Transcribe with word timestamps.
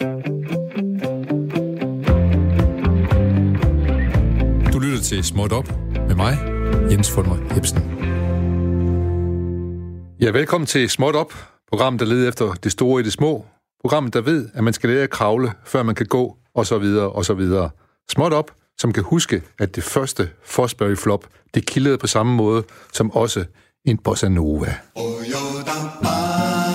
Du 0.00 0.04
lytter 4.78 5.00
til 5.02 5.24
Småt 5.24 5.52
Op 5.52 5.68
med 6.08 6.14
mig, 6.14 6.38
Jens 6.90 7.10
Fulmer 7.10 7.36
Jebsen. 7.54 7.78
Ja, 10.20 10.30
velkommen 10.30 10.66
til 10.66 10.90
Småt 10.90 11.16
Op, 11.16 11.34
programmet, 11.68 12.00
der 12.00 12.06
leder 12.06 12.28
efter 12.28 12.52
det 12.52 12.72
store 12.72 13.00
i 13.00 13.04
det 13.04 13.12
små. 13.12 13.46
Programmet, 13.80 14.14
der 14.14 14.20
ved, 14.20 14.48
at 14.54 14.64
man 14.64 14.72
skal 14.72 14.90
lære 14.90 15.02
at 15.02 15.10
kravle, 15.10 15.52
før 15.64 15.82
man 15.82 15.94
kan 15.94 16.06
gå, 16.06 16.36
og 16.54 16.66
så 16.66 16.78
videre, 16.78 17.12
og 17.12 17.24
så 17.24 17.34
videre. 17.34 17.70
Småt 18.10 18.32
Op, 18.32 18.50
som 18.78 18.92
kan 18.92 19.02
huske, 19.02 19.42
at 19.58 19.76
det 19.76 19.84
første 19.84 20.28
Fosbury 20.44 20.94
Flop, 20.94 21.26
det 21.54 21.66
kildede 21.66 21.98
på 21.98 22.06
samme 22.06 22.34
måde 22.34 22.64
som 22.92 23.10
også 23.10 23.44
en 23.84 23.98
bossa 23.98 24.28
nova. 24.28 24.74
Da 25.66 26.65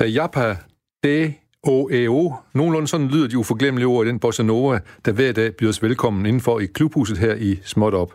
Japa 0.00 0.56
de 1.04 1.34
OEO, 1.62 2.28
e 2.28 2.34
Nogenlunde 2.54 2.88
sådan 2.88 3.08
lyder 3.08 3.28
de 3.28 3.38
uforglemmelige 3.38 3.86
ord 3.86 4.06
i 4.06 4.08
den 4.08 4.18
bossa 4.18 4.42
nova, 4.42 4.80
der 5.04 5.12
hver 5.12 5.32
dag 5.32 5.56
byder 5.56 5.70
os 5.70 5.82
velkommen 5.82 6.26
indenfor 6.26 6.60
i 6.60 6.66
klubhuset 6.66 7.18
her 7.18 7.34
i 7.34 7.60
Småt 7.64 7.94
Op. 7.94 8.14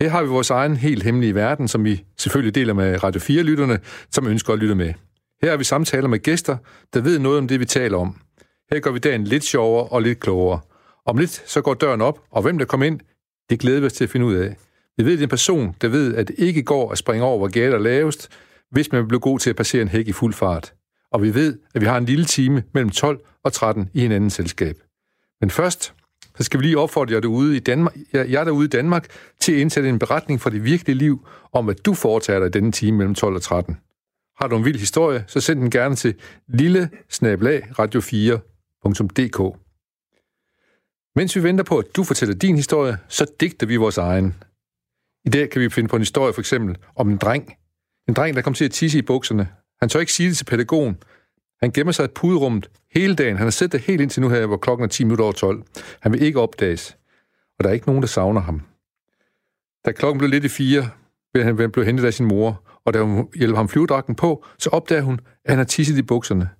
Her 0.00 0.08
har 0.08 0.22
vi 0.22 0.28
vores 0.28 0.50
egen 0.50 0.76
helt 0.76 1.02
hemmelige 1.02 1.34
verden, 1.34 1.68
som 1.68 1.84
vi 1.84 2.04
selvfølgelig 2.18 2.54
deler 2.54 2.72
med 2.72 3.04
Radio 3.04 3.20
4-lytterne, 3.20 3.78
som 4.10 4.26
ønsker 4.26 4.52
at 4.52 4.58
lytte 4.58 4.74
med. 4.74 4.94
Her 5.42 5.50
har 5.50 5.56
vi 5.56 5.64
samtaler 5.64 6.08
med 6.08 6.18
gæster, 6.18 6.56
der 6.94 7.00
ved 7.00 7.18
noget 7.18 7.38
om 7.38 7.48
det, 7.48 7.60
vi 7.60 7.64
taler 7.64 7.98
om. 7.98 8.16
Her 8.72 8.80
gør 8.80 8.90
vi 8.90 8.98
dagen 8.98 9.24
lidt 9.24 9.44
sjovere 9.44 9.86
og 9.86 10.02
lidt 10.02 10.20
klogere. 10.20 10.60
Om 11.06 11.18
lidt 11.18 11.42
så 11.46 11.60
går 11.60 11.74
døren 11.74 12.00
op, 12.00 12.20
og 12.30 12.42
hvem 12.42 12.58
der 12.58 12.64
kommer 12.64 12.86
ind, 12.86 13.00
det 13.50 13.60
glæder 13.60 13.80
vi 13.80 13.86
os 13.86 13.92
til 13.92 14.04
at 14.04 14.10
finde 14.10 14.26
ud 14.26 14.34
af. 14.34 14.56
Vi 14.96 15.04
ved, 15.04 15.12
det 15.12 15.18
er 15.18 15.22
en 15.22 15.28
person, 15.28 15.76
der 15.80 15.88
ved, 15.88 16.14
at 16.14 16.28
det 16.28 16.34
ikke 16.38 16.62
går 16.62 16.92
at 16.92 16.98
springe 16.98 17.24
over, 17.24 17.38
hvor 17.38 17.48
gader 17.48 17.74
er 17.74 17.78
lavest, 17.78 18.28
hvis 18.70 18.92
man 18.92 19.08
bliver 19.08 19.20
god 19.20 19.38
til 19.38 19.50
at 19.50 19.56
passere 19.56 19.82
en 19.82 19.88
hæk 19.88 20.08
i 20.08 20.12
fuld 20.12 20.34
fart 20.34 20.74
og 21.12 21.22
vi 21.22 21.34
ved, 21.34 21.58
at 21.74 21.80
vi 21.80 21.86
har 21.86 21.98
en 21.98 22.04
lille 22.04 22.24
time 22.24 22.62
mellem 22.74 22.90
12 22.90 23.20
og 23.44 23.52
13 23.52 23.90
i 23.94 24.04
en 24.04 24.12
anden 24.12 24.30
selskab. 24.30 24.76
Men 25.40 25.50
først, 25.50 25.94
så 26.36 26.44
skal 26.44 26.60
vi 26.60 26.64
lige 26.64 26.78
opfordre 26.78 27.14
jer 27.14 27.20
derude 27.20 27.56
i 27.56 27.60
Danmark, 27.60 27.96
jer 28.12 28.44
derude 28.44 28.64
i 28.64 28.68
Danmark 28.68 29.06
til 29.40 29.52
at 29.52 29.58
indsætte 29.58 29.88
en 29.88 29.98
beretning 29.98 30.40
fra 30.40 30.50
det 30.50 30.64
virkelige 30.64 30.98
liv 30.98 31.28
om, 31.52 31.64
hvad 31.64 31.74
du 31.74 31.94
foretager 31.94 32.38
dig 32.38 32.46
i 32.46 32.50
denne 32.50 32.72
time 32.72 32.98
mellem 32.98 33.14
12 33.14 33.34
og 33.34 33.42
13. 33.42 33.76
Har 34.40 34.48
du 34.48 34.56
en 34.56 34.64
vild 34.64 34.78
historie, 34.78 35.24
så 35.26 35.40
send 35.40 35.60
den 35.60 35.70
gerne 35.70 35.96
til 35.96 36.14
lille 36.48 36.90
radio4.dk. 37.12 39.56
Mens 41.16 41.36
vi 41.36 41.42
venter 41.42 41.64
på, 41.64 41.78
at 41.78 41.96
du 41.96 42.04
fortæller 42.04 42.34
din 42.34 42.56
historie, 42.56 42.98
så 43.08 43.26
digter 43.40 43.66
vi 43.66 43.76
vores 43.76 43.98
egen. 43.98 44.34
I 45.24 45.30
dag 45.30 45.50
kan 45.50 45.60
vi 45.60 45.68
finde 45.68 45.88
på 45.88 45.96
en 45.96 46.02
historie 46.02 46.32
for 46.32 46.40
eksempel 46.40 46.76
om 46.96 47.10
en 47.10 47.16
dreng. 47.16 47.54
En 48.08 48.14
dreng, 48.14 48.36
der 48.36 48.42
kom 48.42 48.54
til 48.54 48.64
at 48.64 48.70
tisse 48.70 48.98
i 48.98 49.02
bukserne, 49.02 49.48
han 49.80 49.88
tør 49.88 50.00
ikke 50.00 50.12
sige 50.12 50.28
det 50.28 50.36
til 50.36 50.44
pædagogen. 50.44 50.96
Han 51.62 51.70
gemmer 51.70 51.92
sig 51.92 52.04
i 52.04 52.08
puderummet 52.14 52.70
hele 52.94 53.14
dagen. 53.14 53.36
Han 53.36 53.46
har 53.46 53.50
siddet 53.50 53.72
der 53.72 53.78
helt 53.78 54.00
indtil 54.00 54.22
nu 54.22 54.28
her, 54.28 54.46
hvor 54.46 54.56
klokken 54.56 54.84
er 54.84 54.88
10 54.88 55.04
minutter 55.04 55.24
over 55.24 55.32
12. 55.32 55.62
Han 56.00 56.12
vil 56.12 56.22
ikke 56.22 56.40
opdages. 56.40 56.96
Og 57.58 57.64
der 57.64 57.70
er 57.70 57.74
ikke 57.74 57.86
nogen, 57.86 58.02
der 58.02 58.08
savner 58.08 58.40
ham. 58.40 58.62
Da 59.84 59.92
klokken 59.92 60.18
blev 60.18 60.30
lidt 60.30 60.44
i 60.44 60.48
fire, 60.48 60.90
blev 61.32 61.44
han 61.44 61.70
blev 61.72 61.84
hentet 61.84 62.04
af 62.04 62.14
sin 62.14 62.26
mor, 62.26 62.62
og 62.84 62.94
da 62.94 63.02
hun 63.02 63.28
hjælper 63.34 63.56
ham 63.56 63.68
flyvedragten 63.68 64.14
på, 64.14 64.44
så 64.58 64.70
opdager 64.70 65.02
hun, 65.02 65.20
at 65.44 65.50
han 65.50 65.58
har 65.58 65.64
tisset 65.64 65.98
i 65.98 66.02
bukserne. 66.02 66.50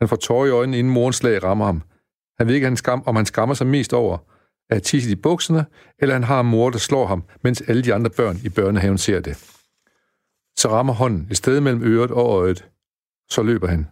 Han 0.00 0.08
får 0.08 0.16
tårer 0.16 0.46
i 0.46 0.50
øjnene, 0.50 0.78
inden 0.78 0.92
morens 0.92 1.16
slag 1.16 1.42
rammer 1.42 1.64
ham. 1.64 1.82
Han 2.38 2.46
ved 2.46 2.54
ikke, 2.54 2.66
om 2.86 3.16
han 3.16 3.26
skammer 3.26 3.54
sig 3.54 3.66
mest 3.66 3.92
over 3.92 4.18
at 4.70 4.82
tisse 4.82 5.10
i 5.10 5.14
bukserne, 5.14 5.66
eller 5.98 6.14
han 6.14 6.24
har 6.24 6.40
en 6.40 6.46
mor, 6.46 6.70
der 6.70 6.78
slår 6.78 7.06
ham, 7.06 7.24
mens 7.42 7.60
alle 7.60 7.84
de 7.84 7.94
andre 7.94 8.10
børn 8.10 8.38
i 8.44 8.48
børnehaven 8.48 8.98
ser 8.98 9.20
det. 9.20 9.53
Så 10.56 10.68
rammer 10.68 10.92
hånden 10.92 11.28
et 11.30 11.36
sted 11.36 11.60
mellem 11.60 11.82
øret 11.82 12.10
og 12.10 12.40
øjet. 12.40 12.68
Så 13.30 13.42
løber 13.42 13.68
han. 13.68 13.86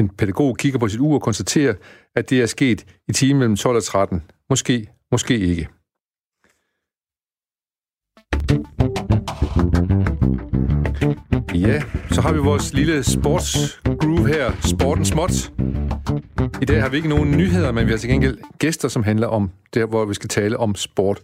En 0.00 0.08
pædagog 0.08 0.56
kigger 0.56 0.78
på 0.78 0.88
sit 0.88 1.00
ur 1.00 1.14
og 1.14 1.22
konstaterer, 1.22 1.74
at 2.14 2.30
det 2.30 2.42
er 2.42 2.46
sket 2.46 2.86
i 3.08 3.12
timen 3.12 3.38
mellem 3.38 3.56
12 3.56 3.76
og 3.76 3.84
13. 3.84 4.22
Måske, 4.50 4.86
måske 5.12 5.38
ikke. 5.38 5.68
Ja, 11.54 11.82
så 12.10 12.20
har 12.20 12.32
vi 12.32 12.38
vores 12.38 12.74
lille 12.74 13.02
sportsgroove 13.02 14.28
her, 14.28 14.52
Sporten 14.60 15.04
Småt. 15.04 15.52
I 16.62 16.64
dag 16.64 16.82
har 16.82 16.88
vi 16.88 16.96
ikke 16.96 17.08
nogen 17.08 17.30
nyheder, 17.30 17.72
men 17.72 17.86
vi 17.86 17.90
har 17.90 17.98
til 17.98 18.10
gengæld 18.10 18.38
gæster, 18.58 18.88
som 18.88 19.02
handler 19.02 19.26
om 19.26 19.50
der, 19.74 19.86
hvor 19.86 20.04
vi 20.04 20.14
skal 20.14 20.28
tale 20.28 20.56
om 20.56 20.74
sport. 20.74 21.20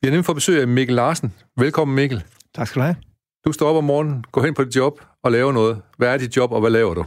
Vi 0.00 0.08
har 0.08 0.10
nemlig 0.10 0.24
fået 0.24 0.36
besøg 0.36 0.60
af 0.60 0.68
Mikkel 0.68 0.96
Larsen. 0.96 1.34
Velkommen, 1.58 1.94
Mikkel. 1.94 2.24
Tak 2.54 2.66
skal 2.66 2.80
du 2.80 2.84
have. 2.84 2.96
Du 3.44 3.52
står 3.52 3.68
op 3.68 3.76
om 3.76 3.84
morgenen, 3.84 4.24
går 4.32 4.42
hen 4.42 4.54
på 4.54 4.64
dit 4.64 4.76
job 4.76 5.00
og 5.24 5.32
laver 5.32 5.52
noget. 5.52 5.82
Hvad 5.98 6.08
er 6.08 6.16
dit 6.16 6.36
job, 6.36 6.52
og 6.52 6.60
hvad 6.60 6.70
laver 6.70 6.94
du? 6.94 7.04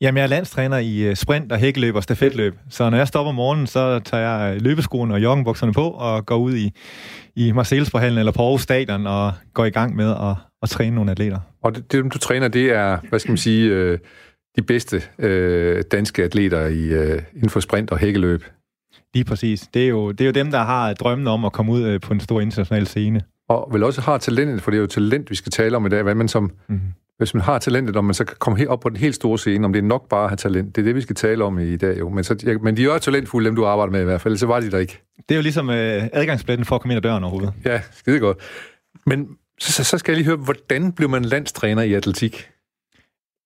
Jamen, 0.00 0.16
jeg 0.16 0.22
er 0.22 0.28
landstræner 0.28 0.78
i 0.78 0.98
øh, 0.98 1.16
sprint 1.16 1.52
og 1.52 1.58
hækkeløb 1.58 1.94
og 1.94 2.02
stafetløb. 2.02 2.54
Så 2.70 2.90
når 2.90 2.96
jeg 2.96 3.08
stopper 3.08 3.28
om 3.28 3.34
morgenen, 3.34 3.66
så 3.66 3.98
tager 3.98 4.22
jeg 4.22 4.60
løbeskoene 4.60 5.14
og 5.14 5.22
joggenbukserne 5.22 5.72
på 5.72 5.90
og 5.90 6.26
går 6.26 6.36
ud 6.36 6.54
i, 6.54 6.70
i 7.36 7.52
Marseillesforhallen 7.52 8.18
eller 8.18 8.32
på 8.32 8.42
Aarhus 8.42 8.62
Stadion 8.62 9.06
og 9.06 9.32
går 9.54 9.64
i 9.64 9.70
gang 9.70 9.96
med 9.96 10.10
at, 10.10 10.36
at 10.62 10.68
træne 10.68 10.94
nogle 10.94 11.10
atleter. 11.10 11.38
Og 11.62 11.74
det, 11.74 11.92
det, 11.92 12.12
du 12.12 12.18
træner, 12.18 12.48
det 12.48 12.70
er, 12.70 12.98
hvad 13.08 13.18
skal 13.18 13.30
man 13.30 13.38
sige, 13.38 13.70
øh, 13.70 13.98
de 14.56 14.62
bedste 14.62 15.02
øh, 15.18 15.84
danske 15.92 16.24
atleter 16.24 16.66
i, 16.66 16.82
øh, 16.82 17.22
inden 17.34 17.50
for 17.50 17.60
sprint 17.60 17.90
og 17.90 17.98
hækkeløb? 17.98 18.44
Lige 19.14 19.24
præcis. 19.24 19.68
Det 19.74 19.84
er, 19.84 19.88
jo, 19.88 20.12
det 20.12 20.20
er 20.20 20.26
jo 20.26 20.32
dem, 20.32 20.50
der 20.50 20.62
har 20.62 20.92
drømmen 20.92 21.26
om 21.26 21.44
at 21.44 21.52
komme 21.52 21.72
ud 21.72 21.82
øh, 21.82 22.00
på 22.00 22.12
en 22.12 22.20
stor 22.20 22.40
international 22.40 22.86
scene 22.86 23.22
og 23.48 23.68
vel 23.72 23.84
også 23.84 24.00
har 24.00 24.18
talentet, 24.18 24.62
for 24.62 24.70
det 24.70 24.78
er 24.78 24.80
jo 24.80 24.86
talent, 24.86 25.30
vi 25.30 25.34
skal 25.34 25.52
tale 25.52 25.76
om 25.76 25.86
i 25.86 25.88
dag, 25.88 26.02
hvad 26.02 26.14
man 26.14 26.28
som, 26.28 26.50
mm-hmm. 26.68 26.86
hvis 27.18 27.34
man 27.34 27.42
har 27.42 27.58
talentet, 27.58 27.96
om 27.96 28.04
man 28.04 28.14
så 28.14 28.24
kan 28.24 28.36
komme 28.38 28.58
helt 28.58 28.70
op 28.70 28.80
på 28.80 28.88
den 28.88 28.96
helt 28.96 29.14
store 29.14 29.38
scene, 29.38 29.64
om 29.64 29.72
det 29.72 29.82
er 29.82 29.86
nok 29.86 30.08
bare 30.08 30.24
at 30.24 30.30
have 30.30 30.36
talent, 30.36 30.76
det 30.76 30.82
er 30.82 30.86
det, 30.86 30.94
vi 30.94 31.00
skal 31.00 31.16
tale 31.16 31.44
om 31.44 31.58
i 31.58 31.76
dag 31.76 31.98
jo. 31.98 32.08
Men, 32.08 32.24
så, 32.24 32.36
ja, 32.46 32.58
men 32.58 32.76
de 32.76 32.82
er 32.82 32.86
jo 32.86 32.98
talentfulde, 32.98 33.46
dem 33.46 33.56
du 33.56 33.66
arbejder 33.66 33.92
med 33.92 34.00
i 34.00 34.04
hvert 34.04 34.20
fald, 34.20 34.36
så 34.36 34.46
var 34.46 34.60
de 34.60 34.70
der 34.70 34.78
ikke. 34.78 35.02
Det 35.28 35.34
er 35.34 35.36
jo 35.36 35.42
ligesom 35.42 35.70
øh, 35.70 36.08
adgangsbilletten 36.12 36.64
for 36.64 36.74
at 36.74 36.80
komme 36.80 36.94
ind 36.94 36.96
ad 36.96 37.10
døren 37.10 37.24
overhovedet. 37.24 37.54
Ja, 37.64 37.80
skide 37.92 38.18
godt. 38.18 38.38
Men 39.06 39.28
så, 39.60 39.84
så 39.84 39.98
skal 39.98 40.12
jeg 40.12 40.16
lige 40.16 40.26
høre, 40.26 40.36
hvordan 40.36 40.92
blev 40.92 41.08
man 41.08 41.24
landstræner 41.24 41.82
i 41.82 41.94
atletik? 41.94 42.48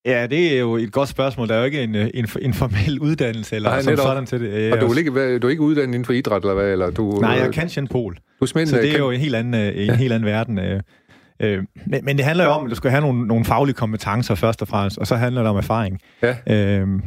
Ja, 0.07 0.27
det 0.27 0.55
er 0.55 0.59
jo 0.59 0.77
et 0.77 0.93
godt 0.93 1.09
spørgsmål. 1.09 1.49
Der 1.49 1.55
er 1.55 1.59
jo 1.59 1.65
ikke 1.65 1.83
en, 1.83 1.95
øh, 1.95 2.11
en, 2.15 2.27
en 2.41 2.55
formel 2.55 3.01
uddannelse 3.01 3.57
eller 3.57 3.71
Nej, 3.71 3.83
som 3.83 3.97
sådan 3.97 4.27
til 4.27 4.41
det. 4.41 4.73
Og 4.73 4.81
du 4.81 4.87
er, 4.93 4.99
ikke, 4.99 5.39
du 5.39 5.47
er 5.47 5.51
ikke 5.51 5.63
uddannet 5.63 5.95
inden 5.95 6.05
for 6.05 6.13
idræt, 6.13 6.43
eller 6.43 6.55
hvad? 6.55 6.73
Eller 6.73 6.91
du, 6.91 7.11
Nej, 7.21 7.31
jeg 7.31 7.53
kan 7.53 7.69
Jean 7.69 7.89
Paul. 7.89 8.17
Du 8.41 8.47
så 8.47 8.59
det 8.59 8.95
er 8.95 8.99
jo 8.99 9.11
en 9.11 9.21
helt 9.21 9.35
anden, 9.35 9.55
øh, 9.55 9.69
en 9.69 9.87
ja. 9.87 9.95
helt 9.95 10.13
anden 10.13 10.27
verden. 10.27 10.59
Øh, 10.59 11.63
men, 11.87 12.05
men 12.05 12.17
det 12.17 12.25
handler 12.25 12.45
jo 12.45 12.51
om, 12.51 12.65
at 12.65 12.71
du 12.71 12.77
skal 12.77 12.91
have 12.91 13.01
nogle, 13.01 13.27
nogle 13.27 13.45
faglige 13.45 13.75
kompetencer 13.75 14.35
først 14.35 14.63
og 14.63 14.69
fremmest, 14.69 14.99
og 14.99 15.07
så 15.07 15.17
handler 15.17 15.43
det 15.43 15.51
om 15.51 15.57
erfaring. 15.57 16.01
Ja. 16.23 16.37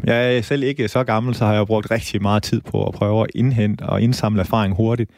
jeg 0.04 0.38
er 0.38 0.42
selv 0.42 0.64
ikke 0.64 0.88
så 0.88 1.04
gammel, 1.04 1.36
så 1.36 1.46
har 1.46 1.54
jeg 1.54 1.68
brugt 1.68 1.92
rigtig 1.92 2.22
meget 2.22 2.44
tid 2.44 2.62
på 2.62 2.88
at 2.88 2.94
prøve 2.94 3.22
at 3.22 3.28
indhente 3.36 3.82
og 3.82 4.02
indsamle 4.02 4.40
erfaring 4.40 4.76
hurtigt, 4.76 5.12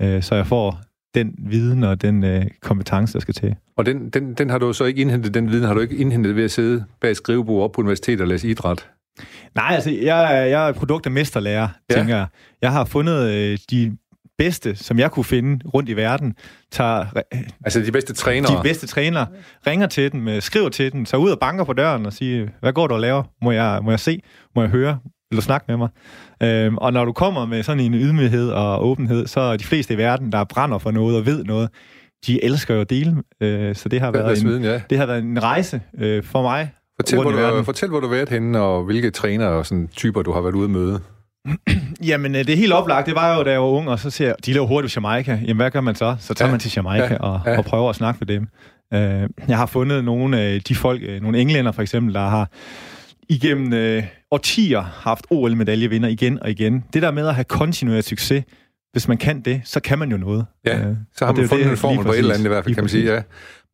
så 0.00 0.28
jeg 0.32 0.46
får 0.46 0.80
den 1.16 1.34
viden 1.38 1.84
og 1.84 2.02
den 2.02 2.24
øh, 2.24 2.46
kompetence, 2.60 3.12
der 3.12 3.20
skal 3.20 3.34
til. 3.34 3.54
Og 3.76 3.86
den, 3.86 4.10
den, 4.10 4.34
den 4.34 4.50
har 4.50 4.58
du 4.58 4.72
så 4.72 4.84
ikke 4.84 5.00
indhentet, 5.00 5.34
den 5.34 5.50
viden 5.50 5.64
har 5.64 5.74
du 5.74 5.80
ikke 5.80 5.96
indhentet 5.96 6.36
ved 6.36 6.44
at 6.44 6.50
sidde 6.50 6.84
bag 7.00 7.16
skrivebord 7.16 7.64
op 7.64 7.72
på 7.72 7.80
universitetet 7.80 8.20
og 8.20 8.28
læse 8.28 8.48
idræt? 8.48 8.88
Nej, 9.54 9.70
altså, 9.70 9.90
jeg, 9.90 10.50
jeg 10.50 10.68
er 10.68 10.72
produkt 10.72 11.06
af 11.06 11.12
mesterlærer, 11.12 11.68
ja. 11.90 11.94
tænker 11.94 12.16
jeg. 12.16 12.26
Jeg 12.62 12.72
har 12.72 12.84
fundet 12.84 13.30
øh, 13.30 13.58
de 13.70 13.96
bedste, 14.38 14.76
som 14.76 14.98
jeg 14.98 15.10
kunne 15.10 15.24
finde 15.24 15.68
rundt 15.74 15.88
i 15.88 15.96
verden, 15.96 16.34
tager... 16.70 17.06
Altså 17.64 17.80
de 17.80 17.92
bedste 17.92 18.14
trænere? 18.14 18.58
De 18.58 18.62
bedste 18.62 18.86
trænere. 18.86 19.26
Ringer 19.66 19.86
til 19.86 20.12
dem, 20.12 20.40
skriver 20.40 20.68
til 20.68 20.92
dem, 20.92 21.04
tager 21.04 21.22
ud 21.22 21.30
og 21.30 21.38
banker 21.38 21.64
på 21.64 21.72
døren 21.72 22.06
og 22.06 22.12
siger, 22.12 22.46
hvad 22.60 22.72
går 22.72 22.86
du 22.86 22.94
og 22.94 23.00
laver? 23.00 23.22
Må 23.42 23.52
jeg, 23.52 23.80
må 23.82 23.90
jeg 23.90 24.00
se? 24.00 24.20
Må 24.54 24.62
jeg 24.62 24.70
høre? 24.70 24.98
Du 25.36 25.42
snakke 25.42 25.64
med 25.68 25.76
mig? 25.76 25.88
Øhm, 26.42 26.76
og 26.76 26.92
når 26.92 27.04
du 27.04 27.12
kommer 27.12 27.46
med 27.46 27.62
sådan 27.62 27.80
en 27.80 27.94
ydmyghed 27.94 28.50
og 28.50 28.86
åbenhed, 28.86 29.26
så 29.26 29.40
er 29.40 29.56
de 29.56 29.64
fleste 29.64 29.94
i 29.94 29.96
verden, 29.96 30.32
der 30.32 30.44
brænder 30.44 30.78
for 30.78 30.90
noget 30.90 31.16
og 31.16 31.26
ved 31.26 31.44
noget, 31.44 31.68
de 32.26 32.44
elsker 32.44 32.74
jo 32.74 32.80
at 32.80 32.90
dele. 32.90 33.16
Øh, 33.40 33.74
så 33.74 33.88
det 33.88 34.00
har, 34.00 34.10
været 34.10 34.42
en, 34.42 34.64
ja. 34.64 34.80
det 34.90 34.98
har 34.98 35.06
været 35.06 35.22
en 35.22 35.42
rejse 35.42 35.80
øh, 35.98 36.22
for 36.22 36.42
mig. 36.42 36.72
Fortæl 37.00 37.20
hvor, 37.20 37.30
du, 37.30 37.62
fortæl, 37.62 37.88
hvor 37.88 38.00
du 38.00 38.06
har 38.06 38.14
været 38.14 38.28
henne, 38.28 38.60
og 38.60 38.84
hvilke 38.84 39.10
træner 39.10 39.46
og 39.46 39.66
sådan 39.66 39.88
typer, 39.88 40.22
du 40.22 40.32
har 40.32 40.40
været 40.40 40.54
ude 40.54 40.64
at 40.64 40.70
møde. 40.70 41.00
Jamen, 42.08 42.34
øh, 42.34 42.46
det 42.46 42.52
er 42.52 42.56
helt 42.56 42.72
oplagt. 42.72 43.06
Det 43.06 43.14
var 43.14 43.36
jo, 43.36 43.42
da 43.42 43.50
jeg 43.50 43.60
var 43.60 43.66
ung, 43.66 43.88
og 43.88 43.98
så 43.98 44.10
siger 44.10 44.28
jeg, 44.28 44.36
de 44.46 44.52
laver 44.52 44.66
hurtigt 44.66 44.96
Jamaica. 44.96 45.40
Jamen, 45.42 45.56
hvad 45.56 45.70
gør 45.70 45.80
man 45.80 45.94
så? 45.94 46.16
Så 46.20 46.34
tager 46.34 46.48
ja. 46.48 46.52
man 46.52 46.60
til 46.60 46.72
Jamaica 46.76 47.12
ja. 47.12 47.16
Og, 47.16 47.40
ja. 47.46 47.58
og 47.58 47.64
prøver 47.64 47.90
at 47.90 47.96
snakke 47.96 48.18
med 48.20 48.26
dem. 48.26 48.48
Øh, 48.94 49.28
jeg 49.48 49.56
har 49.56 49.66
fundet 49.66 50.04
nogle 50.04 50.40
af 50.40 50.60
de 50.60 50.74
folk, 50.74 51.02
øh, 51.02 51.22
nogle 51.22 51.38
englænder 51.38 51.72
for 51.72 51.82
eksempel, 51.82 52.14
der 52.14 52.28
har 52.28 52.50
igennem 53.28 53.72
øh, 53.72 54.02
årtier 54.30 54.80
haft 54.80 55.26
OL-medaljevinder 55.30 56.08
igen 56.08 56.42
og 56.42 56.50
igen. 56.50 56.84
Det 56.92 57.02
der 57.02 57.10
med 57.10 57.28
at 57.28 57.34
have 57.34 57.44
kontinueret 57.44 58.04
succes, 58.04 58.44
hvis 58.92 59.08
man 59.08 59.18
kan 59.18 59.40
det, 59.40 59.60
så 59.64 59.80
kan 59.80 59.98
man 59.98 60.10
jo 60.10 60.16
noget. 60.16 60.46
Ja, 60.64 60.78
øh, 60.78 60.96
så 61.16 61.26
har 61.26 61.32
man 61.32 61.48
fundet 61.48 61.64
det, 61.64 61.70
en 61.70 61.76
formel 61.76 62.04
på 62.04 62.12
et 62.12 62.18
eller 62.18 62.34
andet 62.34 62.44
i 62.44 62.48
hvert 62.48 62.64
fald, 62.64 62.74
kan 62.74 62.84
man 62.84 62.88
sige, 62.88 63.14
ja. 63.14 63.22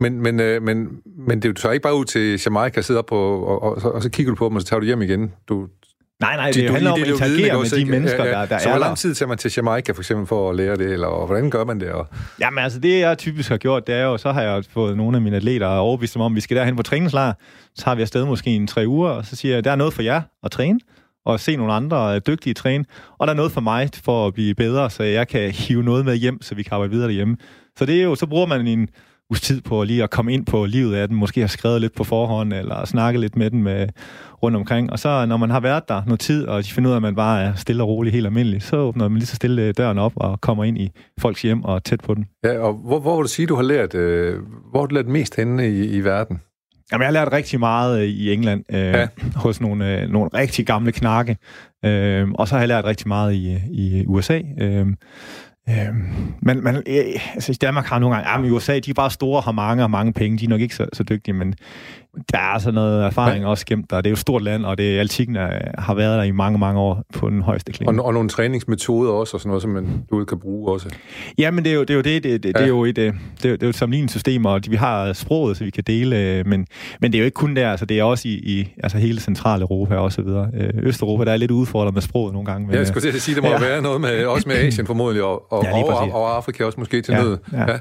Men, 0.01 0.21
men, 0.21 0.41
øh, 0.41 0.63
men, 0.63 0.89
men 1.05 1.43
det 1.43 1.45
er 1.45 1.49
jo 1.49 1.57
så 1.57 1.71
ikke 1.71 1.83
bare 1.83 1.97
ud 1.97 2.05
til 2.05 2.41
Jamaica 2.47 2.81
og 2.81 2.85
sidde 2.85 2.99
op 2.99 3.07
på, 3.07 3.17
og, 3.17 3.63
og, 3.63 3.79
og, 3.85 3.93
og 3.93 4.03
så 4.03 4.11
kigger 4.11 4.33
du 4.33 4.37
på 4.37 4.49
dem, 4.49 4.57
og 4.57 4.63
så 4.63 4.69
tager 4.69 4.81
du 4.81 4.87
hjem 4.87 5.03
igen. 5.03 5.33
Du, 5.49 5.69
Nej, 6.23 6.37
nej, 6.37 6.47
det, 6.47 6.55
det 6.55 6.71
handler 6.71 6.91
om 6.91 7.03
at 7.03 7.09
interagere 7.09 7.59
med 7.59 7.79
de 7.79 7.85
mennesker, 7.85 8.25
ja, 8.25 8.31
ja. 8.31 8.41
der, 8.41 8.47
der 8.47 8.59
så 8.59 8.69
er 8.69 8.73
hvor 8.73 8.81
lang 8.81 8.99
tid 8.99 9.15
tager 9.15 9.29
man 9.29 9.39
til 9.39 9.53
Jamaica 9.57 9.93
for 9.93 10.01
eksempel 10.01 10.27
for 10.27 10.51
at 10.51 10.57
lære 10.57 10.77
det, 10.77 10.93
eller 10.93 11.07
og 11.07 11.27
hvordan 11.27 11.51
gør 11.51 11.65
man 11.65 11.81
det? 11.81 11.91
Og... 11.91 12.07
Jamen 12.41 12.59
altså, 12.65 12.79
det 12.79 13.01
jeg 13.01 13.19
typisk 13.19 13.49
har 13.49 13.57
gjort, 13.57 13.87
det 13.87 13.95
er 13.95 14.05
jo, 14.05 14.19
så 14.19 14.33
har 14.33 14.43
jeg 14.43 14.65
fået 14.71 14.97
nogle 14.97 15.17
af 15.17 15.23
mine 15.23 15.37
atleter 15.37 15.67
overbevist 15.67 16.15
dem 16.15 16.23
om, 16.23 16.33
at 16.33 16.37
vi 16.37 16.41
skal 16.41 16.57
derhen 16.57 16.77
på 16.77 16.83
træningslejr, 16.83 17.33
så 17.75 17.85
har 17.85 17.95
vi 17.95 18.03
afsted 18.03 18.25
måske 18.25 18.51
en 18.51 18.67
tre 18.67 18.85
uger, 18.89 19.11
og 19.11 19.27
så 19.27 19.37
siger 19.37 19.55
jeg, 19.55 19.65
der 19.65 19.71
er 19.71 19.77
noget 19.77 19.95
for 19.95 20.03
jer 20.03 20.23
at 20.45 20.51
træne, 20.51 20.81
og 21.25 21.41
se 21.41 21.57
nogle 21.57 21.73
andre 21.73 22.19
dygtige 22.19 22.55
træne, 22.55 22.85
og 23.19 23.27
der 23.27 23.33
er 23.33 23.37
noget 23.37 23.53
for 23.53 23.61
mig 23.61 23.89
for 24.05 24.27
at 24.27 24.35
blive 24.35 24.55
bedre, 24.55 24.91
så 24.91 25.03
jeg 25.03 25.29
kan 25.29 25.51
hive 25.51 25.83
noget 25.83 26.05
med 26.05 26.17
hjem, 26.17 26.43
så 26.43 26.55
vi 26.55 26.63
kan 26.63 26.75
arbejde 26.75 26.91
videre 26.91 27.09
derhjemme. 27.09 27.37
Så 27.79 27.87
det 27.87 27.99
er 28.01 28.03
jo, 28.03 28.15
så 28.15 28.27
bruger 28.27 28.47
man 28.47 28.67
en 28.67 28.89
uges 29.33 29.41
tid 29.41 29.61
på 29.61 29.85
lige 29.85 30.03
at 30.03 30.11
komme 30.11 30.33
ind 30.33 30.47
på 30.47 30.65
livet 30.65 30.95
af 30.95 31.09
den, 31.09 31.17
måske 31.17 31.41
har 31.41 31.49
skrevet 31.49 31.81
lidt 31.81 31.95
på 31.95 32.05
forhånd, 32.05 32.53
eller 32.53 32.85
snakket 32.85 33.21
lidt 33.21 33.37
med 33.37 33.51
den 33.51 33.63
med, 33.63 33.89
rundt 34.43 34.57
omkring. 34.57 34.93
Og 34.93 34.99
så 34.99 35.27
når 35.27 35.37
man 35.37 35.51
har 35.51 35.61
været 35.61 35.89
der 35.89 36.03
noget 36.07 36.21
tid, 36.21 36.47
og 36.47 36.65
de 36.65 36.73
finder 36.73 36.91
ud 36.91 36.93
af, 36.93 36.97
at 36.97 37.03
man 37.03 37.15
bare 37.15 37.43
er 37.43 37.55
stille 37.55 37.83
og 37.83 37.89
rolig, 37.89 38.13
helt 38.13 38.27
almindelig, 38.27 38.63
så 38.63 38.77
åbner 38.77 39.09
man 39.09 39.19
lige 39.19 39.27
så 39.27 39.37
stille 39.37 39.73
døren 39.73 39.99
op 39.99 40.13
og 40.17 40.41
kommer 40.41 40.65
ind 40.65 40.79
i 40.79 40.91
folks 41.21 41.43
hjem 41.43 41.65
og 41.65 41.85
tæt 41.85 42.01
på 42.01 42.15
den. 42.15 42.27
Ja, 42.45 42.59
og 42.59 42.73
hvor, 42.73 43.01
hvor 43.01 43.17
vil 43.17 43.23
du 43.23 43.29
sige, 43.29 43.47
du 43.47 43.55
har 43.55 43.63
lært, 43.63 43.95
øh, 43.95 44.39
hvor 44.71 44.81
har 44.81 44.87
du 44.87 44.95
lært 44.95 45.07
mest 45.07 45.37
henne 45.37 45.69
i, 45.69 45.97
i 45.97 46.05
verden? 46.05 46.41
Jamen, 46.93 47.03
jeg 47.03 47.09
har 47.09 47.13
lært 47.13 47.33
rigtig 47.33 47.61
meget 47.61 48.01
øh, 48.01 48.09
i 48.09 48.33
England, 48.33 48.65
øh, 48.71 48.79
ja. 48.79 49.09
hos 49.37 49.61
nogle, 49.61 50.01
øh, 50.01 50.09
nogle 50.09 50.31
rigtig 50.35 50.67
gamle 50.67 50.93
knakke. 50.93 51.37
Øh, 51.85 52.29
og 52.35 52.49
så 52.49 52.55
har 52.55 52.61
jeg 52.61 52.69
lært 52.69 52.85
rigtig 52.85 53.09
meget 53.09 53.35
i, 53.35 53.59
i 53.71 54.05
USA. 54.07 54.41
Øh, 54.61 54.87
Øhm, 55.69 56.35
men, 56.41 56.65
man, 56.65 56.77
øh, 56.77 57.35
altså, 57.35 57.59
Danmark 57.61 57.87
har 57.87 57.99
nogle 57.99 58.17
gange, 58.17 58.31
ja, 58.31 58.39
men 58.39 58.51
USA, 58.51 58.79
de 58.79 58.91
er 58.91 58.95
bare 58.95 59.11
store, 59.11 59.39
og 59.39 59.45
har 59.45 59.53
mange 59.53 59.83
og 59.83 59.91
mange 59.91 60.13
penge, 60.13 60.39
de 60.39 60.45
er 60.45 60.49
nok 60.49 60.61
ikke 60.61 60.75
så, 60.75 60.87
så 60.93 61.03
dygtige, 61.03 61.35
men 61.35 61.55
der 62.33 62.39
er 62.39 62.43
altså 62.43 62.71
noget 62.71 63.05
erfaring 63.05 63.45
ja. 63.45 63.51
også 63.51 63.67
gemt 63.67 63.91
der. 63.91 63.97
Det 63.97 64.07
er 64.07 64.11
jo 64.11 64.15
et 64.15 64.19
stort 64.19 64.43
land, 64.43 64.65
og 64.65 64.79
det 64.79 64.99
altikken 64.99 65.37
er, 65.37 65.81
har 65.81 65.95
været 65.95 66.19
der 66.19 66.25
i 66.25 66.31
mange, 66.31 66.59
mange 66.59 66.81
år 66.81 67.03
på 67.15 67.31
den 67.31 67.43
højeste 67.43 67.73
klinge. 67.73 68.01
Og, 68.01 68.07
og 68.07 68.15
nogle 68.15 68.29
træningsmetoder 68.29 69.13
også, 69.13 69.37
og 69.37 69.41
sådan 69.41 69.49
noget, 69.49 69.63
som 69.63 69.71
man 69.71 70.05
du 70.11 70.25
kan 70.25 70.39
bruge 70.39 70.73
også. 70.73 70.89
Ja, 71.39 71.51
men 71.51 71.65
det 71.65 71.73
er 71.73 71.77
jo 71.77 71.81
det. 71.81 71.91
Er 71.91 71.95
jo 71.95 72.01
det, 72.01 72.25
det, 72.25 72.43
det, 72.43 72.49
ja. 72.49 72.59
det 72.59 72.65
er 72.65 72.69
jo 72.69 72.85
et, 72.85 72.99
øh, 72.99 73.15
det 73.43 73.51
er, 73.51 73.53
det 73.53 73.63
er 73.63 73.67
jo 73.67 73.69
et 73.69 73.75
sammenligningssystem, 73.75 74.45
og 74.45 74.61
vi 74.69 74.77
har 74.77 75.13
sproget, 75.13 75.57
så 75.57 75.65
vi 75.65 75.71
kan 75.71 75.85
dele, 75.87 76.19
øh, 76.19 76.47
men, 76.47 76.67
men 77.01 77.13
det 77.13 77.19
er 77.19 77.23
jo 77.23 77.25
ikke 77.25 77.35
kun 77.35 77.57
der, 77.57 77.71
altså 77.71 77.87
det 77.87 77.99
er 77.99 78.05
også 78.05 78.29
i, 78.29 78.33
i 78.33 78.75
altså 78.83 78.99
hele 78.99 79.21
Centraleuropa 79.21 79.97
og 79.97 80.13
så 80.13 80.23
videre. 80.23 80.51
Øh, 80.55 80.71
Østeuropa, 80.83 81.25
der 81.25 81.33
er 81.33 81.37
lidt 81.37 81.51
udfordret 81.51 81.95
med 81.95 82.03
sproget 82.03 82.33
nogle 82.33 82.47
gange. 82.47 82.67
Men, 82.67 82.73
ja, 82.73 82.79
jeg 82.79 82.87
skulle 82.87 83.11
til 83.11 83.17
at 83.17 83.23
sige, 83.23 83.35
det 83.35 83.43
må 83.43 83.49
ja. 83.61 83.61
være 83.61 83.83
noget 83.83 84.01
med, 84.01 84.25
også 84.25 84.49
med 84.49 84.57
Asien 84.57 84.87
formodentlig, 84.87 85.25
og, 85.25 85.53
og, 85.53 85.65
ja, 85.65 85.83
og, 85.83 86.13
og 86.13 86.37
Afrika 86.37 86.65
også 86.65 86.81
måske 86.81 87.03
til 87.03 87.13
ja, 87.13 87.23
nød. 87.23 87.39
Ja. 87.53 87.73
Ja. 87.73 87.79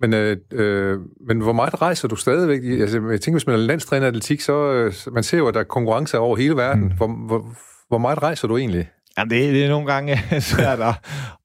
Men, 0.00 0.14
øh, 0.14 0.36
øh, 0.52 0.98
men 1.28 1.40
hvor 1.40 1.52
meget 1.52 1.82
rejser 1.82 2.08
du 2.08 2.16
stadigvæk? 2.16 2.80
Altså, 2.80 3.00
jeg 3.10 3.20
tænker, 3.20 3.38
hvis 3.38 3.46
man 3.46 3.56
er 3.56 3.60
landstræner 3.60 4.06
i 4.06 4.08
atletik, 4.08 4.40
så 4.40 4.72
øh, 4.72 4.92
man 5.12 5.22
ser 5.22 5.38
jo, 5.38 5.48
at 5.48 5.54
der 5.54 5.60
er 5.60 5.64
konkurrence 5.64 6.18
over 6.18 6.36
hele 6.36 6.56
verden. 6.56 6.84
Mm. 6.84 6.92
Hvor, 6.96 7.06
hvor, 7.26 7.46
hvor 7.88 7.98
meget 7.98 8.22
rejser 8.22 8.48
du 8.48 8.56
egentlig? 8.56 8.90
Jamen, 9.18 9.30
det, 9.30 9.54
det 9.54 9.64
er 9.64 9.68
nogle 9.68 9.86
gange 9.86 10.20
svært 10.40 10.80
at, 10.80 10.94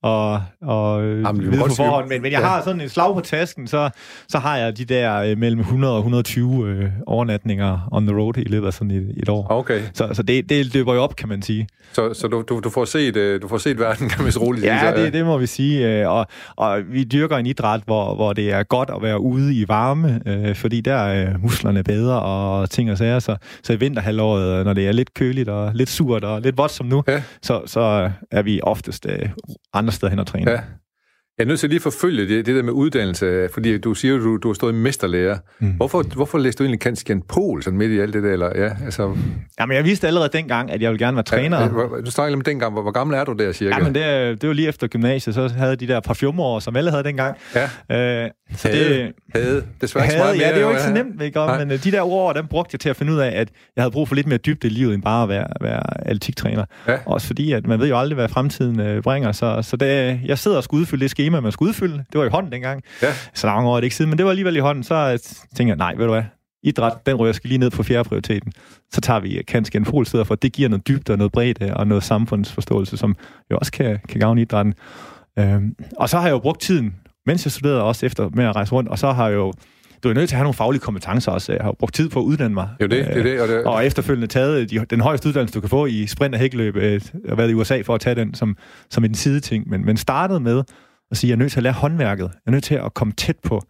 at, 0.04 0.34
at 0.34 1.26
Jamen, 1.26 1.52
vide 1.52 1.58
på 1.58 1.76
forhånd, 1.76 2.10
men, 2.10 2.22
men 2.22 2.32
jeg 2.32 2.40
ja. 2.40 2.48
har 2.48 2.64
sådan 2.64 2.82
en 2.82 2.90
slag 2.90 3.16
på 3.16 3.22
tasken, 3.22 3.68
så, 3.68 3.90
så 4.28 4.40
har 4.40 4.58
jeg 4.58 4.78
de 4.78 4.86
der 4.86 5.16
øh, 5.16 5.38
mellem 5.38 5.60
100 5.60 5.94
og 5.94 6.00
120 6.00 6.68
øh, 6.68 6.90
overnatninger 7.08 7.90
on 7.92 8.08
the 8.08 8.18
road 8.18 8.38
i 8.38 8.44
løbet 8.44 8.68
af 8.68 8.74
sådan 8.74 8.92
et, 8.92 9.14
et 9.18 9.30
år. 9.30 9.48
Okay. 9.50 9.82
Så, 9.94 10.10
så 10.14 10.24
det, 10.24 10.50
det 10.50 10.74
løber 10.74 10.94
jo 10.94 11.04
op, 11.04 11.16
kan 11.16 11.30
man 11.30 11.42
sige. 11.42 11.68
Så, 11.94 12.14
så 12.14 12.28
du, 12.28 12.44
du, 12.50 12.60
du, 12.60 12.70
får 12.70 12.86
set, 12.86 13.16
øh, 13.16 13.42
du 13.42 13.48
får 13.48 13.58
set 13.58 13.80
verden, 13.80 14.10
kan 14.14 14.24
man 14.24 14.32
så 14.32 14.40
roligt. 14.40 14.66
Ja, 14.66 14.94
det, 14.96 15.14
det 15.14 15.26
må 15.26 15.38
vi 15.38 15.46
sige. 15.46 16.02
Øh, 16.02 16.10
og, 16.10 16.28
og 16.56 16.82
vi 16.90 17.04
dyrker 17.04 17.38
en 17.38 17.46
idræt, 17.46 17.82
hvor, 17.86 18.16
hvor 18.16 18.34
det 18.34 18.52
er 18.52 18.64
godt 18.64 18.90
at 18.96 19.02
være 19.02 19.20
ude 19.20 19.56
i 19.56 19.66
varme, 19.68 20.22
øh, 20.26 20.56
fordi 20.56 20.82
der 20.82 20.96
er 20.96 21.38
musklerne 21.38 21.84
bedre 21.84 22.22
og 22.22 22.70
ting 22.70 22.92
og 22.92 22.98
sager. 22.98 23.20
Så, 23.20 23.36
så 23.64 23.74
i 23.74 23.76
vinterhalvåret, 23.76 24.66
når 24.66 24.74
det 24.74 24.88
er 24.88 24.92
lidt 24.92 25.14
køligt 25.14 25.50
og 25.50 25.72
lidt 25.74 25.90
surt 25.90 26.24
og 26.24 26.42
lidt 26.42 26.58
vådt 26.58 26.72
som 26.72 26.86
nu, 26.86 27.04
ja. 27.08 27.22
så, 27.42 27.62
så 27.66 27.80
øh, 27.80 28.12
er 28.32 28.42
vi 28.42 28.62
oftest 28.64 29.06
øh, 29.10 29.30
andre 29.74 29.92
steder 29.92 30.10
hen 30.10 30.20
og 30.20 30.28
træne. 30.28 30.52
Ja. 30.52 30.60
Jeg 31.38 31.44
er 31.44 31.48
nødt 31.48 31.60
til 31.60 31.68
at 31.68 31.72
lige 31.72 31.80
forfølge 31.80 32.28
det, 32.28 32.46
det 32.46 32.56
der 32.56 32.64
med 32.64 32.74
uddannelse, 32.74 33.50
fordi 33.54 33.78
du 33.78 33.94
siger, 33.94 34.16
at 34.16 34.22
du, 34.22 34.38
du 34.38 34.48
har 34.48 34.54
stået 34.54 34.74
i 34.74 34.76
mesterlærer. 34.76 35.38
Mm. 35.60 35.72
Hvorfor, 35.72 36.04
hvorfor 36.16 36.38
læste 36.38 36.60
du 36.60 36.64
egentlig 36.64 36.80
Kanskjan 36.80 37.22
Pol 37.22 37.64
sådan 37.64 37.78
midt 37.78 37.92
i 37.92 38.00
alt 38.00 38.14
det 38.14 38.24
der? 38.24 38.32
Eller, 38.32 38.50
ja, 38.56 38.70
altså... 38.86 39.16
Jamen, 39.60 39.76
jeg 39.76 39.86
vidste 39.86 40.08
allerede 40.08 40.30
dengang, 40.34 40.72
at 40.72 40.82
jeg 40.82 40.92
ville 40.92 41.06
gerne 41.06 41.16
være 41.16 41.24
træner. 41.24 41.62
Ja, 41.62 41.68
du 42.06 42.12
snakker 42.12 42.36
om 42.36 42.42
dengang. 42.42 42.74
Hvor, 42.74 42.82
hvor 42.82 42.92
gammel 42.92 43.18
er 43.18 43.24
du 43.24 43.34
der, 43.34 43.52
cirka? 43.52 43.76
Jamen, 43.78 43.96
det, 43.96 44.42
det 44.42 44.48
var 44.48 44.54
lige 44.54 44.68
efter 44.68 44.88
gymnasiet, 44.88 45.36
så 45.36 45.48
havde 45.48 45.76
de 45.76 45.88
der 45.88 46.00
parfumeår, 46.00 46.60
som 46.60 46.76
alle 46.76 46.90
havde 46.92 47.04
dengang. 47.04 47.38
Ja. 47.90 48.24
Øh, 48.24 48.30
så 48.56 48.68
havde, 48.68 48.90
det, 48.90 49.14
havde. 49.36 49.64
Desværre 49.82 50.06
ikke 50.06 50.18
meget 50.18 50.38
mere, 50.38 50.48
Ja, 50.48 50.56
det 50.56 50.66
var 50.66 50.70
ikke 50.70 50.82
så 50.82 50.94
nemt, 50.94 51.22
ikke? 51.22 51.40
Om, 51.40 51.60
men 51.60 51.72
øh, 51.72 51.84
de 51.84 51.92
der 51.92 52.02
ord, 52.02 52.36
dem 52.36 52.48
brugte 52.48 52.70
jeg 52.74 52.80
til 52.80 52.90
at 52.90 52.96
finde 52.96 53.14
ud 53.14 53.18
af, 53.18 53.28
at 53.28 53.50
jeg 53.76 53.84
havde 53.84 53.92
brug 53.92 54.08
for 54.08 54.16
lidt 54.16 54.28
mere 54.28 54.38
dybde 54.38 54.68
i 54.68 54.70
livet, 54.70 54.94
end 54.94 55.04
bare 55.04 55.24
at 55.24 55.30
være, 55.30 55.48
være 55.62 56.08
atletik-træner. 56.08 56.66
Ja. 56.88 56.98
Også 57.06 57.28
fordi, 57.28 57.52
at 57.52 57.68
man 57.68 57.80
ved 57.80 57.88
jo 57.88 58.00
aldrig, 58.00 58.16
hvad 58.16 58.30
fremtiden 58.30 58.80
øh, 58.80 59.02
bringer. 59.02 59.32
Så, 59.32 59.60
så 59.62 59.78
det, 59.78 60.20
jeg 60.26 60.38
sidder 60.38 60.58
og 60.58 60.64
skal 60.64 60.76
udfylde 60.76 61.02
det 61.04 61.12
schema, 61.24 61.40
man 61.40 61.52
skal 61.52 61.66
udfylde. 61.66 61.98
Det 62.12 62.20
var 62.20 62.26
i 62.26 62.30
hånden 62.30 62.52
dengang. 62.52 62.84
Ja. 63.02 63.14
Så 63.34 63.48
mange 63.48 63.70
år 63.70 63.76
er 63.76 63.80
det 63.80 63.84
ikke 63.84 63.96
siden, 63.96 64.10
men 64.10 64.18
det 64.18 64.26
var 64.26 64.30
alligevel 64.30 64.56
i 64.56 64.60
hånden. 64.60 64.84
Så 64.84 64.96
øh, 64.96 65.20
tænkte 65.56 65.70
jeg, 65.70 65.76
nej, 65.76 65.96
ved 65.96 66.06
du 66.06 66.12
hvad, 66.12 66.24
idræt, 66.64 66.94
den 67.06 67.16
rører 67.16 67.34
skal 67.34 67.48
lige 67.48 67.58
ned 67.58 67.70
på 67.70 67.84
fjerde 67.84 68.10
prioriteten. 68.10 68.52
Så 68.92 69.02
tager 69.02 69.20
vi 69.20 69.44
kanskje 69.48 69.80
en 69.80 69.86
fol 69.86 70.06
for 70.06 70.36
det 70.36 70.54
giver 70.54 70.70
noget 70.70 70.88
dybde 70.88 71.14
og 71.14 71.18
noget 71.18 71.32
bredde 71.32 71.74
og 71.78 71.88
noget 71.88 72.04
samfundsforståelse, 72.04 72.98
som 72.98 73.16
jo 73.52 73.58
også 73.58 73.72
kan, 73.72 74.00
kan 74.10 74.20
gavne 74.20 74.42
idrætten. 74.42 74.74
Øhm, 75.40 75.76
og 75.98 76.10
så 76.10 76.18
har 76.18 76.28
jeg 76.28 76.32
jo 76.32 76.40
brugt 76.40 76.62
tiden 76.62 76.96
mens 77.26 77.46
jeg 77.46 77.52
studerede 77.52 77.84
også 77.84 78.06
efter 78.06 78.30
med 78.34 78.46
at 78.46 78.56
rejse 78.56 78.72
rundt, 78.72 78.90
og 78.90 79.00
så 79.00 79.12
har 79.12 79.28
jeg 79.28 79.36
jo 79.36 79.54
du 80.04 80.10
er 80.10 80.14
nødt 80.14 80.30
til 80.30 80.36
at 80.36 80.38
have 80.38 80.44
nogle 80.44 80.54
faglige 80.54 80.82
kompetencer 80.82 81.32
også. 81.32 81.54
Jeg 81.54 81.62
har 81.64 81.72
brugt 81.72 81.96
tid 81.96 82.10
på 82.10 82.20
at 82.20 82.24
uddanne 82.24 82.54
mig. 82.54 82.70
Jo, 82.82 82.88
det, 82.88 83.06
det, 83.06 83.26
det, 83.26 83.42
og, 83.42 83.48
det. 83.48 83.64
og 83.64 83.86
efterfølgende 83.86 84.28
taget 84.28 84.72
de, 84.72 84.86
den 84.90 85.02
højeste 85.02 85.28
uddannelse, 85.30 85.56
du 85.56 85.60
kan 85.60 85.70
få 85.70 85.86
i 85.86 86.08
sprint 86.08 86.36
og 86.36 86.40
hækløb, 86.40 86.76
øh, 86.76 87.02
været 87.24 87.52
i 87.52 87.54
USA 87.54 87.82
for 87.82 87.96
at 87.96 88.02
tage 88.02 88.16
den 88.16 88.34
som, 88.34 88.58
som 88.90 89.06
en 89.06 89.16
sideting. 89.16 89.70
Men, 89.70 89.86
men 89.86 89.98
startede 89.98 90.40
med 90.40 90.64
at 91.12 91.18
sige, 91.18 91.30
jeg 91.30 91.36
er 91.36 91.40
nødt 91.40 91.52
til 91.52 91.60
at 91.60 91.64
lære 91.64 91.74
håndværket. 91.74 92.24
Jeg 92.24 92.40
er 92.46 92.52
nødt 92.52 92.64
til 92.64 92.76
at 92.76 92.94
komme 92.94 93.14
tæt 93.14 93.38
på 93.44 93.62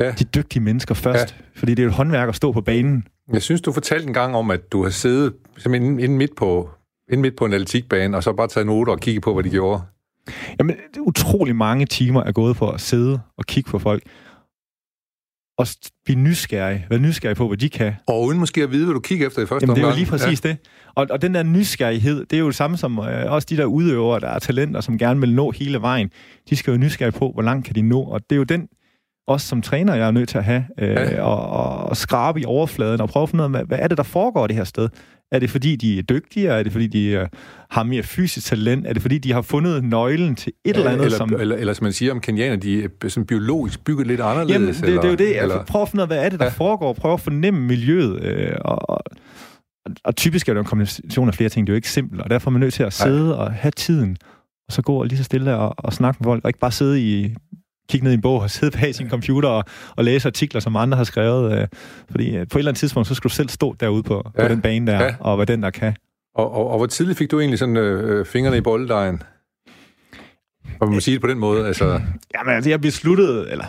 ja. 0.00 0.10
de 0.10 0.24
dygtige 0.24 0.62
mennesker 0.62 0.94
først. 0.94 1.36
Ja. 1.38 1.58
Fordi 1.58 1.74
det 1.74 1.78
er 1.78 1.84
jo 1.84 1.88
et 1.88 1.94
håndværk 1.94 2.28
at 2.28 2.34
stå 2.34 2.52
på 2.52 2.60
banen. 2.60 3.04
Jeg 3.32 3.42
synes, 3.42 3.60
du 3.60 3.72
fortalte 3.72 4.06
en 4.06 4.14
gang 4.14 4.36
om, 4.36 4.50
at 4.50 4.72
du 4.72 4.82
har 4.82 4.90
siddet 4.90 5.34
inden, 5.66 6.00
inden, 6.00 6.18
midt 6.18 6.36
på, 6.36 6.70
inden 7.08 7.22
midt 7.22 7.36
på 7.36 7.44
en 7.44 7.52
atletikbane, 7.52 8.16
og 8.16 8.22
så 8.22 8.32
bare 8.32 8.48
taget 8.48 8.66
noter 8.66 8.92
og 8.92 9.00
kigget 9.00 9.22
på, 9.22 9.34
hvad 9.34 9.44
de 9.44 9.50
gjorde. 9.50 9.82
Jamen, 10.58 10.76
utrolig 11.00 11.56
mange 11.56 11.86
timer 11.86 12.22
er 12.22 12.32
gået 12.32 12.56
på 12.56 12.70
at 12.70 12.80
sidde 12.80 13.20
og 13.36 13.44
kigge 13.46 13.70
på 13.70 13.78
folk. 13.78 14.02
Og 15.60 15.66
blive 16.04 16.18
nysgerrig. 16.18 16.86
Være 16.90 16.98
nysgerrig 16.98 17.36
på, 17.36 17.48
hvad 17.48 17.58
de 17.58 17.68
kan. 17.68 17.92
Og 18.06 18.24
uden 18.24 18.38
måske 18.38 18.62
at 18.62 18.70
vide, 18.70 18.84
hvad 18.84 18.94
du 18.94 19.00
kigger 19.00 19.26
efter 19.26 19.42
i 19.42 19.46
første 19.46 19.64
Jamen, 19.64 19.76
det 19.76 19.84
er 19.84 19.88
jo 19.88 19.94
lige 19.94 20.06
præcis 20.06 20.44
ja. 20.44 20.48
det. 20.48 20.56
Og, 20.94 21.06
og 21.10 21.22
den 21.22 21.34
der 21.34 21.42
nysgerrighed, 21.42 22.26
det 22.26 22.36
er 22.36 22.40
jo 22.40 22.46
det 22.46 22.54
samme 22.54 22.76
som 22.76 22.98
øh, 22.98 23.32
også 23.32 23.46
de 23.50 23.56
der 23.56 23.64
udøvere, 23.64 24.20
der 24.20 24.28
er 24.28 24.38
talenter, 24.38 24.80
som 24.80 24.98
gerne 24.98 25.20
vil 25.20 25.34
nå 25.34 25.50
hele 25.50 25.80
vejen. 25.80 26.10
De 26.50 26.56
skal 26.56 26.70
jo 26.70 26.76
nysgerrige 26.76 27.18
på, 27.18 27.30
hvor 27.32 27.42
langt 27.42 27.66
kan 27.66 27.74
de 27.74 27.82
nå. 27.82 28.02
Og 28.02 28.20
det 28.30 28.36
er 28.36 28.38
jo 28.38 28.44
den, 28.44 28.68
også 29.30 29.46
som 29.46 29.62
træner, 29.62 29.94
jeg 29.94 30.06
er 30.06 30.10
nødt 30.10 30.28
til 30.28 30.38
at 30.38 30.44
have, 30.44 30.64
øh, 30.78 30.90
ja. 30.90 31.22
og, 31.22 31.86
og 31.88 31.96
skrabe 31.96 32.40
i 32.40 32.44
overfladen, 32.44 33.00
og 33.00 33.08
prøve 33.08 33.22
at 33.22 33.28
finde 33.28 33.48
ud 33.48 33.54
af, 33.54 33.64
hvad, 33.64 33.78
er 33.80 33.88
det, 33.88 33.96
der 33.96 34.02
foregår 34.02 34.46
det 34.46 34.56
her 34.56 34.64
sted? 34.64 34.88
Er 35.32 35.38
det 35.38 35.50
fordi, 35.50 35.76
de 35.76 35.98
er 35.98 36.02
dygtigere? 36.02 36.58
Er 36.58 36.62
det 36.62 36.72
fordi, 36.72 36.86
de 36.86 37.20
uh, 37.20 37.26
har 37.70 37.82
mere 37.82 38.02
fysisk 38.02 38.46
talent? 38.46 38.86
Er 38.86 38.92
det 38.92 39.02
fordi, 39.02 39.18
de 39.18 39.32
har 39.32 39.42
fundet 39.42 39.84
nøglen 39.84 40.34
til 40.34 40.52
et 40.64 40.74
ja, 40.74 40.78
eller 40.78 40.90
andet? 40.90 41.04
Eller, 41.04 41.18
som... 41.18 41.34
eller, 41.40 41.56
eller 41.56 41.72
som 41.72 41.84
man 41.84 41.92
siger 41.92 42.12
om 42.12 42.20
kenianer, 42.20 42.56
de 42.56 42.84
er 42.84 43.08
sådan 43.08 43.26
biologisk 43.26 43.84
bygget 43.84 44.06
lidt 44.06 44.20
anderledes? 44.20 44.52
Jamen, 44.52 44.68
det, 44.68 44.84
eller, 44.84 45.00
det 45.00 45.08
er 45.08 45.10
jo 45.10 45.16
det. 45.16 45.26
Altså, 45.26 45.42
eller... 45.42 45.54
Altså, 45.54 45.72
prøv 45.72 45.82
at 45.82 45.88
finde 45.88 46.02
ud 46.02 46.02
af, 46.02 46.08
hvad 46.08 46.24
er 46.24 46.28
det, 46.28 46.38
der 46.40 46.46
ja. 46.46 46.50
foregår? 46.50 46.92
Prøv 46.92 47.12
at 47.12 47.20
fornemme 47.20 47.60
miljøet. 47.60 48.22
Øh, 48.22 48.52
og, 48.60 48.90
og, 48.90 49.00
og 50.04 50.16
typisk 50.16 50.48
er 50.48 50.54
det 50.54 50.60
en 50.60 50.66
kombination 50.66 51.28
af 51.28 51.34
flere 51.34 51.50
ting. 51.50 51.66
Det 51.66 51.72
er 51.72 51.74
jo 51.74 51.76
ikke 51.76 51.90
simpelt, 51.90 52.20
og 52.20 52.30
derfor 52.30 52.50
er 52.50 52.52
man 52.52 52.60
nødt 52.60 52.74
til 52.74 52.82
at 52.82 52.92
sidde 52.92 53.28
Nej. 53.28 53.36
og 53.36 53.52
have 53.52 53.72
tiden, 53.72 54.16
og 54.68 54.72
så 54.72 54.82
gå 54.82 54.94
og 54.94 55.06
lige 55.06 55.18
så 55.18 55.24
stille 55.24 55.56
og, 55.56 55.74
og 55.78 55.92
snakke 55.92 56.18
med 56.20 56.24
folk, 56.24 56.44
og 56.44 56.48
ikke 56.48 56.58
bare 56.58 56.72
sidde 56.72 57.02
i 57.02 57.34
kigge 57.90 58.04
ned 58.04 58.12
i 58.12 58.14
en 58.14 58.20
bog 58.20 58.40
og 58.40 58.50
sidde 58.50 58.78
bag 58.78 58.94
sin 58.94 59.10
computer 59.10 59.48
og, 59.48 59.64
og 59.96 60.04
læse 60.04 60.28
artikler, 60.28 60.60
som 60.60 60.76
andre 60.76 60.96
har 60.96 61.04
skrevet. 61.04 61.58
Øh, 61.58 61.68
fordi 62.10 62.36
øh, 62.36 62.48
på 62.48 62.58
et 62.58 62.60
eller 62.60 62.70
andet 62.70 62.80
tidspunkt, 62.80 63.08
så 63.08 63.14
skal 63.14 63.28
du 63.28 63.34
selv 63.34 63.48
stå 63.48 63.76
derude 63.80 64.02
på, 64.02 64.30
ja. 64.36 64.42
på 64.42 64.48
den 64.48 64.60
bane 64.60 64.86
der, 64.86 65.02
ja. 65.02 65.14
og 65.20 65.36
hvad 65.36 65.46
den 65.46 65.62
der 65.62 65.70
kan. 65.70 65.96
Og, 66.34 66.52
og, 66.52 66.70
og 66.70 66.76
hvor 66.76 66.86
tidligt 66.86 67.18
fik 67.18 67.30
du 67.30 67.40
egentlig 67.40 67.58
sådan 67.58 67.76
øh, 67.76 68.26
fingrene 68.26 68.56
i 68.56 68.60
bolddejen? 68.60 69.22
Og 70.80 70.86
man 70.86 70.94
må 70.94 71.00
sige 71.00 71.14
det 71.14 71.20
på 71.20 71.26
den 71.26 71.38
måde, 71.38 71.66
altså... 71.66 72.00
Jamen, 72.34 72.54
altså, 72.54 72.70
jeg 72.70 72.80
besluttede, 72.80 73.50
eller 73.50 73.64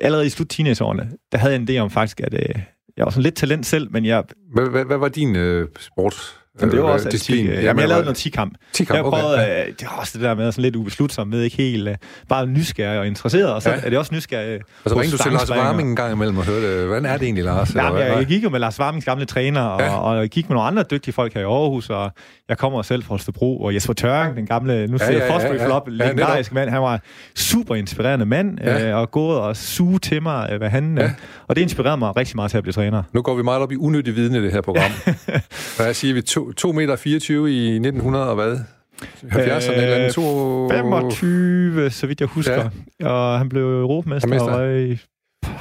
allerede 0.00 0.26
i 0.26 0.30
slut 0.30 0.48
teenageårene, 0.48 1.10
der 1.32 1.38
havde 1.38 1.52
jeg 1.52 1.60
en 1.60 1.68
idé 1.68 1.78
om 1.78 1.90
faktisk, 1.90 2.20
at 2.20 2.34
øh, 2.34 2.62
jeg 2.96 3.04
var 3.04 3.10
sådan 3.10 3.22
lidt 3.22 3.34
talent 3.34 3.66
selv, 3.66 3.92
men 3.92 4.04
jeg... 4.04 4.24
Hvad, 4.54 4.68
hvad, 4.68 4.84
hvad 4.84 4.96
var 4.96 5.08
din 5.08 5.36
øh, 5.36 5.68
sport? 5.78 6.39
Jamen, 6.60 6.74
det 6.74 6.82
var 6.82 6.90
også 6.90 7.08
disciplin. 7.08 7.46
Ja, 7.46 7.60
Jamen, 7.60 7.80
jeg 7.80 7.88
lavede 7.88 8.04
noget 8.04 8.26
10-kamp. 8.26 8.54
10-kamp, 8.76 8.96
jeg 8.96 9.04
prøvede, 9.04 9.34
okay. 9.34 9.66
det 9.66 9.82
er 9.82 9.88
også 9.88 10.12
det 10.14 10.22
der 10.22 10.34
med 10.34 10.52
sådan 10.52 10.62
lidt 10.62 10.76
ubeslutsom 10.76 11.28
med, 11.28 11.42
ikke 11.42 11.56
helt 11.56 11.88
uh, 11.88 11.94
bare 12.28 12.46
nysgerrig 12.46 12.98
og 12.98 13.06
interesseret, 13.06 13.52
og 13.52 13.62
så 13.62 13.70
ja. 13.70 13.76
er 13.84 13.90
det 13.90 13.98
også 13.98 14.14
nysgerrig 14.14 14.60
Og 14.84 14.90
så 14.90 15.00
ringte 15.00 15.16
du 15.16 15.22
til 15.22 15.32
Lars 15.32 15.50
Warming 15.50 15.90
en 15.90 15.96
gang 15.96 16.12
imellem 16.12 16.38
og 16.38 16.44
hørte, 16.44 16.86
hvordan 16.86 17.06
er 17.06 17.16
det 17.16 17.22
egentlig, 17.22 17.44
Lars? 17.44 17.74
Jamen, 17.74 18.00
jeg, 18.00 18.16
jeg, 18.16 18.26
gik 18.26 18.44
jo 18.44 18.48
med 18.48 18.60
Lars 18.60 18.80
Warmings 18.80 19.04
gamle 19.04 19.24
træner, 19.24 19.60
og, 19.60 19.80
ja. 19.80 19.96
og 19.96 20.16
jeg 20.16 20.28
gik 20.28 20.48
med 20.48 20.54
nogle 20.56 20.66
andre 20.66 20.84
dygtige 20.90 21.14
folk 21.14 21.34
her 21.34 21.40
i 21.40 21.44
Aarhus, 21.44 21.90
og 21.90 22.12
jeg 22.48 22.58
kommer 22.58 22.82
selv 22.82 23.02
fra 23.02 23.08
Holstebro, 23.08 23.60
og 23.60 23.74
Jesper 23.74 23.92
Tøring, 23.92 24.36
den 24.36 24.46
gamle, 24.46 24.86
nu 24.86 24.98
siger 24.98 25.12
ja, 25.12 25.18
ja, 25.18 25.40
ja, 25.40 25.54
ja, 25.54 25.66
Flop, 25.66 25.88
ja, 25.88 25.92
legendarisk 25.92 26.52
mand, 26.52 26.70
han 26.70 26.82
var 26.82 27.00
super 27.36 27.74
inspirerende 27.74 28.26
mand, 28.26 28.58
ja. 28.60 28.88
øh, 28.88 28.96
og 28.96 29.10
gået 29.10 29.38
og 29.38 29.56
suge 29.56 29.98
til 29.98 30.22
mig, 30.22 30.56
hvad 30.58 30.68
han... 30.68 30.98
Ja. 30.98 31.04
Øh, 31.04 31.10
og 31.48 31.56
det 31.56 31.62
inspirerede 31.62 31.96
mig 31.96 32.16
rigtig 32.16 32.36
meget 32.36 32.50
til 32.50 32.58
at 32.58 32.62
blive 32.62 32.72
træner. 32.72 33.02
Nu 33.12 33.22
går 33.22 33.34
vi 33.34 33.42
meget 33.42 33.62
op 33.62 33.72
i 33.72 33.76
unødig 33.76 34.16
viden 34.16 34.34
i 34.34 34.42
det 34.42 34.52
her 34.52 34.60
program. 34.60 34.90
Hvad 35.76 35.94
siger 35.94 36.14
vi? 36.14 36.22
2 36.56 36.72
meter 36.72 36.96
24 36.96 37.52
i 37.52 37.66
1900 37.70 38.28
og 38.28 38.34
hvad? 38.34 38.58
70'erne 39.02 39.72
øh, 39.72 39.82
eller 39.82 40.12
to... 40.12 40.68
25, 40.70 41.90
så 41.90 42.06
vidt 42.06 42.20
jeg 42.20 42.28
husker. 42.28 42.70
Ja. 43.00 43.08
Og 43.08 43.38
han 43.38 43.48
blev 43.48 43.62
europamester 43.62 44.42
og 44.42 44.80
i 44.80 44.98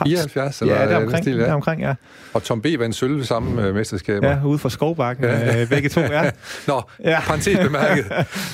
74, 0.04 0.62
eller 0.62 0.76
ja, 0.76 0.88
det 0.88 0.94
er 0.94 0.98
omkring, 0.98 1.24
stil, 1.24 1.36
ja. 1.36 1.42
det 1.42 1.50
er 1.50 1.54
omkring, 1.54 1.82
ja. 1.82 1.96
Og 2.34 2.44
Tom 2.44 2.62
B. 2.62 2.66
vandt 2.80 2.96
sølv 2.96 3.24
samme 3.24 3.70
uh, 3.70 3.76
mesterskab. 3.76 4.24
Ja, 4.24 4.46
ude 4.46 4.60
fra 4.60 4.70
Skovbakken, 4.70 5.26
ja. 5.26 5.62
øh, 5.62 5.70
begge 5.70 5.90
to, 5.90 6.02
ja. 6.02 6.32
Nå, 6.68 6.82
ja. 7.04 7.20
parentes 7.28 7.60
bemærket. 7.60 8.06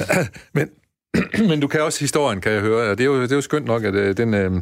men, 0.53 0.69
men 1.49 1.59
du 1.59 1.67
kan 1.67 1.81
også 1.81 1.99
historien, 1.99 2.41
kan 2.41 2.51
jeg 2.51 2.61
høre. 2.61 2.91
Og 2.91 2.97
det 2.97 3.03
er 3.03 3.07
jo, 3.07 3.21
det 3.21 3.31
er 3.31 3.35
jo 3.35 3.41
skønt 3.41 3.65
nok, 3.65 3.83
at 3.83 3.93
uh, 3.93 4.09
den, 4.17 4.53
uh, 4.55 4.61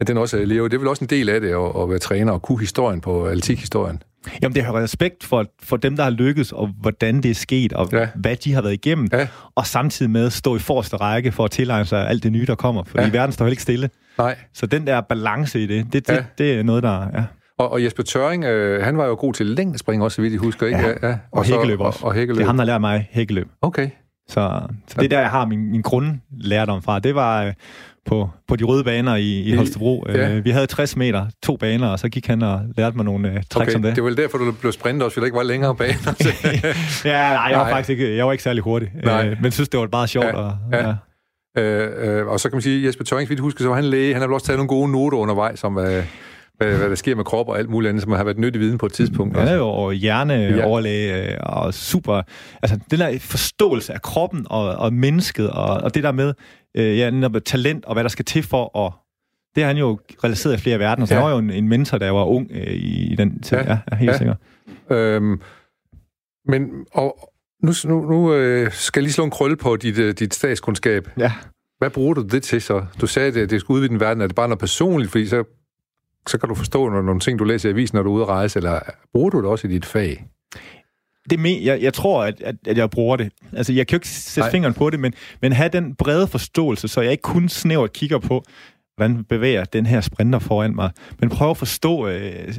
at 0.00 0.08
den 0.08 0.18
også 0.18 0.44
lever. 0.44 0.68
Det 0.68 0.74
er 0.74 0.78
vel 0.78 0.88
også 0.88 1.04
en 1.04 1.10
del 1.10 1.28
af 1.28 1.40
det, 1.40 1.48
at, 1.48 1.82
at 1.82 1.90
være 1.90 1.98
træner 1.98 2.32
og 2.32 2.42
kunne 2.42 2.60
historien 2.60 3.00
på 3.00 3.26
atletikhistorien. 3.26 4.02
Jamen, 4.42 4.54
det 4.54 4.64
har 4.64 4.82
respekt 4.82 5.24
for, 5.24 5.46
for 5.62 5.76
dem, 5.76 5.96
der 5.96 6.02
har 6.02 6.10
lykkes, 6.10 6.52
og 6.52 6.70
hvordan 6.80 7.22
det 7.22 7.30
er 7.30 7.34
sket, 7.34 7.72
og 7.72 7.88
ja. 7.92 8.08
hvad 8.14 8.36
de 8.36 8.52
har 8.52 8.62
været 8.62 8.72
igennem, 8.72 9.08
ja. 9.12 9.28
og 9.54 9.66
samtidig 9.66 10.10
med 10.10 10.26
at 10.26 10.32
stå 10.32 10.56
i 10.56 10.58
forreste 10.58 10.96
række 10.96 11.32
for 11.32 11.44
at 11.44 11.50
tilegne 11.50 11.84
sig 11.84 12.08
alt 12.08 12.22
det 12.22 12.32
nye, 12.32 12.46
der 12.46 12.54
kommer, 12.54 12.84
fordi 12.84 13.04
ja. 13.04 13.10
verden 13.10 13.32
står 13.32 13.44
heller 13.44 13.52
ikke 13.52 13.62
stille. 13.62 13.90
Nej. 14.18 14.36
Så 14.54 14.66
den 14.66 14.86
der 14.86 15.00
balance 15.00 15.62
i 15.62 15.66
det, 15.66 15.92
det, 15.92 16.08
det, 16.08 16.14
ja. 16.14 16.24
det 16.38 16.52
er 16.52 16.62
noget, 16.62 16.82
der... 16.82 17.06
Ja. 17.14 17.24
Og, 17.58 17.72
og 17.72 17.84
Jesper 17.84 18.02
Tøring, 18.02 18.44
øh, 18.44 18.84
han 18.84 18.98
var 18.98 19.06
jo 19.06 19.14
god 19.14 19.34
til 19.34 19.46
længdespring 19.46 20.02
også, 20.02 20.14
så 20.14 20.22
vidt 20.22 20.32
I 20.32 20.36
husker, 20.36 20.66
ikke? 20.66 20.78
Ja, 20.78 21.08
ja. 21.08 21.08
Og, 21.08 21.18
og 21.38 21.44
hækkeløb 21.44 21.80
også. 21.80 21.98
Og, 22.02 22.08
og 22.08 22.14
hækkeløb. 22.14 22.36
Det 22.36 22.42
er 22.42 22.46
ham, 22.46 22.56
der 22.56 22.64
lærer 22.64 22.78
mig 22.78 23.08
hækkeløb. 23.10 23.48
Okay. 23.62 23.90
Så, 24.28 24.62
så 24.88 24.94
det 24.98 25.04
er 25.04 25.08
der, 25.08 25.20
jeg 25.20 25.30
har 25.30 25.46
min, 25.46 25.70
min 25.70 25.82
grundlærdom 26.42 26.82
fra. 26.82 26.98
Det 26.98 27.14
var 27.14 27.44
øh, 27.44 27.52
på, 28.06 28.30
på 28.48 28.56
de 28.56 28.64
røde 28.64 28.84
baner 28.84 29.16
i, 29.16 29.40
i 29.40 29.56
Holstebro. 29.56 30.04
Ja. 30.08 30.30
Øh, 30.30 30.44
vi 30.44 30.50
havde 30.50 30.66
60 30.66 30.96
meter, 30.96 31.26
to 31.42 31.56
baner, 31.56 31.88
og 31.88 31.98
så 31.98 32.08
gik 32.08 32.26
han 32.26 32.42
og 32.42 32.60
lærte 32.76 32.96
mig 32.96 33.04
nogle 33.04 33.28
uh, 33.28 33.34
tricks 33.34 33.54
okay, 33.54 33.74
om 33.74 33.82
det. 33.82 33.96
det 33.96 34.02
var 34.02 34.08
vel 34.08 34.16
derfor, 34.16 34.38
du 34.38 34.52
blev 34.52 34.72
sprintet 34.72 35.02
også, 35.02 35.14
fordi 35.14 35.20
der 35.20 35.26
ikke 35.26 35.36
var 35.36 35.42
længere 35.42 35.76
baner. 35.76 35.94
ja, 37.04 37.32
nej, 37.32 37.46
jeg 37.50 37.58
var 37.58 37.64
nej. 37.64 37.70
faktisk 37.70 37.90
ikke, 37.90 38.16
jeg 38.16 38.26
var 38.26 38.32
ikke 38.32 38.44
særlig 38.44 38.62
hurtig, 38.62 38.92
nej. 39.04 39.28
øh, 39.28 39.36
men 39.42 39.52
synes, 39.52 39.68
det 39.68 39.80
var 39.80 39.88
meget 39.92 40.10
sjovt. 40.10 40.26
Ja, 40.26 40.32
og, 40.32 40.56
ja. 40.72 40.88
Ja. 40.88 40.94
Øh, 41.58 42.20
øh, 42.20 42.26
og 42.26 42.40
så 42.40 42.48
kan 42.48 42.56
man 42.56 42.62
sige, 42.62 42.86
Jesper 42.86 43.04
Tøring, 43.04 43.30
vi 43.30 43.36
husker, 43.36 43.64
så 43.64 43.68
var 43.68 43.74
han 43.74 43.84
læge. 43.84 44.12
Han 44.12 44.20
har 44.20 44.28
vel 44.28 44.34
også 44.34 44.46
taget 44.46 44.58
nogle 44.58 44.68
gode 44.68 44.92
noter 44.92 45.18
undervejs 45.18 45.64
om, 45.64 45.72
hvad, 45.72 46.02
hvad, 46.56 46.76
hvad 46.76 46.88
der 46.88 46.94
sker 46.94 47.16
med 47.16 47.24
krop 47.24 47.48
og 47.48 47.58
alt 47.58 47.70
muligt 47.70 47.88
andet, 47.88 48.02
som 48.02 48.12
har 48.12 48.24
været 48.24 48.38
nyttig 48.38 48.60
viden 48.60 48.78
på 48.78 48.86
et 48.86 48.92
tidspunkt. 48.92 49.36
Er 49.36 49.54
jo 49.54 49.68
og 49.68 49.92
hjerneoverlæge 49.92 51.16
ja. 51.16 51.44
og 51.44 51.74
super... 51.74 52.22
Altså, 52.62 52.78
den 52.90 52.98
der 52.98 53.18
forståelse 53.18 53.92
af 53.92 54.02
kroppen 54.02 54.46
og, 54.50 54.68
og 54.68 54.92
mennesket, 54.92 55.50
og, 55.50 55.66
og 55.66 55.94
det 55.94 56.02
der 56.02 56.12
med 56.12 56.34
øh, 56.76 56.98
ja, 56.98 57.28
talent 57.44 57.84
og 57.84 57.94
hvad 57.94 58.04
der 58.04 58.10
skal 58.10 58.24
til 58.24 58.42
for 58.42 58.86
at 58.86 58.92
det 59.54 59.62
har 59.62 59.68
han 59.68 59.76
jo 59.76 59.98
realiseret 60.24 60.54
i 60.54 60.60
flere 60.60 60.78
verdener, 60.78 61.06
så 61.06 61.14
ja. 61.14 61.20
han 61.20 61.26
var 61.26 61.32
jo 61.32 61.38
en, 61.38 61.50
en 61.50 61.68
mentor, 61.68 61.98
der 61.98 62.10
var 62.10 62.24
ung 62.24 62.50
øh, 62.50 62.66
i, 62.66 63.12
i 63.12 63.16
den 63.16 63.42
tid. 63.42 63.58
Ja, 63.58 63.78
ja 63.90 63.96
helt 63.96 64.10
ja. 64.10 64.18
sikkert. 64.18 64.36
Øhm, 64.90 65.40
men 66.48 66.70
og 66.92 67.30
nu, 67.62 67.72
nu, 67.84 68.10
nu 68.10 68.34
øh, 68.34 68.72
skal 68.72 69.00
jeg 69.00 69.02
lige 69.02 69.12
slå 69.12 69.24
en 69.24 69.30
krølle 69.30 69.56
på 69.56 69.76
dit, 69.76 69.98
øh, 69.98 70.14
dit 70.14 70.34
statskundskab. 70.34 71.08
Ja. 71.18 71.32
Hvad 71.78 71.90
bruger 71.90 72.14
du 72.14 72.22
det 72.22 72.42
til 72.42 72.62
så? 72.62 72.84
Du 73.00 73.06
sagde, 73.06 73.42
at 73.42 73.50
det 73.50 73.60
skulle 73.60 73.76
udvide 73.76 73.88
den 73.88 74.00
verden. 74.00 74.22
Er 74.22 74.26
det 74.26 74.36
bare 74.36 74.48
noget 74.48 74.58
personligt? 74.58 75.10
Fordi 75.10 75.26
så 75.26 75.44
så 76.28 76.38
kan 76.38 76.48
du 76.48 76.54
forstå 76.54 76.88
nogle 76.88 77.20
ting, 77.20 77.38
du 77.38 77.44
læser 77.44 77.68
i 77.68 77.72
avisen, 77.72 77.96
når 77.96 78.02
du 78.02 78.10
er 78.10 78.14
ude 78.14 78.22
at 78.22 78.28
rejse, 78.28 78.58
eller 78.58 78.80
bruger 79.12 79.30
du 79.30 79.38
det 79.38 79.46
også 79.46 79.68
i 79.68 79.70
dit 79.70 79.86
fag? 79.86 80.24
Det 81.30 81.38
med, 81.38 81.60
jeg, 81.62 81.82
jeg 81.82 81.94
tror, 81.94 82.24
at, 82.24 82.40
at, 82.40 82.56
at 82.66 82.78
jeg 82.78 82.90
bruger 82.90 83.16
det. 83.16 83.32
Altså, 83.52 83.72
jeg 83.72 83.86
kan 83.86 83.96
jo 83.96 83.96
ikke 83.96 84.08
sætte 84.08 84.44
Nej. 84.44 84.50
fingeren 84.50 84.74
på 84.74 84.90
det, 84.90 85.00
men, 85.00 85.14
men 85.42 85.52
have 85.52 85.68
den 85.68 85.94
brede 85.94 86.26
forståelse, 86.26 86.88
så 86.88 87.00
jeg 87.00 87.10
ikke 87.10 87.22
kun 87.22 87.48
snævert 87.48 87.92
kigger 87.92 88.18
på, 88.18 88.44
hvordan 88.96 89.24
bevæger 89.24 89.64
den 89.64 89.86
her 89.86 90.00
sprinter 90.00 90.38
foran 90.38 90.74
mig, 90.74 90.90
men 91.20 91.28
prøve 91.28 91.50
at 91.50 91.56
forstå, 91.56 92.08
øh, 92.08 92.54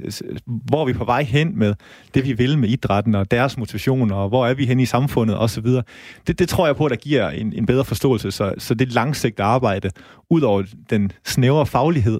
hvor 0.45 0.85
vi 0.85 0.91
er 0.91 0.95
på 0.95 1.05
vej 1.05 1.23
hen 1.23 1.59
med 1.59 1.75
det, 2.13 2.25
vi 2.25 2.33
vil 2.33 2.57
med 2.57 2.69
idrætten, 2.69 3.15
og 3.15 3.31
deres 3.31 3.57
motivation, 3.57 4.11
og 4.11 4.29
hvor 4.29 4.47
er 4.47 4.53
vi 4.53 4.65
hen 4.65 4.79
i 4.79 4.85
samfundet, 4.85 5.39
osv. 5.39 5.67
Det, 6.27 6.39
det 6.39 6.49
tror 6.49 6.65
jeg 6.65 6.75
på, 6.75 6.87
der 6.87 6.95
giver 6.95 7.29
en, 7.29 7.53
en 7.53 7.65
bedre 7.65 7.85
forståelse, 7.85 8.31
så, 8.31 8.53
så 8.57 8.73
det 8.73 8.91
langsigtede 8.93 9.43
arbejde, 9.43 9.89
ud 10.29 10.41
over 10.41 10.63
den 10.89 11.11
snævre 11.25 11.65
faglighed, 11.65 12.19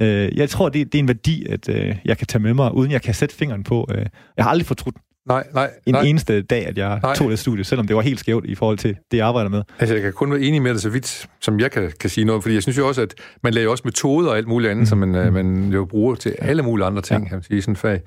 Øh, 0.00 0.38
jeg 0.38 0.50
tror, 0.50 0.68
det, 0.68 0.92
det 0.92 0.98
er 0.98 1.02
en 1.02 1.08
værdi, 1.08 1.46
at 1.48 1.68
øh, 1.68 1.96
jeg 2.04 2.18
kan 2.18 2.26
tage 2.26 2.42
med 2.42 2.54
mig, 2.54 2.74
uden 2.74 2.92
jeg 2.92 3.02
kan 3.02 3.14
sætte 3.14 3.34
fingeren 3.34 3.64
på. 3.64 3.86
Øh, 3.90 4.06
jeg 4.36 4.44
har 4.44 4.50
aldrig 4.50 4.66
fortrudt 4.66 4.96
nej, 5.28 5.44
nej, 5.54 5.70
en 5.86 5.94
nej. 5.94 6.02
eneste 6.02 6.42
dag, 6.42 6.66
at 6.66 6.78
jeg 6.78 7.00
nej. 7.02 7.14
tog 7.14 7.30
det 7.30 7.38
studie, 7.38 7.64
selvom 7.64 7.86
det 7.86 7.96
var 7.96 8.02
helt 8.02 8.20
skævt 8.20 8.44
i 8.44 8.54
forhold 8.54 8.78
til 8.78 8.96
det, 9.10 9.18
jeg 9.18 9.26
arbejder 9.26 9.50
med. 9.50 9.62
Altså, 9.78 9.94
jeg 9.94 10.02
kan 10.02 10.12
kun 10.12 10.30
være 10.30 10.40
enig 10.40 10.62
med 10.62 10.72
dig 10.72 10.80
så 10.80 10.90
vidt, 10.90 11.28
som 11.40 11.60
jeg 11.60 11.70
kan, 11.70 11.92
kan 12.00 12.10
sige 12.10 12.24
noget, 12.24 12.42
fordi 12.42 12.54
jeg 12.54 12.62
synes 12.62 12.78
jo 12.78 12.88
også, 12.88 13.02
at 13.02 13.14
man 13.42 13.54
laver 13.54 13.70
også 13.70 13.82
metoder 13.84 14.30
og 14.30 14.36
alt 14.36 14.48
muligt 14.48 14.70
andet, 14.70 14.82
mm. 14.82 14.86
som 14.86 14.98
man, 14.98 15.08
mm. 15.08 15.32
man 15.32 15.70
jo 15.72 15.84
bruger 15.84 16.14
til 16.14 16.34
alle 16.38 16.62
mulige 16.62 16.86
andre 16.86 17.02
ting, 17.02 17.22
ja. 17.22 17.28
kan 17.28 17.36
man 17.36 17.42
sige, 17.42 17.62
sådan 17.62 17.76
fag. 17.76 18.00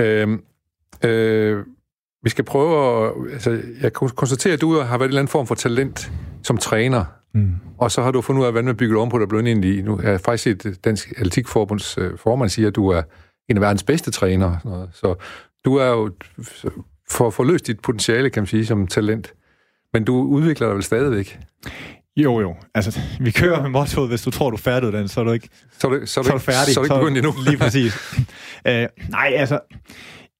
Øh, 0.00 0.38
øh, 1.04 1.58
vi 2.22 2.30
skal 2.30 2.44
prøve 2.44 3.06
at... 3.06 3.12
Altså, 3.32 3.50
jeg 3.82 3.92
kan 3.92 4.08
konstatere, 4.08 4.52
at 4.52 4.60
du 4.60 4.78
har 4.78 4.98
været 4.98 5.00
en 5.00 5.04
eller 5.04 5.20
anden 5.20 5.28
form 5.30 5.46
for 5.46 5.54
talent 5.54 6.12
som 6.42 6.56
træner. 6.56 7.04
Mm. 7.34 7.54
Og 7.78 7.90
så 7.90 8.02
har 8.02 8.10
du 8.10 8.20
fundet 8.20 8.40
ud 8.40 8.46
af, 8.46 8.52
hvordan 8.52 8.64
man 8.64 8.76
bygger 8.76 9.00
om 9.00 9.08
på 9.08 9.18
det, 9.18 9.32
og 9.32 9.40
egentlig... 9.40 9.82
Nu 9.82 10.00
er 10.02 10.18
faktisk 10.18 10.46
et 10.46 10.84
Dansk 10.84 11.12
Atletikforbunds 11.16 11.98
øh, 11.98 12.18
formand 12.18 12.50
siger, 12.50 12.68
at 12.68 12.76
du 12.76 12.88
er 12.88 13.02
en 13.48 13.56
af 13.56 13.60
verdens 13.60 13.82
bedste 13.82 14.10
trænere. 14.10 14.58
Så 14.92 15.14
du 15.64 15.76
er 15.76 15.86
jo 15.86 16.10
for 17.10 17.26
at 17.26 17.34
få 17.34 17.44
løst 17.44 17.66
dit 17.66 17.80
potentiale, 17.80 18.30
kan 18.30 18.40
man 18.40 18.46
sige, 18.46 18.66
som 18.66 18.86
talent. 18.86 19.34
Men 19.92 20.04
du 20.04 20.22
udvikler 20.22 20.66
dig 20.66 20.74
vel 20.74 20.82
stadigvæk? 20.82 21.38
Jo, 22.16 22.40
jo. 22.40 22.54
Altså, 22.74 23.00
vi 23.20 23.30
kører 23.30 23.62
med 23.62 23.70
mottoet, 23.70 24.08
hvis 24.08 24.22
du 24.22 24.30
tror, 24.30 24.50
du 24.50 24.56
er 24.56 24.60
færdig, 24.60 25.10
så 25.10 25.20
er 25.20 25.24
du 25.24 25.32
ikke, 25.32 25.48
så 25.78 25.86
er 25.86 25.90
du, 25.90 26.06
så 26.06 26.20
er 26.20 26.22
du, 26.22 26.28
så 26.28 26.34
er 26.34 26.38
du 26.38 26.38
færdig. 26.38 26.74
Så 26.74 26.80
er 26.80 26.84
du 26.84 26.94
ikke 26.94 27.04
begyndt 27.04 27.18
endnu. 27.18 27.32
Lige 27.44 27.58
præcis. 27.58 28.18
uh, 28.68 28.72
nej, 29.18 29.32
altså, 29.36 29.58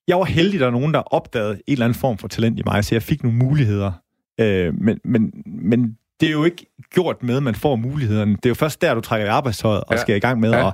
jeg 0.09 0.19
var 0.19 0.25
heldig, 0.25 0.61
der 0.61 0.67
er 0.67 0.71
nogen, 0.71 0.95
der 0.95 1.01
opdagede 1.01 1.53
en 1.53 1.63
eller 1.67 1.85
anden 1.85 1.99
form 1.99 2.19
for 2.19 2.29
talent 2.29 2.59
i 2.59 2.63
mig, 2.67 2.85
så 2.85 2.95
jeg 2.95 3.03
fik 3.03 3.23
nogle 3.23 3.39
muligheder. 3.39 3.93
Øh, 4.41 4.75
men, 4.81 5.01
men, 5.05 5.33
men 5.47 5.97
det 6.23 6.29
er 6.29 6.33
jo 6.33 6.45
ikke 6.45 6.67
gjort 6.91 7.23
med, 7.23 7.37
at 7.37 7.43
man 7.43 7.55
får 7.55 7.77
mulighederne. 7.77 8.33
Det 8.33 8.47
er 8.47 8.51
jo 8.51 8.55
først 8.55 8.83
der, 8.83 8.95
du 8.95 9.01
trækker 9.01 9.27
i 9.27 9.31
arbejdstøjet 9.31 9.81
og 9.81 9.95
ja. 9.95 10.01
skal 10.01 10.17
i 10.17 10.19
gang 10.19 10.41
med. 10.41 10.51
Ja. 10.51 10.65
Og, 10.65 10.73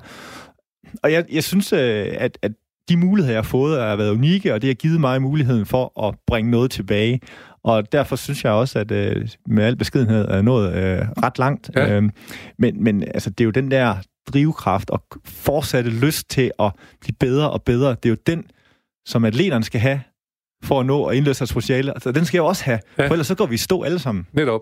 og 1.02 1.12
jeg, 1.12 1.24
jeg 1.32 1.44
synes, 1.44 1.72
øh, 1.72 2.06
at, 2.18 2.38
at 2.42 2.52
de 2.88 2.96
muligheder, 2.96 3.34
jeg 3.34 3.42
har 3.42 3.48
fået, 3.48 3.80
har 3.80 3.96
været 3.96 4.10
unikke, 4.10 4.54
og 4.54 4.62
det 4.62 4.68
har 4.68 4.74
givet 4.74 5.00
mig 5.00 5.22
muligheden 5.22 5.66
for 5.66 6.08
at 6.08 6.14
bringe 6.26 6.50
noget 6.50 6.70
tilbage. 6.70 7.20
Og 7.64 7.92
derfor 7.92 8.16
synes 8.16 8.44
jeg 8.44 8.52
også, 8.52 8.78
at 8.78 8.90
øh, 8.90 9.28
med 9.46 9.64
al 9.64 9.76
beskedenhed 9.76 10.28
er 10.28 10.42
nået 10.42 10.74
øh, 10.74 11.06
ret 11.22 11.38
langt. 11.38 11.70
Ja. 11.76 11.94
Øhm, 11.94 12.10
men, 12.58 12.84
men 12.84 13.02
altså, 13.02 13.30
det 13.30 13.40
er 13.40 13.44
jo 13.44 13.50
den 13.50 13.70
der 13.70 13.96
drivkraft 14.32 14.90
og 14.90 15.02
fortsatte 15.24 15.90
lyst 15.90 16.30
til 16.30 16.50
at 16.58 16.72
blive 17.00 17.14
bedre 17.20 17.50
og 17.50 17.62
bedre. 17.62 17.90
Det 17.90 18.04
er 18.04 18.10
jo 18.10 18.16
den, 18.26 18.44
som 19.06 19.24
atleterne 19.24 19.64
skal 19.64 19.80
have 19.80 20.00
for 20.64 20.80
at 20.80 20.86
nå 20.86 21.04
at 21.04 21.16
indløse 21.16 21.38
deres 21.38 21.52
potentiale. 21.52 21.92
Altså, 21.92 22.12
den 22.12 22.24
skal 22.24 22.38
jeg 22.38 22.42
også 22.42 22.64
have, 22.64 22.80
ja. 22.98 23.06
for 23.06 23.14
ellers 23.14 23.26
så 23.26 23.34
går 23.34 23.46
vi 23.46 23.54
i 23.54 23.58
stå 23.58 23.82
alle 23.82 23.98
sammen. 23.98 24.26
Netop. 24.32 24.60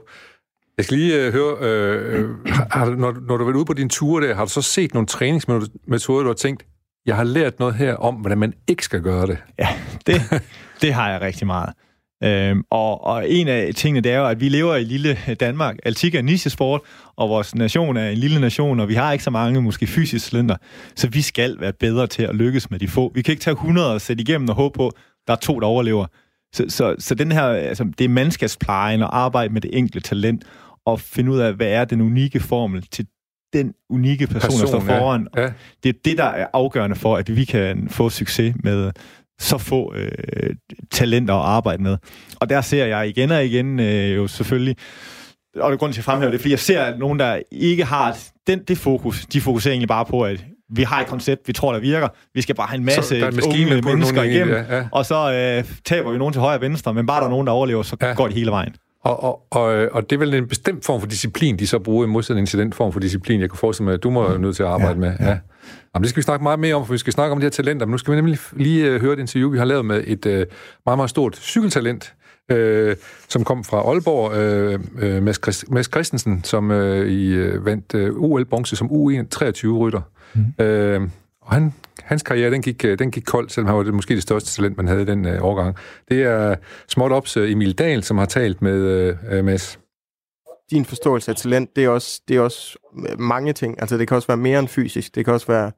Jeg 0.79 0.85
skal 0.85 0.99
lige 0.99 1.29
uh, 1.29 1.33
høre, 1.33 1.53
uh, 1.53 2.47
har, 2.71 2.91
når, 2.91 3.13
når 3.13 3.37
du 3.37 3.45
har 3.45 3.45
været 3.45 3.57
ude 3.57 3.65
på 3.65 3.73
din 3.73 3.89
tur 3.89 4.21
der, 4.21 4.35
har 4.35 4.45
du 4.45 4.51
så 4.51 4.63
set 4.63 4.95
nogle 4.95 5.07
træningsmetoder, 5.07 6.23
du 6.23 6.29
har 6.29 6.35
tænkt, 6.35 6.67
jeg 7.07 7.17
har 7.17 7.25
lært 7.25 7.59
noget 7.59 7.75
her 7.75 7.95
om, 7.95 8.15
hvordan 8.15 8.39
man 8.39 8.55
ikke 8.69 8.85
skal 8.85 9.01
gøre 9.03 9.27
det? 9.27 9.39
Ja, 9.59 9.69
det, 10.07 10.21
det 10.83 10.93
har 10.93 11.11
jeg 11.11 11.21
rigtig 11.21 11.47
meget. 11.47 11.75
Øhm, 12.25 12.63
og, 12.71 13.05
og 13.05 13.31
en 13.31 13.49
af 13.49 13.75
tingene, 13.75 14.01
det 14.01 14.13
er 14.13 14.19
jo, 14.19 14.27
at 14.27 14.41
vi 14.41 14.49
lever 14.49 14.77
i 14.77 14.85
lille 14.85 15.19
Danmark. 15.41 15.77
Altik 15.85 16.15
er 16.15 16.23
nichesport, 16.23 16.81
og 17.17 17.29
vores 17.29 17.55
nation 17.55 17.97
er 17.97 18.09
en 18.09 18.19
lille 18.19 18.41
nation, 18.41 18.81
og 18.81 18.89
vi 18.89 18.95
har 18.95 19.13
ikke 19.13 19.25
så 19.25 19.31
mange, 19.31 19.63
måske 19.63 19.87
fysisk 19.87 20.27
slender. 20.27 20.57
Så 20.97 21.09
vi 21.09 21.23
skal 21.23 21.61
være 21.61 21.73
bedre 21.73 22.07
til 22.07 22.23
at 22.23 22.35
lykkes 22.35 22.71
med 22.71 22.79
de 22.79 22.89
få. 22.89 23.13
Vi 23.15 23.23
kan 23.23 23.33
ikke 23.33 23.43
tage 23.43 23.53
100 23.53 23.95
og 23.95 24.01
sætte 24.01 24.23
igennem 24.23 24.49
og 24.49 24.55
håbe 24.55 24.77
på, 24.77 24.87
at 24.87 24.95
der 25.27 25.33
er 25.33 25.37
to, 25.37 25.61
der 25.61 25.67
overlever. 25.67 26.07
Så, 26.57 26.65
så, 26.69 26.95
så 26.99 27.15
den 27.15 27.33
her, 27.33 27.43
altså, 27.43 27.85
det 27.99 28.05
er 28.05 28.09
mandskabsplejen 28.09 29.03
og 29.03 29.19
arbejde 29.19 29.53
med 29.53 29.61
det 29.61 29.71
enkelte 29.79 30.09
talent, 30.09 30.45
og 30.87 31.01
finde 31.01 31.33
ud 31.33 31.39
af, 31.39 31.55
hvad 31.55 31.69
er 31.69 31.85
den 31.85 32.01
unikke 32.01 32.41
formel 32.41 32.83
til 32.83 33.07
den 33.53 33.75
unikke 33.91 34.27
person, 34.27 34.41
person 34.41 34.61
der 34.61 34.67
står 34.67 34.81
foran. 34.81 35.29
Ja. 35.37 35.43
Ja. 35.43 35.53
Det 35.83 35.89
er 35.89 35.99
det, 36.05 36.19
der 36.19 36.25
er 36.25 36.47
afgørende 36.53 36.97
for, 36.97 37.17
at 37.17 37.37
vi 37.37 37.45
kan 37.45 37.89
få 37.89 38.11
succes 38.11 38.55
med 38.65 38.93
så 39.39 39.59
få 39.59 39.95
øh, 39.95 40.55
talenter 40.91 41.35
at 41.35 41.47
arbejde 41.47 41.83
med. 41.83 41.97
Og 42.41 42.49
der 42.49 42.61
ser 42.61 42.87
jeg 42.87 43.09
igen 43.09 43.31
og 43.31 43.45
igen 43.45 43.81
øh, 43.81 44.17
jo 44.17 44.27
selvfølgelig, 44.27 44.77
og 45.57 45.71
det 45.71 45.75
er 45.75 45.79
grund 45.79 45.93
til 45.93 46.01
at 46.01 46.05
fremhæve 46.05 46.33
det, 46.33 46.41
fordi 46.41 46.51
jeg 46.51 46.59
ser, 46.59 46.83
at 46.83 46.99
nogen, 46.99 47.19
der 47.19 47.41
ikke 47.53 47.85
har 47.85 48.19
den, 48.47 48.63
det 48.69 48.79
fokus, 48.79 49.27
de 49.27 49.41
fokuserer 49.41 49.73
egentlig 49.73 49.89
bare 49.89 50.05
på, 50.05 50.25
at 50.25 50.45
vi 50.71 50.83
har 50.83 51.01
et 51.01 51.07
koncept, 51.07 51.49
vi 51.49 51.53
tror, 51.53 51.73
der 51.73 51.81
virker. 51.81 52.09
Vi 52.35 52.43
skal 52.43 52.55
bare 52.55 52.67
have 52.67 52.79
en 52.79 52.85
masse 52.85 53.19
en 53.19 53.41
unge 53.45 53.83
mennesker 53.83 54.23
igennem, 54.23 54.55
ja, 54.55 54.77
ja. 54.77 54.85
og 54.93 55.07
så 55.07 55.33
øh, 55.33 55.65
taber 55.85 56.11
vi 56.11 56.19
nogen 56.19 56.33
til 56.33 56.41
højre 56.41 56.57
og 56.57 56.61
venstre, 56.61 56.95
men 56.95 57.07
bare 57.07 57.21
der 57.21 57.27
er 57.27 57.31
nogen, 57.31 57.47
der 57.47 57.53
overlever, 57.53 57.83
så 57.83 57.97
ja. 58.01 58.15
går 58.15 58.27
det 58.27 58.35
hele 58.35 58.51
vejen. 58.51 58.75
Og, 59.07 59.25
og, 59.25 59.47
og, 59.51 59.89
og 59.93 60.11
det 60.11 60.17
er 60.17 60.19
vel 60.19 60.35
en 60.35 60.49
bestemt 60.49 60.85
form 60.85 61.01
for 61.01 61.09
disciplin, 61.09 61.59
de 61.59 61.67
så 61.67 61.79
bruger 61.79 62.05
i 62.05 62.09
modsætning 62.09 62.49
til 62.49 62.59
den 62.59 62.73
form 62.73 62.93
for 62.93 63.01
disciplin, 63.01 63.41
jeg 63.41 63.51
kan 63.51 63.59
forestille 63.59 63.85
mig, 63.85 63.95
at 63.95 64.03
du 64.03 64.11
må 64.11 64.37
nødt 64.37 64.57
til 64.57 64.63
at 64.63 64.69
arbejde 64.69 64.93
ja, 64.93 64.99
med. 64.99 65.13
Ja. 65.21 65.29
Ja. 65.29 65.39
Jamen, 65.95 66.03
det 66.03 66.11
skal 66.11 66.21
vi 66.21 66.23
snakke 66.23 66.43
meget 66.43 66.59
mere 66.59 66.75
om, 66.75 66.87
for 66.87 66.93
vi 66.95 66.99
skal 66.99 67.13
snakke 67.13 67.33
om 67.33 67.39
de 67.39 67.45
her 67.45 67.51
talenter. 67.51 67.87
Men 67.87 67.91
nu 67.91 67.99
skal 67.99 68.13
vi 68.13 68.17
nemlig 68.17 68.39
lige 68.53 68.95
uh, 68.95 69.01
høre 69.01 69.13
et 69.13 69.19
interview, 69.19 69.51
vi 69.51 69.59
har 69.59 69.65
lavet 69.65 69.85
med 69.85 70.05
et 70.07 70.27
uh, 70.27 70.33
meget, 70.33 70.49
meget 70.87 71.11
stort 71.11 71.37
cykeltalent, 71.37 72.15
uh, 72.53 72.93
som 73.29 73.45
kom 73.45 73.65
fra 73.65 73.77
Aalborg, 73.77 74.31
uh, 74.31 75.15
uh, 75.17 75.23
Mads, 75.23 75.41
Christ, 75.43 75.71
Mads 75.71 75.87
Christensen, 75.87 76.45
som 76.45 76.71
uh, 76.71 77.07
i, 77.07 77.39
uh, 77.39 77.67
vandt 77.67 77.95
uh, 77.95 78.31
OL-bronze 78.31 78.77
som 78.77 78.87
U23-rytter. 78.87 80.01
Mm. 80.37 81.03
Uh, 81.03 81.09
og 81.41 81.53
han, 81.53 81.73
hans 82.03 82.23
karriere, 82.23 82.51
den 82.51 82.63
gik, 82.63 82.83
den 82.83 83.11
gik 83.11 83.25
kold, 83.27 83.49
selvom 83.49 83.67
han 83.67 83.77
var 83.77 83.83
det, 83.83 83.95
måske 83.95 84.15
det 84.15 84.23
største 84.23 84.51
talent, 84.51 84.77
man 84.77 84.89
havde 84.89 85.03
i 85.03 85.05
den 85.05 85.27
uh, 85.27 85.45
årgang. 85.45 85.77
Det 86.09 86.23
er 86.23 86.57
småt 86.89 87.13
ops 87.13 87.37
uh, 87.37 87.53
Emil 87.53 87.79
Dahl, 87.79 88.03
som 88.03 88.19
har 88.19 88.27
talt 88.27 88.63
med 88.63 89.11
uh, 89.39 89.45
Mads 89.45 89.79
din 90.71 90.85
forståelse 90.85 91.31
af 91.31 91.37
talent, 91.37 91.77
det 91.77 91.85
er, 91.85 91.89
også, 91.89 92.23
det 92.29 92.37
er 92.37 92.41
også 92.41 92.79
mange 93.19 93.53
ting. 93.53 93.81
Altså, 93.81 93.99
det 93.99 94.09
kan 94.09 94.15
også 94.15 94.29
være 94.29 94.47
mere 94.49 94.59
end 94.59 94.69
fysisk. 94.69 95.15
Det 95.15 95.25
kan 95.25 95.35
også 95.35 95.53
være 95.53 95.73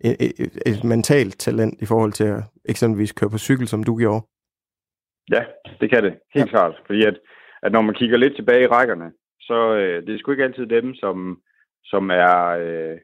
et, 0.00 0.16
et, 0.20 0.58
et 0.66 0.84
mentalt 0.84 1.38
talent 1.38 1.82
i 1.82 1.86
forhold 1.86 2.12
til 2.12 2.24
at 2.24 2.42
eksempelvis 2.64 3.12
køre 3.12 3.30
på 3.30 3.38
cykel, 3.38 3.68
som 3.68 3.82
du 3.82 3.96
gjorde. 3.98 4.26
Ja, 5.34 5.42
det 5.80 5.90
kan 5.90 6.04
det. 6.04 6.14
Helt 6.34 6.46
ja. 6.46 6.50
klart. 6.50 6.74
Fordi 6.86 7.04
at, 7.04 7.16
at 7.62 7.72
når 7.72 7.82
man 7.82 7.94
kigger 7.94 8.16
lidt 8.16 8.36
tilbage 8.36 8.64
i 8.64 8.66
rækkerne, 8.66 9.12
så 9.40 9.74
øh, 9.74 10.06
det 10.06 10.14
er 10.14 10.18
sgu 10.18 10.30
ikke 10.30 10.44
altid 10.44 10.66
dem, 10.66 10.94
som, 10.94 11.38
som 11.84 12.10
er 12.10 12.36
øh, 12.64 12.98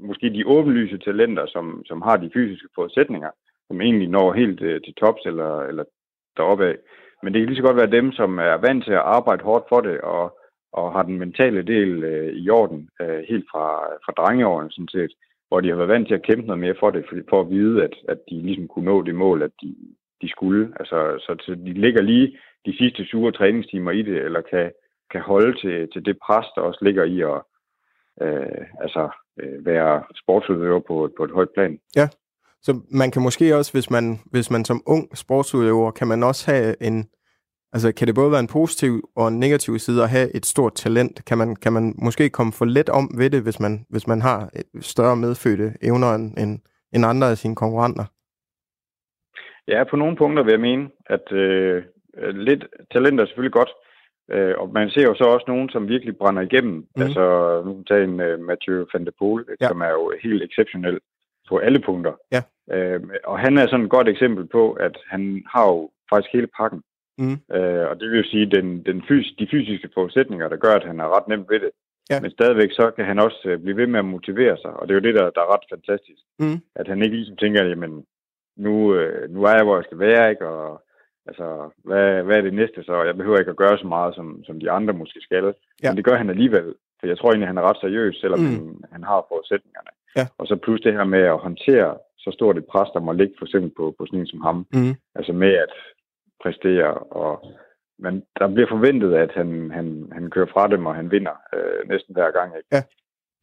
måske 0.00 0.30
de 0.30 0.46
åbenlyse 0.46 0.98
talenter, 0.98 1.46
som, 1.46 1.82
som 1.86 2.02
har 2.02 2.16
de 2.16 2.30
fysiske 2.34 2.68
forudsætninger, 2.74 3.30
som 3.68 3.80
egentlig 3.80 4.08
når 4.08 4.32
helt 4.32 4.60
øh, 4.60 4.80
til 4.82 4.94
tops 4.94 5.22
eller, 5.26 5.60
eller 5.60 5.84
deroppe 6.36 6.66
af. 6.66 6.76
Men 7.22 7.32
det 7.32 7.40
kan 7.40 7.48
lige 7.48 7.56
så 7.56 7.66
godt 7.68 7.76
være 7.76 7.96
dem, 7.98 8.12
som 8.12 8.38
er 8.38 8.56
vant 8.66 8.84
til 8.84 8.92
at 8.92 9.08
arbejde 9.16 9.44
hårdt 9.44 9.64
for 9.68 9.80
det, 9.80 10.00
og 10.00 10.38
og 10.72 10.92
har 10.92 11.02
den 11.02 11.18
mentale 11.18 11.62
del 11.62 12.04
øh, 12.04 12.32
i 12.32 12.50
orden, 12.50 12.88
øh, 13.00 13.22
helt 13.28 13.46
fra, 13.52 13.66
fra 14.04 14.12
drengeårene 14.12 14.70
sådan 14.70 14.88
set, 14.88 15.12
hvor 15.48 15.60
de 15.60 15.68
har 15.68 15.76
været 15.76 15.88
vant 15.88 16.08
til 16.08 16.14
at 16.14 16.22
kæmpe 16.22 16.46
noget 16.46 16.60
mere 16.60 16.74
for 16.80 16.90
det, 16.90 17.04
for, 17.08 17.16
for 17.28 17.40
at 17.40 17.50
vide, 17.50 17.84
at, 17.84 17.94
at 18.08 18.18
de 18.30 18.42
ligesom 18.42 18.68
kunne 18.68 18.84
nå 18.84 19.02
det 19.02 19.14
mål, 19.14 19.42
at 19.42 19.50
de, 19.62 19.76
de 20.22 20.28
skulle. 20.28 20.72
Altså, 20.80 20.98
så, 21.24 21.36
så 21.40 21.54
de 21.54 21.72
ligger 21.72 22.02
lige 22.02 22.38
de 22.66 22.76
sidste 22.76 23.04
sure 23.04 23.32
træningstimer 23.32 23.90
i 23.90 24.02
det, 24.02 24.16
eller 24.16 24.40
kan, 24.40 24.72
kan 25.10 25.20
holde 25.20 25.60
til, 25.60 25.88
til 25.92 26.04
det 26.04 26.18
pres, 26.26 26.46
der 26.54 26.60
også 26.60 26.84
ligger 26.84 27.04
i 27.04 27.20
at 27.20 27.42
øh, 28.20 28.66
altså, 28.80 29.08
øh, 29.40 29.66
være 29.66 30.02
sportsudøver 30.14 30.80
på, 30.80 31.10
på 31.16 31.24
et 31.24 31.30
højt 31.30 31.50
plan. 31.54 31.78
Ja, 31.96 32.08
så 32.62 32.80
man 32.90 33.10
kan 33.10 33.22
måske 33.22 33.56
også, 33.56 33.72
hvis 33.72 33.90
man, 33.90 34.18
hvis 34.30 34.50
man 34.50 34.64
som 34.64 34.82
ung 34.86 35.16
sportsudøver, 35.16 35.90
kan 35.90 36.08
man 36.08 36.22
også 36.22 36.50
have 36.50 36.82
en, 36.82 37.08
Altså, 37.72 37.92
kan 37.92 38.06
det 38.06 38.14
både 38.14 38.30
være 38.30 38.40
en 38.40 38.54
positiv 38.58 38.92
og 39.16 39.28
en 39.28 39.40
negativ 39.40 39.78
side 39.78 40.02
at 40.02 40.10
have 40.10 40.36
et 40.36 40.46
stort 40.46 40.74
talent? 40.74 41.24
Kan 41.24 41.38
man, 41.38 41.56
kan 41.56 41.72
man 41.72 41.94
måske 42.04 42.30
komme 42.30 42.52
for 42.52 42.64
let 42.64 42.88
om 42.88 43.04
ved 43.18 43.30
det, 43.30 43.42
hvis 43.42 43.60
man, 43.60 43.86
hvis 43.90 44.06
man 44.06 44.20
har 44.22 44.50
større 44.80 45.16
medfødte 45.16 45.74
evner 45.82 46.14
end, 46.14 46.38
end, 46.38 46.52
end 46.94 47.06
andre 47.06 47.30
af 47.30 47.36
sine 47.36 47.56
konkurrenter? 47.56 48.04
Ja, 49.68 49.84
på 49.90 49.96
nogle 49.96 50.16
punkter 50.16 50.42
vil 50.42 50.50
jeg 50.52 50.60
mene, 50.60 50.90
at 51.06 51.32
øh, 51.32 51.84
lidt 52.48 52.64
talent 52.92 53.20
er 53.20 53.26
selvfølgelig 53.26 53.52
godt, 53.52 53.70
øh, 54.32 54.54
og 54.58 54.72
man 54.72 54.90
ser 54.90 55.02
jo 55.02 55.14
så 55.14 55.24
også 55.24 55.44
nogen, 55.48 55.68
som 55.68 55.88
virkelig 55.88 56.16
brænder 56.16 56.42
igennem. 56.42 56.86
Mm. 56.96 57.02
Altså, 57.02 57.22
nu 57.64 57.74
kan 57.74 57.84
tage 57.84 58.04
en 58.04 58.20
uh, 58.20 58.40
Mathieu 58.40 58.86
van 58.92 59.04
der 59.04 59.10
Poel, 59.18 59.44
ja. 59.60 59.68
som 59.68 59.80
er 59.80 59.90
jo 59.90 60.12
helt 60.22 60.42
exceptionel 60.42 60.98
på 61.48 61.58
alle 61.58 61.80
punkter. 61.80 62.12
Ja. 62.32 62.42
Øh, 62.74 63.00
og 63.24 63.38
han 63.38 63.58
er 63.58 63.66
sådan 63.66 63.84
et 63.84 63.90
godt 63.90 64.08
eksempel 64.08 64.46
på, 64.46 64.72
at 64.72 64.96
han 65.06 65.42
har 65.52 65.66
jo 65.72 65.90
faktisk 66.10 66.32
hele 66.32 66.48
pakken. 66.58 66.82
Mm. 67.18 67.38
Øh, 67.56 67.84
og 67.90 68.00
det 68.00 68.10
vil 68.10 68.22
jo 68.22 68.30
sige, 68.30 68.46
den, 68.46 68.82
den 68.82 69.02
fys, 69.08 69.34
de 69.38 69.48
fysiske 69.50 69.90
forudsætninger, 69.94 70.48
der 70.48 70.56
gør, 70.56 70.74
at 70.74 70.84
han 70.84 71.00
er 71.00 71.16
ret 71.16 71.28
nemt 71.28 71.50
ved 71.50 71.60
det. 71.60 71.70
Ja. 72.10 72.20
Men 72.20 72.30
stadigvæk 72.30 72.70
så 72.72 72.90
kan 72.96 73.04
han 73.04 73.18
også 73.18 73.42
øh, 73.44 73.58
blive 73.62 73.76
ved 73.76 73.86
med 73.86 73.98
at 73.98 74.04
motivere 74.04 74.56
sig, 74.56 74.70
og 74.70 74.88
det 74.88 74.94
er 74.94 75.00
jo 75.00 75.06
det, 75.06 75.14
der, 75.14 75.30
der 75.30 75.40
er 75.40 75.52
ret 75.54 75.66
fantastisk. 75.74 76.22
Mm. 76.38 76.58
At 76.74 76.88
han 76.88 77.02
ikke 77.02 77.16
ligesom 77.16 77.36
tænker, 77.36 77.64
jamen, 77.64 78.04
nu, 78.56 78.94
øh, 78.94 79.30
nu 79.30 79.42
er 79.42 79.54
jeg, 79.54 79.64
hvor 79.64 79.76
jeg 79.76 79.84
skal 79.84 79.98
være, 79.98 80.30
ikke? 80.30 80.46
Og 80.48 80.82
altså, 81.28 81.46
hvad, 81.84 82.22
hvad 82.22 82.36
er 82.36 82.40
det 82.40 82.54
næste 82.54 82.82
så? 82.84 83.02
Jeg 83.02 83.16
behøver 83.16 83.38
ikke 83.38 83.50
at 83.50 83.62
gøre 83.64 83.78
så 83.78 83.86
meget, 83.86 84.14
som, 84.14 84.44
som 84.44 84.60
de 84.60 84.70
andre 84.70 84.92
måske 84.94 85.20
skal. 85.20 85.54
Ja. 85.82 85.90
Men 85.90 85.96
det 85.96 86.04
gør 86.04 86.16
han 86.16 86.30
alligevel, 86.30 86.74
for 87.00 87.06
jeg 87.06 87.18
tror 87.18 87.30
egentlig, 87.30 87.48
han 87.48 87.58
er 87.58 87.68
ret 87.68 87.80
seriøs, 87.80 88.16
selvom 88.16 88.40
mm. 88.40 88.46
han, 88.46 88.84
han 88.92 89.02
har 89.04 89.26
forudsætningerne. 89.28 89.90
Ja. 90.16 90.26
Og 90.38 90.46
så 90.46 90.56
plus 90.56 90.80
det 90.80 90.92
her 90.92 91.04
med 91.04 91.22
at 91.22 91.38
håndtere 91.38 91.96
så 92.18 92.30
stort 92.30 92.58
et 92.58 92.66
pres, 92.66 92.90
der 92.94 93.00
må 93.00 93.12
ligge 93.12 93.34
for 93.38 93.46
eksempel 93.46 93.70
på, 93.76 93.94
på 93.98 94.06
sådan 94.06 94.20
en 94.20 94.26
som 94.26 94.40
ham. 94.40 94.66
Mm. 94.72 94.94
Altså 95.14 95.32
med, 95.32 95.52
at 95.52 95.74
præstere, 96.42 96.94
og 96.94 97.32
men 97.98 98.24
der 98.38 98.54
bliver 98.54 98.68
forventet, 98.68 99.14
at 99.14 99.32
han, 99.34 99.70
han, 99.70 100.08
han 100.12 100.30
kører 100.30 100.52
fra 100.52 100.68
dem, 100.68 100.86
og 100.86 100.94
han 100.94 101.10
vinder 101.10 101.36
øh, 101.56 101.88
næsten 101.88 102.14
hver 102.14 102.30
gang. 102.30 102.56
Ikke? 102.56 102.68
Ja. 102.72 102.82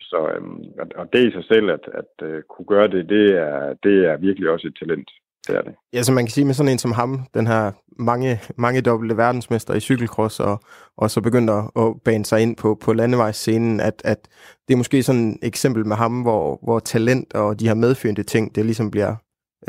Så, 0.02 0.30
øhm, 0.36 0.64
og 0.96 1.14
det 1.14 1.28
i 1.28 1.32
sig 1.32 1.46
selv, 1.46 1.70
at, 1.70 1.90
at 2.02 2.28
øh, 2.28 2.44
kunne 2.44 2.66
gøre 2.66 2.88
det, 2.88 3.10
det 3.10 3.38
er, 3.38 3.74
det 3.84 4.06
er 4.06 4.18
virkelig 4.18 4.50
også 4.50 4.68
et 4.68 4.78
talent. 4.80 5.10
Det 5.48 5.56
er 5.56 5.62
det. 5.62 5.76
Ja, 5.94 6.04
så 6.04 6.12
man 6.14 6.26
kan 6.26 6.32
sige 6.32 6.46
med 6.46 6.54
sådan 6.54 6.72
en 6.72 6.78
som 6.78 6.92
ham, 6.92 7.20
den 7.34 7.48
her 7.48 7.72
mange, 8.00 8.40
mange 8.58 8.82
dobbelte 8.82 9.18
verdensmester 9.18 9.74
i 9.74 9.80
cykelcross, 9.80 10.40
og, 10.40 10.60
og 10.98 11.10
så 11.10 11.22
begynder 11.22 11.54
at, 11.54 11.88
at 11.88 12.02
bane 12.06 12.26
sig 12.26 12.42
ind 12.42 12.56
på, 12.58 12.78
på 12.86 12.94
landevejsscenen, 12.94 13.80
at, 13.80 14.02
at 14.06 14.28
det 14.68 14.74
er 14.74 14.78
måske 14.78 15.04
sådan 15.04 15.30
et 15.30 15.48
eksempel 15.48 15.86
med 15.88 15.96
ham, 15.96 16.22
hvor, 16.22 16.60
hvor 16.64 16.80
talent 16.80 17.34
og 17.34 17.60
de 17.60 17.68
her 17.68 17.76
medfødte 17.76 18.24
ting, 18.24 18.56
det 18.56 18.66
ligesom 18.66 18.92
bliver 18.92 19.16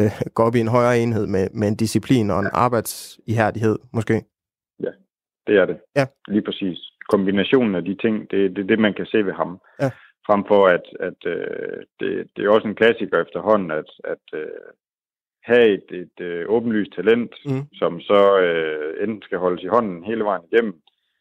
øh, 0.00 0.10
gå 0.34 0.42
op 0.42 0.54
i 0.54 0.60
en 0.60 0.68
højere 0.68 0.98
enhed 0.98 1.26
med, 1.26 1.48
med 1.54 1.68
en 1.68 1.76
disciplin 1.76 2.30
og 2.30 2.40
en 2.40 2.50
arbejdsihærdighed, 2.52 3.78
måske. 3.92 4.14
Ja, 4.80 4.90
det 5.46 5.56
er 5.56 5.66
det. 5.66 5.76
Ja. 5.96 6.06
Lige 6.28 6.42
præcis. 6.42 6.78
Kombinationen 7.08 7.74
af 7.74 7.84
de 7.84 7.94
ting, 7.94 8.30
det 8.30 8.44
er 8.44 8.48
det, 8.48 8.68
det, 8.68 8.78
man 8.78 8.94
kan 8.94 9.06
se 9.06 9.18
ved 9.26 9.32
ham. 9.32 9.60
Ja. 9.80 9.90
Frem 10.26 10.44
for, 10.48 10.66
at, 10.66 10.86
at 11.00 11.20
øh, 11.26 11.78
det, 12.00 12.10
det 12.36 12.44
er 12.44 12.50
også 12.50 12.68
en 12.68 12.74
klassiker 12.74 13.22
efterhånden, 13.22 13.70
at, 13.70 13.90
at 14.04 14.24
øh, 14.40 14.68
have 15.46 15.66
et, 15.76 15.88
et 16.02 16.16
øh, 16.20 16.44
åbenlyst 16.48 16.92
talent, 16.92 17.35
mm. 17.46 17.62
som 17.72 18.00
så 18.00 18.20
øh, 18.46 19.02
enten 19.02 19.22
skal 19.22 19.38
holdes 19.38 19.62
i 19.62 19.72
hånden 19.74 20.04
hele 20.04 20.24
vejen 20.24 20.42
igennem, 20.50 20.74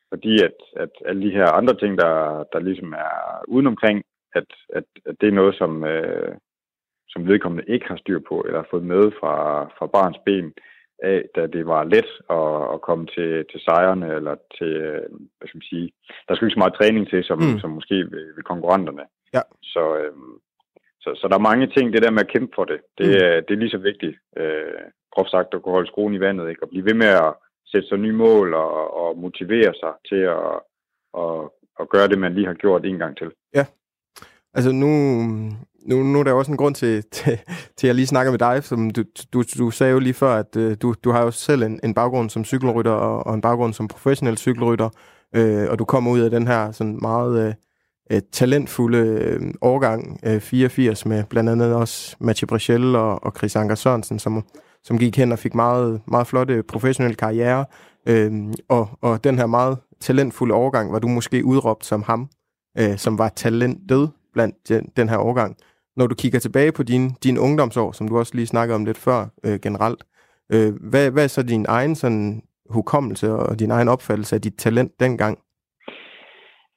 fordi 0.09 0.33
at, 0.43 0.57
at 0.83 0.93
alle 1.05 1.21
de 1.27 1.35
her 1.37 1.47
andre 1.59 1.75
ting, 1.77 1.97
der, 1.97 2.43
der 2.53 2.59
ligesom 2.59 2.93
er 2.93 3.43
udenomkring, 3.47 4.03
at, 4.35 4.49
at, 4.69 4.83
at 5.05 5.15
det 5.21 5.27
er 5.27 5.39
noget, 5.41 5.55
som, 5.55 5.83
øh, 5.83 6.35
som 7.09 7.27
vedkommende 7.27 7.71
ikke 7.73 7.87
har 7.87 7.97
styr 7.97 8.19
på, 8.29 8.43
eller 8.45 8.59
har 8.59 8.67
fået 8.71 8.83
med 8.83 9.03
fra, 9.19 9.35
fra 9.77 9.87
barns 9.87 10.17
ben, 10.25 10.53
af, 11.03 11.25
da 11.35 11.47
det 11.47 11.65
var 11.65 11.83
let 11.83 12.09
at, 12.37 12.73
at 12.73 12.81
komme 12.81 13.05
til, 13.15 13.45
til 13.51 13.59
sejrene, 13.67 14.07
eller 14.15 14.35
til, 14.57 14.71
øh, 14.87 15.09
hvad 15.37 15.47
skal 15.47 15.57
man 15.57 15.71
sige, 15.73 15.91
der 16.27 16.35
skulle 16.35 16.47
ikke 16.47 16.59
så 16.59 16.63
meget 16.63 16.79
træning 16.79 17.09
til, 17.09 17.23
som, 17.23 17.39
mm. 17.39 17.59
som 17.59 17.69
måske 17.69 17.95
ved, 17.95 18.35
ved 18.35 18.43
konkurrenterne. 18.43 19.05
Ja. 19.33 19.41
Så, 19.73 19.83
øhm, 19.97 20.33
så, 21.05 21.11
så 21.19 21.27
der 21.27 21.35
er 21.37 21.49
mange 21.49 21.67
ting, 21.67 21.93
det 21.93 22.03
der 22.03 22.11
med 22.11 22.25
at 22.25 22.33
kæmpe 22.33 22.51
for 22.55 22.65
det, 22.71 22.79
det, 22.97 23.07
mm. 23.07 23.13
er, 23.13 23.33
det 23.45 23.51
er 23.53 23.61
lige 23.63 23.75
så 23.75 23.81
vigtigt, 23.89 24.15
øh, 24.37 24.81
groft 25.13 25.31
sagt, 25.31 25.53
at 25.53 25.61
kunne 25.61 25.77
holde 25.77 25.91
skruen 25.91 26.13
i 26.13 26.23
vandet, 26.25 26.49
ikke? 26.49 26.63
og 26.63 26.69
blive 26.69 26.85
ved 26.85 26.93
med 26.93 27.11
at 27.25 27.33
sætte 27.71 27.87
sig 27.87 27.97
nye 27.97 28.17
mål, 28.25 28.53
og, 28.53 28.73
og 29.01 29.17
motivere 29.17 29.73
sig 29.81 29.93
til 30.09 30.21
at, 30.37 30.55
at, 31.23 31.35
at 31.79 31.89
gøre 31.89 32.07
det, 32.07 32.19
man 32.19 32.33
lige 32.33 32.47
har 32.47 32.53
gjort 32.53 32.85
en 32.85 32.97
gang 32.97 33.17
til. 33.17 33.29
Ja, 33.55 33.65
altså 34.53 34.71
nu, 34.71 34.91
nu, 35.89 35.95
nu 36.11 36.19
er 36.19 36.23
der 36.23 36.33
også 36.33 36.51
en 36.51 36.57
grund 36.57 36.75
til, 36.75 37.03
til, 37.15 37.37
til 37.77 37.87
at 37.87 37.89
jeg 37.89 37.95
lige 37.95 38.13
snakker 38.13 38.31
med 38.31 38.39
dig. 38.39 38.63
Som 38.63 38.89
du, 38.89 39.03
du, 39.33 39.43
du 39.59 39.71
sagde 39.71 39.93
jo 39.93 39.99
lige 39.99 40.13
før, 40.13 40.33
at 40.43 40.55
uh, 40.55 40.73
du, 40.81 40.95
du 41.03 41.09
har 41.11 41.23
jo 41.23 41.31
selv 41.31 41.63
en, 41.63 41.79
en 41.83 41.93
baggrund 41.93 42.29
som 42.29 42.45
cykelrytter 42.45 42.91
og, 42.91 43.27
og 43.27 43.33
en 43.33 43.41
baggrund 43.41 43.73
som 43.73 43.87
professionel 43.87 44.37
cykelrytter, 44.37 44.89
uh, 45.37 45.65
og 45.71 45.79
du 45.79 45.85
kommer 45.85 46.11
ud 46.11 46.19
af 46.19 46.31
den 46.31 46.47
her 46.47 46.71
sådan 46.71 46.97
meget 47.01 47.55
øh, 48.11 48.21
talentfulde 48.31 48.97
øh, 48.97 49.53
årgang 49.61 50.19
øh, 50.25 50.39
84 50.39 51.05
med 51.05 51.23
blandt 51.29 51.49
andet 51.49 51.73
også 51.75 52.15
Mathieu 52.19 52.47
Brechel 52.47 52.95
og, 52.95 53.23
og 53.23 53.33
Chris 53.37 53.55
Anker 53.55 53.75
Sørensen, 53.75 54.19
som, 54.19 54.43
som 54.83 54.99
gik 54.99 55.17
hen 55.17 55.31
og 55.31 55.39
fik 55.39 55.55
meget, 55.55 56.01
meget 56.07 56.27
flotte 56.27 56.63
professionelle 56.63 57.15
karriere. 57.15 57.65
Øh, 58.07 58.33
og, 58.69 58.89
og 59.01 59.23
den 59.23 59.37
her 59.37 59.45
meget 59.45 59.77
talentfulde 60.01 60.53
årgang 60.53 60.91
var 60.91 60.99
du 60.99 61.07
måske 61.07 61.45
udråbt 61.45 61.85
som 61.85 62.03
ham, 62.03 62.29
øh, 62.77 62.97
som 62.97 63.17
var 63.17 63.29
talentet 63.29 64.11
blandt 64.33 64.55
den, 64.69 64.89
den 64.95 65.09
her 65.09 65.17
årgang 65.17 65.57
når 65.95 66.07
du 66.07 66.15
kigger 66.15 66.39
tilbage 66.39 66.71
på 66.71 66.83
din, 66.83 67.11
din 67.23 67.37
ungdomsår, 67.37 67.91
som 67.91 68.07
du 68.07 68.17
også 68.17 68.35
lige 68.35 68.47
snakkede 68.47 68.75
om 68.75 68.85
lidt 68.85 68.97
før 68.97 69.27
øh, 69.43 69.59
generelt, 69.59 70.03
øh, 70.51 70.75
hvad, 70.81 71.11
hvad 71.11 71.23
er 71.23 71.27
så 71.27 71.43
din 71.43 71.65
egen 71.67 71.95
sådan, 71.95 72.41
hukommelse 72.69 73.33
og 73.33 73.59
din 73.59 73.71
egen 73.71 73.87
opfattelse 73.87 74.35
af 74.35 74.41
dit 74.41 74.53
talent 74.57 74.91
dengang? 74.99 75.37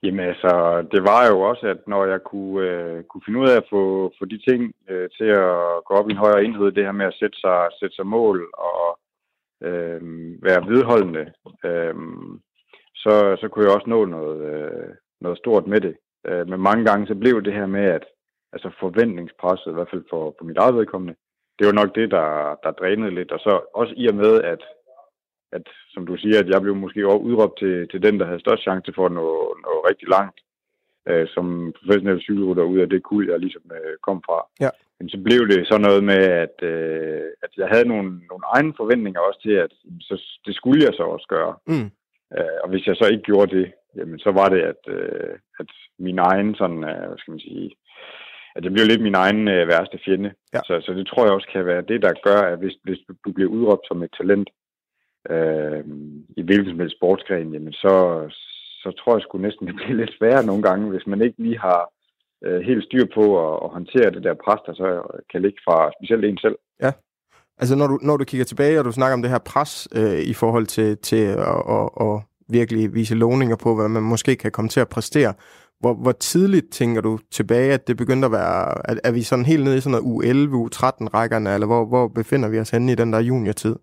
Jamen 0.02 0.26
altså, 0.26 0.82
det 0.92 1.02
var 1.02 1.22
jo 1.30 1.40
også, 1.40 1.66
at 1.66 1.80
når 1.86 2.04
jeg 2.04 2.20
kunne, 2.22 2.68
øh, 2.68 3.04
kunne 3.04 3.22
finde 3.24 3.40
ud 3.40 3.48
af 3.48 3.56
at 3.56 3.68
få, 3.70 4.12
få 4.18 4.24
de 4.24 4.38
ting 4.48 4.74
øh, 4.88 5.08
til 5.18 5.24
at 5.24 5.84
gå 5.86 5.94
op 5.94 6.08
i 6.08 6.12
en 6.12 6.24
højere 6.24 6.44
enhed, 6.44 6.72
det 6.72 6.84
her 6.84 6.92
med 6.92 7.06
at 7.06 7.18
sætte 7.20 7.38
sig, 7.40 7.68
sætte 7.80 7.96
sig 7.96 8.06
mål 8.06 8.50
og 8.52 8.98
øh, 9.62 10.00
være 10.42 10.66
vedholdende, 10.66 11.32
øh, 11.64 11.94
så, 12.94 13.36
så 13.40 13.48
kunne 13.48 13.64
jeg 13.64 13.74
også 13.74 13.90
nå 13.90 14.04
noget, 14.04 14.40
øh, 14.52 14.94
noget 15.20 15.38
stort 15.38 15.66
med 15.66 15.80
det. 15.80 15.96
Øh, 16.26 16.48
men 16.48 16.60
mange 16.60 16.84
gange 16.84 17.06
så 17.06 17.14
blev 17.14 17.42
det 17.42 17.52
her 17.52 17.66
med, 17.66 17.84
at 17.84 18.04
altså 18.52 18.70
forventningspresset, 18.80 19.70
i 19.70 19.74
hvert 19.74 19.90
fald 19.90 20.04
for, 20.10 20.34
for 20.38 20.44
mit 20.44 20.56
eget 20.56 20.74
vedkommende, 20.74 21.14
det 21.58 21.66
var 21.66 21.72
nok 21.72 21.94
det, 21.94 22.10
der, 22.10 22.58
der 22.62 22.70
drænede 22.70 23.14
lidt. 23.14 23.32
Og 23.32 23.40
så 23.40 23.60
også 23.74 23.94
i 23.96 24.06
og 24.08 24.14
med, 24.14 24.42
at, 24.42 24.62
at 25.52 25.66
som 25.98 26.06
du 26.06 26.16
siger, 26.16 26.38
at 26.40 26.48
jeg 26.52 26.60
blev 26.62 26.74
måske 26.76 27.06
udråbt 27.28 27.56
til, 27.58 27.88
til 27.90 28.02
den, 28.02 28.14
der 28.20 28.26
havde 28.26 28.44
størst 28.44 28.62
chance 28.68 28.90
for 28.96 29.06
at 29.06 29.12
nå, 29.12 29.26
nå 29.64 29.72
rigtig 29.90 30.08
langt 30.16 30.38
øh, 31.08 31.26
som 31.34 31.46
professionel 31.78 32.20
cykelrytter 32.20 32.62
ud 32.72 32.78
af 32.78 32.88
det 32.88 33.02
kul, 33.02 33.28
jeg 33.30 33.38
ligesom 33.38 33.64
øh, 33.78 33.94
kom 34.06 34.18
fra. 34.26 34.38
Ja. 34.64 34.70
Men 34.98 35.08
så 35.08 35.18
blev 35.26 35.40
det 35.52 35.60
så 35.66 35.76
noget 35.78 36.02
med, 36.04 36.22
at, 36.44 36.56
øh, 36.72 37.26
at 37.44 37.52
jeg 37.56 37.68
havde 37.72 37.88
nogle, 37.92 38.08
nogle 38.30 38.44
egne 38.54 38.72
forventninger 38.76 39.20
også 39.20 39.40
til, 39.42 39.54
at 39.66 39.72
så, 40.00 40.14
det 40.46 40.54
skulle 40.54 40.84
jeg 40.86 40.94
så 40.94 41.02
også 41.02 41.26
gøre. 41.36 41.54
Mm. 41.66 41.88
Øh, 42.36 42.58
og 42.62 42.68
hvis 42.70 42.86
jeg 42.86 42.96
så 42.96 43.06
ikke 43.12 43.28
gjorde 43.30 43.56
det, 43.56 43.72
jamen 43.96 44.18
så 44.18 44.30
var 44.30 44.48
det, 44.48 44.60
at, 44.72 44.82
øh, 44.96 45.34
at 45.60 45.70
min 45.98 46.18
egen 46.18 46.54
sådan, 46.54 46.84
øh, 46.90 47.06
hvad 47.08 47.18
skal 47.18 47.32
man 47.32 47.40
sige, 47.40 47.70
at 48.56 48.62
det 48.62 48.72
blev 48.72 48.86
lidt 48.86 49.02
min 49.02 49.20
egen 49.24 49.48
øh, 49.48 49.68
værste 49.68 49.98
fjende. 50.04 50.30
Ja. 50.54 50.60
Så, 50.66 50.80
så 50.86 50.92
det 50.92 51.06
tror 51.06 51.24
jeg 51.24 51.32
også 51.34 51.48
kan 51.52 51.66
være 51.66 51.88
det, 51.90 52.02
der 52.02 52.12
gør, 52.28 52.40
at 52.52 52.58
hvis, 52.58 52.76
hvis 52.84 52.98
du 53.24 53.32
bliver 53.32 53.50
udråbt 53.50 53.84
som 53.88 54.02
et 54.02 54.12
talent 54.18 54.48
øh, 55.30 55.84
i 56.36 56.42
hvilken 56.42 56.70
som 56.70 56.80
helst 56.80 56.96
sportsgren, 56.96 57.52
jamen 57.52 57.72
så, 57.72 57.94
så 58.82 58.88
tror 58.98 59.14
jeg 59.14 59.22
sgu 59.22 59.38
næsten, 59.38 59.66
det 59.66 59.74
bliver 59.74 59.94
lidt 59.94 60.16
sværere 60.18 60.46
nogle 60.46 60.62
gange, 60.62 60.90
hvis 60.90 61.06
man 61.06 61.22
ikke 61.22 61.42
lige 61.42 61.58
har 61.58 61.82
øh, 62.44 62.60
helt 62.60 62.84
styr 62.84 63.06
på 63.14 63.24
at, 63.44 63.54
at 63.64 63.70
håndtere 63.76 64.10
det 64.10 64.22
der 64.24 64.34
pres, 64.44 64.60
der 64.66 64.74
så 64.74 64.88
kan 65.30 65.42
ligge 65.42 65.60
fra 65.66 65.90
specielt 65.98 66.24
en 66.24 66.38
selv. 66.38 66.56
Ja. 66.82 66.92
Altså 67.60 67.76
når 67.76 67.86
du, 67.86 67.98
når 68.02 68.16
du 68.16 68.24
kigger 68.24 68.44
tilbage, 68.44 68.78
og 68.78 68.84
du 68.84 68.92
snakker 68.92 69.14
om 69.14 69.22
det 69.22 69.30
her 69.30 69.38
pres 69.38 69.88
øh, 69.96 70.20
i 70.32 70.34
forhold 70.34 70.66
til, 70.66 70.98
til 70.98 71.22
at, 71.52 71.62
at, 71.76 71.88
at 72.00 72.20
virkelig 72.48 72.94
vise 72.94 73.14
lovninger 73.14 73.56
på, 73.56 73.74
hvad 73.74 73.88
man 73.88 74.02
måske 74.02 74.36
kan 74.36 74.52
komme 74.52 74.68
til 74.68 74.80
at 74.80 74.88
præstere, 74.88 75.34
hvor, 75.80 75.94
hvor 75.94 76.12
tidligt 76.12 76.70
tænker 76.72 77.00
du 77.00 77.18
tilbage, 77.30 77.72
at 77.72 77.88
det 77.88 77.96
begyndte 77.96 78.26
at 78.26 78.32
være, 78.32 78.90
at, 78.90 79.00
er 79.04 79.12
vi 79.12 79.22
sådan 79.22 79.44
helt 79.44 79.64
nede 79.64 79.76
i 79.76 79.80
sådan 79.80 80.02
noget 80.02 80.14
U11, 80.14 80.50
U13-rækkerne, 80.62 81.54
eller 81.54 81.66
hvor, 81.66 81.84
hvor 81.84 82.08
befinder 82.08 82.48
vi 82.48 82.58
os 82.58 82.70
henne 82.70 82.92
i 82.92 82.94
den 82.94 83.12
der 83.12 83.18
juniortid? 83.18 83.76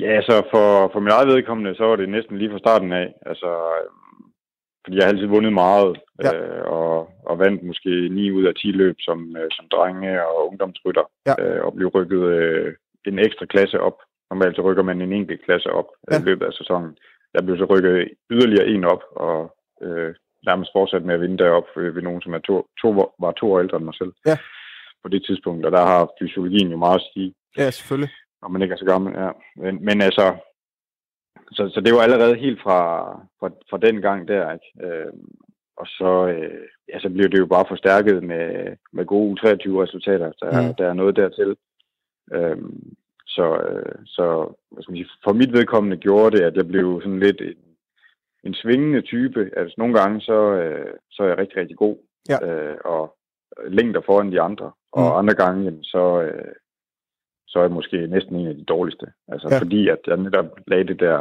Ja, 0.00 0.22
så 0.22 0.34
for, 0.52 0.90
for 0.92 1.00
mit 1.00 1.12
eget 1.12 1.28
vedkommende, 1.28 1.74
så 1.74 1.84
var 1.84 1.96
det 1.96 2.08
næsten 2.08 2.38
lige 2.38 2.50
fra 2.50 2.58
starten 2.58 2.92
af. 2.92 3.14
Altså, 3.26 3.50
øhm, 3.80 4.22
fordi 4.84 4.96
jeg 4.96 5.04
har 5.04 5.12
altid 5.12 5.26
vundet 5.26 5.52
meget, 5.52 5.96
ja. 6.24 6.30
øh, 6.34 6.64
og, 6.78 7.10
og 7.26 7.38
vandt 7.38 7.62
måske 7.62 8.08
9 8.08 8.30
ud 8.30 8.44
af 8.44 8.54
10 8.54 8.66
løb 8.66 8.96
som, 9.00 9.36
øh, 9.36 9.48
som 9.50 9.68
drenge 9.68 10.26
og 10.26 10.48
ungdomsrytter, 10.48 11.04
ja. 11.26 11.34
øh, 11.42 11.64
og 11.64 11.74
blev 11.74 11.88
rykket 11.88 12.22
øh, 12.22 12.74
en 13.06 13.18
ekstra 13.18 13.46
klasse 13.46 13.80
op. 13.80 13.98
Normalt 14.30 14.56
så 14.56 14.62
rykker 14.62 14.82
man 14.82 15.00
en 15.00 15.12
enkelt 15.12 15.44
klasse 15.44 15.70
op 15.70 15.88
ja. 16.10 16.18
i 16.18 16.22
løbet 16.24 16.46
af 16.46 16.52
sæsonen. 16.52 16.96
Jeg 17.34 17.44
blev 17.44 17.56
så 17.58 17.64
rykket 17.64 18.08
yderligere 18.30 18.66
en 18.66 18.84
op, 18.84 19.02
og 19.16 19.56
øh, 19.82 20.14
nærmest 20.46 20.70
fortsat 20.72 21.04
med 21.04 21.14
at 21.14 21.20
vinde 21.20 21.38
derop 21.38 21.66
ved, 21.76 21.90
ved 21.90 22.02
nogen, 22.02 22.22
som 22.22 22.34
er 22.34 22.38
to, 22.38 22.66
to, 22.82 22.88
var 23.18 23.32
to 23.32 23.52
år 23.52 23.60
ældre 23.60 23.76
end 23.76 23.84
mig 23.84 23.94
selv. 23.94 24.12
Ja. 24.26 24.36
På 25.02 25.08
det 25.08 25.24
tidspunkt, 25.26 25.66
og 25.66 25.72
der 25.72 25.84
har 25.86 26.10
fysiologien 26.20 26.70
jo 26.70 26.76
meget 26.76 27.00
at 27.00 27.08
sige. 27.14 27.34
Ja, 27.58 27.70
selvfølgelig 27.70 28.10
når 28.42 28.48
man 28.48 28.62
ikke 28.62 28.72
er 28.72 28.78
så 28.78 28.84
gammel, 28.84 29.14
ja. 29.14 29.30
Men, 29.56 29.84
men 29.84 30.02
altså, 30.02 30.36
så, 31.52 31.70
så 31.74 31.80
det 31.80 31.94
var 31.94 32.00
allerede 32.00 32.34
helt 32.34 32.62
fra, 32.62 32.80
fra, 33.40 33.48
fra 33.70 33.78
den 33.78 34.00
gang 34.00 34.28
der, 34.28 34.52
ikke? 34.52 34.86
Øh, 34.86 35.12
og 35.76 35.86
så, 35.86 36.26
øh, 36.26 36.66
ja, 36.88 36.98
så 36.98 37.08
blev 37.08 37.30
det 37.30 37.38
jo 37.38 37.46
bare 37.46 37.64
forstærket 37.68 38.22
med, 38.24 38.76
med 38.92 39.06
gode 39.06 39.30
U23-resultater. 39.32 40.32
Der, 40.40 40.68
mm. 40.68 40.74
der 40.74 40.86
er 40.88 40.92
noget 40.92 41.16
dertil. 41.16 41.56
Øh, 42.32 42.56
så, 43.26 43.56
øh, 43.68 43.94
så 44.06 44.54
hvad 44.70 44.82
skal 44.82 44.92
man 44.92 44.98
sige, 44.98 45.10
for 45.24 45.32
mit 45.32 45.52
vedkommende 45.52 45.96
gjorde 45.96 46.36
det, 46.36 46.44
at 46.44 46.56
jeg 46.56 46.66
blev 46.68 47.00
sådan 47.02 47.20
lidt 47.20 47.40
en, 47.40 47.62
en 48.44 48.54
svingende 48.54 49.00
type. 49.00 49.50
Altså 49.56 49.74
nogle 49.78 49.94
gange, 50.00 50.20
så, 50.20 50.52
øh, 50.52 50.94
så 51.10 51.22
er 51.22 51.26
jeg 51.28 51.38
rigtig, 51.38 51.56
rigtig 51.56 51.76
god. 51.76 51.96
Ja. 52.28 52.46
Øh, 52.46 52.76
og 52.84 53.16
længder 53.68 54.00
foran 54.06 54.32
de 54.32 54.40
andre. 54.40 54.72
Og 54.92 55.10
mm. 55.10 55.18
andre 55.18 55.34
gange, 55.34 55.64
jamen, 55.64 55.84
så, 55.84 56.22
øh, 56.22 56.54
så 57.52 57.58
er 57.58 57.62
jeg 57.62 57.78
måske 57.78 58.06
næsten 58.06 58.36
en 58.36 58.46
af 58.46 58.54
de 58.54 58.64
dårligste. 58.64 59.06
Altså 59.28 59.48
ja. 59.50 59.58
fordi, 59.58 59.88
at 59.88 59.98
jeg 60.06 60.16
netop 60.16 60.48
lagde 60.66 60.88
det 60.90 61.00
der 61.00 61.18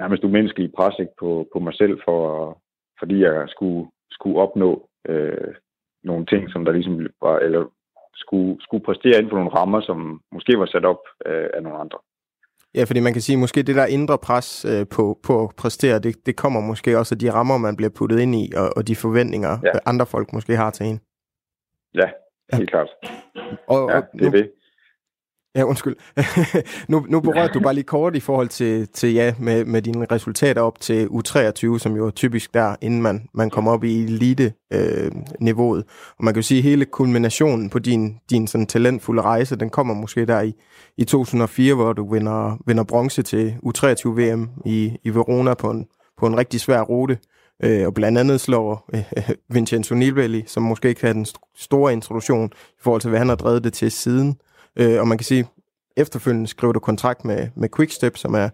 nærmest 0.00 0.24
umenneskelige 0.24 0.72
pres 0.76 0.94
ikke, 1.00 1.16
på, 1.20 1.48
på 1.52 1.58
mig 1.58 1.74
selv, 1.74 2.00
for, 2.04 2.20
fordi 3.00 3.16
jeg 3.22 3.44
skulle, 3.48 3.90
skulle 4.10 4.40
opnå 4.40 4.88
øh, 5.08 5.54
nogle 6.04 6.26
ting, 6.26 6.50
som 6.50 6.64
der 6.64 6.72
ligesom 6.72 7.06
var, 7.22 7.38
eller 7.38 7.62
skulle, 8.14 8.56
skulle 8.60 8.84
præstere 8.84 9.18
inden 9.18 9.30
for 9.30 9.36
nogle 9.36 9.56
rammer, 9.58 9.80
som 9.80 10.20
måske 10.32 10.58
var 10.58 10.66
sat 10.66 10.84
op 10.84 11.02
øh, 11.26 11.48
af 11.54 11.62
nogle 11.62 11.78
andre. 11.78 11.98
Ja, 12.74 12.84
fordi 12.84 13.00
man 13.00 13.12
kan 13.12 13.22
sige, 13.22 13.38
måske 13.38 13.62
det 13.62 13.76
der 13.76 13.86
indre 13.86 14.18
pres 14.18 14.64
øh, 14.64 14.86
på, 14.96 15.18
på 15.26 15.44
at 15.44 15.50
præstere, 15.58 15.98
det, 15.98 16.26
det 16.26 16.36
kommer 16.36 16.60
måske 16.60 16.98
også 16.98 17.14
af 17.14 17.18
de 17.18 17.32
rammer, 17.32 17.58
man 17.58 17.76
bliver 17.76 17.90
puttet 17.98 18.18
ind 18.20 18.34
i, 18.34 18.52
og, 18.56 18.68
og 18.76 18.88
de 18.88 18.96
forventninger, 18.96 19.58
ja. 19.64 19.70
andre 19.86 20.06
folk 20.06 20.32
måske 20.32 20.56
har 20.56 20.70
til 20.70 20.86
en. 20.86 21.00
Ja, 21.94 22.08
helt 22.52 22.70
ja. 22.70 22.72
klart. 22.74 22.90
Og, 23.68 23.90
ja, 23.90 24.00
det 24.18 24.26
er 24.26 24.30
det. 24.30 24.50
Ja, 25.56 25.62
undskyld. 25.64 25.96
nu, 26.88 27.06
nu 27.08 27.20
berørte 27.20 27.52
du 27.52 27.60
bare 27.60 27.74
lige 27.74 27.84
kort 27.84 28.16
i 28.16 28.20
forhold 28.20 28.48
til, 28.48 28.88
til 28.88 29.12
ja, 29.12 29.34
med, 29.38 29.64
med 29.64 29.82
dine 29.82 30.06
resultater 30.10 30.62
op 30.62 30.80
til 30.80 31.06
U23, 31.06 31.78
som 31.78 31.96
jo 31.96 32.06
er 32.06 32.10
typisk 32.10 32.54
der, 32.54 32.76
inden 32.80 33.02
man, 33.02 33.28
man 33.34 33.50
kommer 33.50 33.72
op 33.72 33.84
i 33.84 34.04
elite-niveauet. 34.04 35.78
Øh, 35.78 35.84
og 36.18 36.24
man 36.24 36.34
kan 36.34 36.38
jo 36.40 36.46
sige, 36.46 36.58
at 36.58 36.62
hele 36.62 36.84
kulminationen 36.84 37.70
på 37.70 37.78
din, 37.78 38.16
din 38.30 38.46
sådan 38.46 38.66
talentfulde 38.66 39.22
rejse, 39.22 39.56
den 39.56 39.70
kommer 39.70 39.94
måske 39.94 40.26
der 40.26 40.40
i, 40.40 40.54
i 40.96 41.04
2004, 41.04 41.74
hvor 41.74 41.92
du 41.92 42.12
vinder, 42.12 42.58
vinder 42.66 42.84
bronze 42.84 43.22
til 43.22 43.54
U23-VM 43.66 44.48
i, 44.64 44.96
i 45.04 45.10
Verona 45.10 45.54
på 45.54 45.70
en, 45.70 45.86
på 46.18 46.26
en 46.26 46.38
rigtig 46.38 46.60
svær 46.60 46.80
rute. 46.80 47.18
Øh, 47.64 47.86
og 47.86 47.94
blandt 47.94 48.18
andet 48.18 48.40
slår 48.40 48.90
øh, 48.94 49.30
Vincenzo 49.48 49.94
Nibali, 49.94 50.44
som 50.46 50.62
måske 50.62 50.88
ikke 50.88 51.00
havde 51.00 51.14
den 51.14 51.26
store 51.56 51.92
introduktion 51.92 52.50
i 52.54 52.80
forhold 52.80 53.00
til, 53.00 53.10
hvad 53.10 53.18
han 53.18 53.28
har 53.28 53.36
drevet 53.36 53.64
det 53.64 53.72
til 53.72 53.90
siden. 53.90 54.36
Øh, 54.80 55.00
og 55.00 55.08
man 55.08 55.18
kan 55.18 55.24
sige, 55.24 55.44
efterfølgende 55.96 56.46
skriver 56.46 56.72
du 56.72 56.80
kontrakt 56.80 57.24
med, 57.24 57.48
med 57.56 57.68
Quickstep, 57.76 58.16
som 58.16 58.34
er 58.34 58.48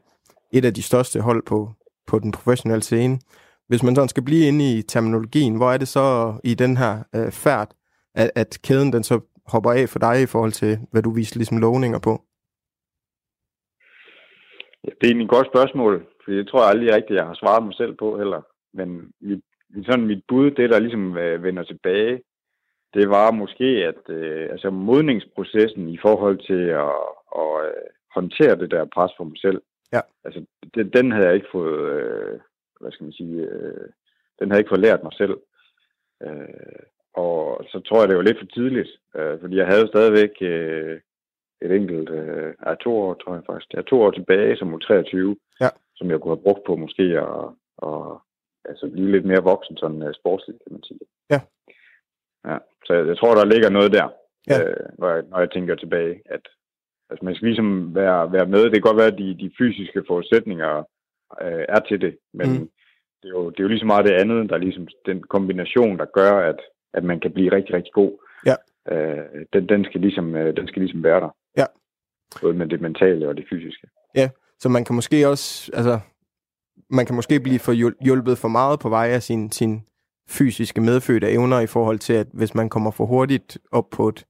et 0.52 0.64
af 0.64 0.74
de 0.74 0.82
største 0.82 1.20
hold 1.20 1.42
på, 1.46 1.70
på 2.06 2.18
den 2.18 2.32
professionelle 2.32 2.82
scene. 2.82 3.18
Hvis 3.68 3.82
man 3.82 3.94
sådan 3.94 4.08
skal 4.08 4.24
blive 4.24 4.48
inde 4.48 4.78
i 4.78 4.82
terminologien, 4.82 5.56
hvor 5.56 5.70
er 5.72 5.78
det 5.78 5.88
så 5.88 6.34
i 6.44 6.54
den 6.54 6.76
her 6.76 7.02
øh, 7.14 7.30
færd, 7.30 7.68
at, 8.14 8.30
at 8.34 8.58
kæden 8.64 8.92
den 8.92 9.02
så 9.02 9.20
hopper 9.46 9.72
af 9.72 9.88
for 9.88 9.98
dig 9.98 10.22
i 10.22 10.26
forhold 10.26 10.52
til, 10.52 10.78
hvad 10.90 11.02
du 11.02 11.10
viser 11.10 11.36
ligesom 11.36 11.58
lovninger 11.58 11.98
på? 11.98 12.22
Ja, 14.84 14.90
det 14.90 15.02
er 15.02 15.06
egentlig 15.06 15.24
et 15.24 15.30
godt 15.30 15.46
spørgsmål, 15.52 16.06
for 16.24 16.32
jeg 16.32 16.46
tror 16.48 16.60
aldrig 16.60 16.94
rigtigt, 16.94 17.16
jeg 17.16 17.26
har 17.26 17.34
svaret 17.34 17.64
mig 17.64 17.74
selv 17.74 17.94
på 17.96 18.18
heller. 18.18 18.42
Men 18.74 18.88
mit, 19.20 19.44
sådan 19.86 20.06
mit 20.06 20.22
bud, 20.28 20.50
det 20.50 20.70
der 20.70 20.78
ligesom 20.78 21.16
øh, 21.16 21.42
vender 21.42 21.62
tilbage, 21.62 22.22
det 22.94 23.10
var 23.10 23.30
måske, 23.30 23.64
at 23.64 24.02
øh, 24.08 24.48
altså 24.50 24.70
modningsprocessen 24.70 25.88
i 25.88 25.98
forhold 26.02 26.38
til 26.46 26.62
at, 26.84 27.02
at 27.42 27.52
øh, 27.66 27.86
håndtere 28.14 28.56
det 28.58 28.70
der 28.70 28.84
pres 28.94 29.12
for 29.16 29.24
mig 29.24 29.38
selv, 29.38 29.62
ja. 29.92 30.00
altså 30.24 30.44
det, 30.74 30.94
den 30.94 31.12
havde 31.12 31.26
jeg 31.26 31.34
ikke 31.34 31.52
fået, 31.52 31.90
øh, 31.92 32.40
hvad 32.80 32.92
skal 32.92 33.04
man 33.04 33.12
sige, 33.12 33.40
øh, 33.40 33.88
den 34.38 34.48
havde 34.48 34.58
jeg 34.58 34.58
ikke 34.58 34.74
fået 34.74 34.86
lært 34.86 35.02
mig 35.02 35.12
selv. 35.12 35.36
Øh, 36.22 36.82
og 37.14 37.64
så 37.70 37.80
tror 37.80 38.00
jeg, 38.00 38.08
det 38.08 38.16
var 38.16 38.22
lidt 38.22 38.38
for 38.38 38.46
tidligt, 38.46 38.90
øh, 39.16 39.40
fordi 39.40 39.56
jeg 39.56 39.66
havde 39.66 39.88
stadigvæk 39.88 40.34
øh, 40.40 41.00
et 41.62 41.72
enkelt, 41.72 42.10
øh, 42.10 42.54
ja, 42.66 42.74
to 42.74 42.92
år, 43.00 43.14
tror 43.14 43.34
jeg 43.34 43.42
faktisk, 43.46 43.74
ja, 43.74 43.82
to 43.82 44.02
år 44.02 44.10
tilbage 44.10 44.56
som 44.56 44.74
U23, 44.74 45.16
ja. 45.60 45.68
som 45.96 46.10
jeg 46.10 46.20
kunne 46.20 46.34
have 46.36 46.46
brugt 46.46 46.64
på 46.66 46.76
måske 46.76 47.02
at, 47.02 47.44
at 47.88 48.02
altså 48.64 48.90
blive 48.92 49.12
lidt 49.12 49.24
mere 49.24 49.42
voksen 49.42 49.76
sådan 49.76 50.02
uh, 50.02 50.12
sportsligt, 50.20 50.58
kan 50.64 50.72
man 50.72 50.82
sige. 50.82 51.00
Ja. 51.30 51.40
Ja, 52.48 52.56
så 52.86 52.94
jeg, 52.94 53.06
jeg 53.06 53.16
tror, 53.18 53.34
der 53.34 53.44
ligger 53.44 53.70
noget 53.70 53.92
der, 53.92 54.08
ja. 54.48 54.62
øh, 54.62 54.86
når, 54.98 55.08
jeg, 55.14 55.22
når 55.30 55.38
jeg 55.38 55.50
tænker 55.50 55.74
tilbage, 55.74 56.22
at 56.24 56.44
altså, 57.10 57.24
man 57.24 57.34
skal 57.34 57.46
ligesom 57.46 57.94
være, 57.94 58.32
være 58.32 58.46
med. 58.46 58.62
Det 58.64 58.72
kan 58.72 58.88
godt 58.90 58.96
være, 59.02 59.12
at 59.12 59.18
de, 59.18 59.36
de 59.42 59.50
fysiske 59.58 60.04
forudsætninger 60.08 60.78
øh, 61.42 61.64
er 61.68 61.80
til 61.88 62.00
det, 62.00 62.18
men 62.34 62.48
mm. 62.50 62.68
det, 63.22 63.28
er 63.28 63.36
jo, 63.38 63.50
det 63.50 63.58
er 63.58 63.64
jo 63.64 63.68
ligesom 63.68 63.86
meget 63.86 64.06
det 64.06 64.12
andet, 64.12 64.50
der 64.50 64.54
er 64.54 64.66
ligesom 64.66 64.88
den 65.06 65.22
kombination, 65.22 65.98
der 65.98 66.04
gør, 66.04 66.32
at, 66.50 66.60
at 66.94 67.04
man 67.04 67.20
kan 67.20 67.32
blive 67.32 67.52
rigtig, 67.52 67.74
rigtig 67.74 67.92
god. 67.92 68.12
Ja. 68.46 68.56
Øh, 68.92 69.44
den, 69.52 69.68
den, 69.68 69.84
skal 69.84 70.00
ligesom, 70.00 70.36
øh, 70.36 70.56
den 70.56 70.68
skal 70.68 70.82
ligesom 70.82 71.04
være 71.04 71.20
der. 71.20 71.36
Ja. 71.56 71.66
Både 72.42 72.54
med 72.54 72.66
det 72.66 72.80
mentale 72.80 73.28
og 73.28 73.36
det 73.36 73.44
fysiske. 73.50 73.86
Ja, 74.14 74.30
så 74.58 74.68
man 74.68 74.84
kan 74.84 74.94
måske 74.94 75.28
også, 75.28 75.70
altså, 75.74 76.00
man 76.90 77.06
kan 77.06 77.14
måske 77.14 77.40
blive 77.40 77.58
for 77.58 77.72
hjulpet 78.04 78.38
for 78.38 78.48
meget 78.48 78.80
på 78.80 78.88
vej 78.88 79.08
af 79.08 79.22
sin, 79.22 79.52
sin 79.52 79.86
fysiske 80.28 80.80
medfødte 80.80 81.30
evner 81.30 81.60
i 81.60 81.66
forhold 81.66 81.98
til, 81.98 82.12
at 82.12 82.26
hvis 82.32 82.54
man 82.54 82.68
kommer 82.68 82.90
for 82.90 83.06
hurtigt 83.06 83.58
op 83.72 83.90
på, 83.90 84.08
et, 84.08 84.24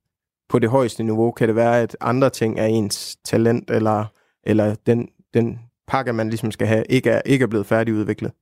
på 0.49 0.59
det 0.59 0.71
højeste 0.71 1.03
niveau, 1.03 1.31
kan 1.31 1.49
det 1.49 1.57
være, 1.57 1.81
at 1.81 1.97
andre 2.01 2.31
ting 2.31 2.59
er 2.59 2.67
ens 2.67 3.17
talent, 3.17 3.71
eller, 3.71 4.05
eller 4.45 4.75
den, 4.87 5.09
den 5.35 5.61
pakke, 5.87 6.13
man 6.13 6.29
ligesom 6.29 6.51
skal 6.51 6.67
have, 6.67 6.85
ikke 6.91 7.11
er, 7.11 7.23
ikke 7.27 7.43
er 7.43 7.49
blevet 7.49 7.67
færdigudviklet. 7.67 8.33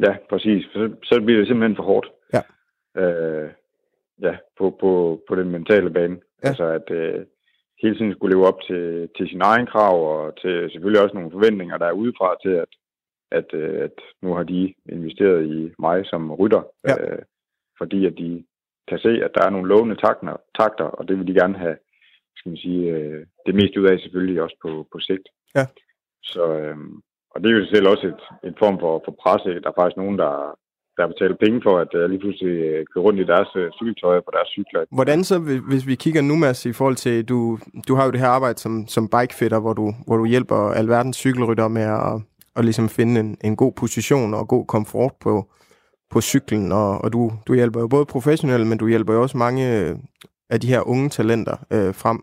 Ja, 0.00 0.16
præcis. 0.30 0.64
Så, 0.72 0.90
så 1.02 1.20
bliver 1.24 1.38
det 1.38 1.48
simpelthen 1.48 1.76
for 1.76 1.82
hårdt. 1.82 2.06
Ja. 2.34 2.42
Øh, 3.02 3.50
ja, 4.22 4.36
på, 4.58 4.76
på, 4.80 5.20
på 5.28 5.34
den 5.34 5.48
mentale 5.50 5.90
bane. 5.90 6.16
Ja. 6.42 6.48
Altså 6.48 6.64
at 6.64 6.90
øh, 6.90 7.26
hele 7.82 7.94
tiden 7.94 8.12
skulle 8.12 8.34
leve 8.34 8.46
op 8.46 8.60
til, 8.68 9.08
til 9.16 9.28
sin 9.28 9.40
egen 9.40 9.66
krav, 9.66 9.96
og 10.12 10.36
til 10.40 10.70
selvfølgelig 10.72 11.02
også 11.02 11.14
nogle 11.14 11.30
forventninger, 11.30 11.78
der 11.78 11.86
er 11.86 12.00
udefra 12.02 12.36
til, 12.42 12.50
at 12.64 12.72
at, 13.30 13.54
øh, 13.54 13.84
at 13.84 13.96
nu 14.22 14.34
har 14.34 14.42
de 14.42 14.74
investeret 14.88 15.46
i 15.46 15.72
mig 15.78 16.06
som 16.06 16.32
rytter. 16.32 16.62
Ja. 16.88 16.94
Øh, 17.00 17.22
fordi 17.78 18.06
at 18.06 18.14
de 18.18 18.44
kan 18.88 18.98
se, 18.98 19.08
at 19.24 19.30
der 19.34 19.42
er 19.46 19.50
nogle 19.50 19.68
lovende 19.68 19.96
takter, 19.96 20.36
takter 20.58 20.84
og 20.84 21.08
det 21.08 21.18
vil 21.18 21.26
de 21.26 21.40
gerne 21.40 21.58
have 21.58 21.76
skal 22.36 22.50
man 22.50 22.56
sige, 22.66 22.82
øh, 22.96 23.26
det 23.46 23.54
mest 23.54 23.76
ud 23.76 23.86
af 23.86 23.98
selvfølgelig 23.98 24.42
også 24.42 24.56
på, 24.64 24.70
på 24.92 24.98
sigt. 24.98 25.26
Ja. 25.56 25.66
Så, 26.22 26.42
øh, 26.60 26.76
og 27.32 27.36
det 27.40 27.48
er 27.48 27.56
jo 27.58 27.66
selv 27.66 27.88
også 27.88 28.06
et, 28.12 28.22
et 28.48 28.56
form 28.62 28.76
for, 28.80 29.02
for 29.04 29.14
presse. 29.22 29.60
Der 29.62 29.70
er 29.70 29.78
faktisk 29.80 29.96
nogen, 30.02 30.18
der, 30.18 30.34
der 30.96 31.06
betaler 31.12 31.36
penge 31.44 31.60
for, 31.66 31.74
at 31.84 31.92
uh, 31.98 32.10
lige 32.10 32.22
pludselig 32.24 32.54
uh, 32.70 32.84
kører 32.90 33.04
rundt 33.06 33.20
i 33.20 33.30
deres 33.32 33.50
uh, 33.60 33.66
cykeltøj 33.78 34.20
på 34.20 34.30
deres 34.36 34.48
cykler. 34.56 34.80
Hvordan 34.98 35.24
så, 35.24 35.36
hvis 35.70 35.86
vi 35.86 35.94
kigger 35.94 36.22
nu, 36.22 36.36
Mads, 36.36 36.66
i 36.66 36.72
forhold 36.72 36.96
til, 36.96 37.28
du, 37.28 37.58
du 37.88 37.94
har 37.94 38.04
jo 38.04 38.10
det 38.10 38.20
her 38.20 38.36
arbejde 38.38 38.58
som, 38.58 38.86
som 38.94 39.08
bikefitter, 39.14 39.60
hvor 39.60 39.74
du, 39.80 39.86
hvor 40.06 40.16
du 40.16 40.24
hjælper 40.26 40.60
alverdens 40.80 41.16
cykelrytter 41.16 41.68
med 41.68 41.82
at, 41.82 42.14
at 42.56 42.64
ligesom 42.64 42.88
finde 42.88 43.20
en, 43.20 43.36
en 43.44 43.56
god 43.56 43.72
position 43.72 44.34
og 44.34 44.48
god 44.48 44.66
komfort 44.66 45.12
på, 45.20 45.50
på 46.10 46.20
cyklen, 46.20 46.72
og, 46.72 46.98
og 47.04 47.12
du, 47.12 47.32
du 47.46 47.54
hjælper 47.54 47.80
jo 47.80 47.88
både 47.88 48.06
professionelle, 48.06 48.66
men 48.66 48.78
du 48.78 48.88
hjælper 48.88 49.14
jo 49.14 49.22
også 49.22 49.36
mange 49.36 49.64
af 50.50 50.60
de 50.60 50.66
her 50.66 50.88
unge 50.88 51.08
talenter 51.08 51.56
øh, 51.72 51.94
frem. 51.94 52.18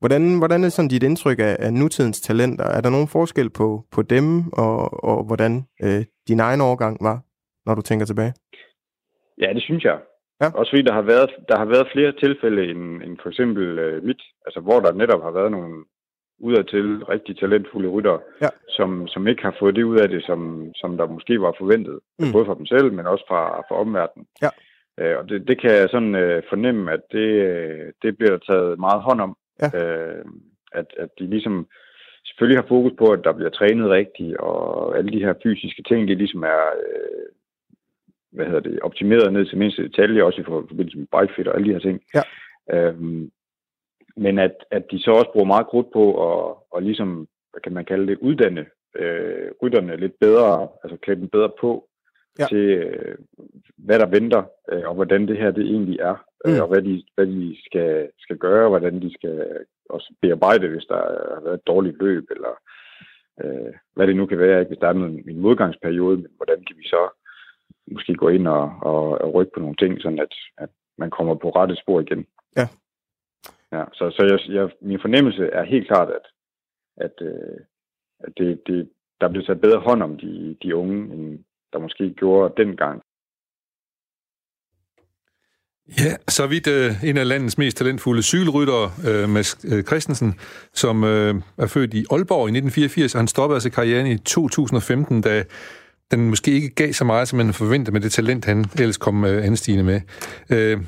Hvordan, 0.00 0.38
hvordan 0.38 0.64
er 0.64 0.68
sådan 0.68 0.88
dit 0.88 1.02
indtryk 1.02 1.38
af, 1.38 1.56
af 1.58 1.72
nutidens 1.72 2.20
talenter? 2.20 2.64
Er 2.64 2.80
der 2.80 2.90
nogen 2.90 3.08
forskel 3.08 3.50
på, 3.50 3.84
på 3.92 4.02
dem, 4.02 4.52
og, 4.52 5.04
og 5.04 5.24
hvordan 5.24 5.66
øh, 5.82 6.04
din 6.28 6.40
egen 6.40 6.60
overgang 6.60 6.96
var? 7.00 7.20
når 7.68 7.74
du 7.74 7.82
tænker 7.82 8.06
tilbage? 8.06 8.32
Ja, 9.42 9.48
det 9.56 9.62
synes 9.62 9.84
jeg. 9.84 9.98
Ja. 10.42 10.48
Også 10.58 10.70
fordi 10.72 10.82
der 10.82 10.96
har 11.00 11.06
været, 11.12 11.30
der 11.48 11.56
har 11.62 11.68
været 11.74 11.92
flere 11.94 12.12
tilfælde 12.24 12.62
end, 12.70 12.84
end 13.04 13.14
for 13.22 13.28
eksempel 13.28 13.64
uh, 13.84 14.04
mit, 14.08 14.22
altså 14.46 14.60
hvor 14.60 14.78
der 14.80 14.92
netop 14.92 15.22
har 15.22 15.34
været 15.38 15.50
nogle 15.56 15.74
udadtil 16.38 17.04
rigtig 17.04 17.38
talentfulde 17.38 17.88
rytter, 17.88 18.18
ja. 18.42 18.48
som, 18.68 19.08
som 19.08 19.26
ikke 19.26 19.42
har 19.42 19.56
fået 19.58 19.76
det 19.76 19.82
ud 19.82 19.98
af 19.98 20.08
det, 20.08 20.24
som, 20.24 20.70
som 20.74 20.96
der 20.96 21.06
måske 21.06 21.40
var 21.40 21.54
forventet, 21.58 21.98
mm. 22.18 22.32
både 22.32 22.46
fra 22.46 22.54
dem 22.54 22.66
selv, 22.66 22.92
men 22.92 23.06
også 23.06 23.24
fra, 23.28 23.60
fra 23.68 23.80
omverdenen. 23.80 24.26
Ja. 24.42 24.50
Uh, 25.00 25.18
og 25.18 25.28
det, 25.28 25.48
det 25.48 25.60
kan 25.60 25.70
jeg 25.70 25.88
sådan 25.90 26.14
uh, 26.14 26.42
fornemme, 26.48 26.92
at 26.92 27.00
det, 27.12 27.28
det 28.02 28.18
bliver 28.18 28.30
der 28.30 28.38
taget 28.38 28.78
meget 28.78 29.02
hånd 29.02 29.20
om. 29.20 29.36
Ja. 29.62 29.68
Uh, 29.78 30.24
at, 30.72 30.86
at 30.96 31.08
de 31.18 31.26
ligesom 31.26 31.66
selvfølgelig 32.26 32.62
har 32.62 32.68
fokus 32.68 32.92
på, 32.98 33.06
at 33.12 33.24
der 33.24 33.32
bliver 33.32 33.50
trænet 33.50 33.90
rigtigt, 33.90 34.36
og 34.36 34.98
alle 34.98 35.12
de 35.12 35.24
her 35.24 35.34
fysiske 35.42 35.82
ting, 35.82 36.08
de 36.08 36.14
ligesom 36.14 36.42
er 36.42 36.62
uh, 36.84 37.28
hvad 38.32 38.46
hedder 38.46 38.60
det, 38.60 38.80
optimeret 38.82 39.32
ned 39.32 39.46
til 39.46 39.58
mindste 39.58 39.82
detalje, 39.82 40.22
også 40.22 40.40
i 40.40 40.44
forbindelse 40.44 40.98
med 40.98 41.06
bikefit 41.20 41.48
og 41.48 41.54
alle 41.54 41.68
de 41.68 41.72
her 41.72 41.80
ting. 41.80 42.00
Ja. 42.14 42.22
Øhm, 42.74 43.30
men 44.18 44.38
at, 44.38 44.54
at 44.70 44.84
de 44.90 44.98
så 45.02 45.10
også 45.10 45.30
bruger 45.32 45.46
meget 45.46 45.66
krudt 45.66 45.92
på 45.92 46.04
at, 46.10 46.56
og 46.70 46.82
ligesom, 46.82 47.28
hvad 47.50 47.60
kan 47.60 47.72
man 47.72 47.84
kalde 47.84 48.06
det, 48.06 48.18
uddanne 48.18 48.66
øh, 48.96 49.50
rytterne 49.62 49.96
lidt 49.96 50.18
bedre, 50.20 50.68
altså 50.82 50.96
klæde 51.02 51.20
dem 51.20 51.28
bedre 51.28 51.50
på 51.60 51.88
ja. 52.38 52.46
til, 52.46 52.66
øh, 52.68 53.18
hvad 53.76 53.98
der 53.98 54.06
venter, 54.06 54.42
øh, 54.72 54.88
og 54.88 54.94
hvordan 54.94 55.28
det 55.28 55.36
her 55.36 55.50
det 55.50 55.64
egentlig 55.64 55.98
er, 56.00 56.16
øh, 56.46 56.52
mm. 56.52 56.56
øh, 56.56 56.62
og 56.62 56.68
hvad 56.68 56.82
de, 56.82 57.04
hvad 57.14 57.26
de 57.26 57.56
skal, 57.66 58.08
skal 58.18 58.36
gøre, 58.36 58.64
og 58.64 58.68
hvordan 58.68 59.02
de 59.02 59.14
skal 59.14 59.58
også 59.90 60.14
bearbejde, 60.22 60.68
hvis 60.68 60.84
der 60.88 60.96
har 61.34 61.40
været 61.44 61.54
et 61.54 61.66
dårligt 61.66 62.02
løb, 62.02 62.24
eller 62.30 62.54
øh, 63.44 63.74
hvad 63.94 64.06
det 64.06 64.16
nu 64.16 64.26
kan 64.26 64.38
være, 64.38 64.60
ikke? 64.60 64.68
hvis 64.68 64.78
der 64.78 64.88
er 64.88 64.92
en, 64.92 65.24
en 65.28 65.40
modgangsperiode, 65.40 66.16
men 66.16 66.30
hvordan 66.36 66.64
kan 66.64 66.76
vi 66.76 66.84
så 66.84 67.02
måske 67.92 68.14
gå 68.14 68.28
ind 68.28 68.48
og, 68.48 68.72
og, 68.82 69.20
og 69.20 69.34
rykke 69.34 69.52
på 69.54 69.60
nogle 69.60 69.76
ting, 69.76 70.02
sådan 70.02 70.18
at, 70.18 70.34
at 70.58 70.68
man 70.98 71.10
kommer 71.10 71.34
på 71.34 71.50
rette 71.50 71.76
spor 71.76 72.00
igen. 72.00 72.26
Ja. 72.56 72.68
Ja, 73.72 73.84
så, 73.92 74.10
så 74.10 74.22
jeg, 74.30 74.54
jeg, 74.54 74.70
min 74.80 75.00
fornemmelse 75.00 75.42
er 75.52 75.64
helt 75.64 75.86
klart, 75.86 76.08
at, 76.10 76.26
at, 76.96 77.26
øh, 77.26 77.58
at 78.20 78.32
det, 78.38 78.60
det, 78.66 78.90
der 79.20 79.28
bliver 79.28 79.44
taget 79.44 79.60
bedre 79.60 79.80
hånd 79.80 80.02
om 80.02 80.16
de, 80.16 80.56
de 80.62 80.76
unge, 80.76 81.14
end 81.14 81.44
der 81.72 81.78
måske 81.78 82.14
gjorde 82.14 82.54
dengang. 82.56 83.02
Ja, 85.88 86.16
så 86.28 86.46
vidt 86.46 86.66
øh, 86.66 87.04
en 87.04 87.16
af 87.16 87.28
landets 87.28 87.58
mest 87.58 87.76
talentfulde 87.76 88.22
cykelryttere, 88.22 88.90
øh, 89.08 89.28
Mads 89.28 89.64
øh, 89.72 89.84
Christensen, 89.84 90.34
som 90.72 91.04
øh, 91.04 91.34
er 91.58 91.66
født 91.66 91.94
i 91.94 92.04
Aalborg 92.10 92.48
i 92.48 92.52
1984, 92.52 93.14
og 93.14 93.20
han 93.20 93.28
stoppede 93.28 93.56
altså 93.56 93.70
karrieren 93.70 94.06
i 94.06 94.18
2015, 94.18 95.20
da 95.20 95.44
den 96.10 96.28
måske 96.28 96.50
ikke 96.50 96.74
gav 96.74 96.92
så 96.92 97.04
meget, 97.04 97.28
som 97.28 97.36
man 97.36 97.52
forventede 97.52 97.92
med 97.92 98.00
det 98.00 98.12
talent, 98.12 98.44
han 98.44 98.64
ellers 98.80 98.96
kom 98.96 99.24
øh, 99.24 99.44
anstigende 99.44 99.84
med. 99.84 100.00
Øh, 100.50 100.78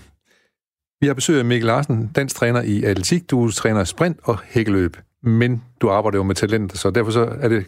vi 1.00 1.06
har 1.06 1.14
besøg 1.14 1.38
af 1.38 1.44
Mikkel 1.44 1.66
Larsen, 1.66 2.06
dansk 2.06 2.36
træner 2.36 2.62
i 2.62 2.84
atletik. 2.84 3.30
Du 3.30 3.50
træner 3.50 3.84
sprint 3.84 4.18
og 4.22 4.38
hækkeløb, 4.44 4.96
men 5.22 5.64
du 5.80 5.90
arbejder 5.90 6.18
jo 6.18 6.22
med 6.22 6.34
talent, 6.34 6.78
så 6.78 6.90
derfor 6.90 7.10
så 7.10 7.20
er 7.40 7.48
det, 7.48 7.66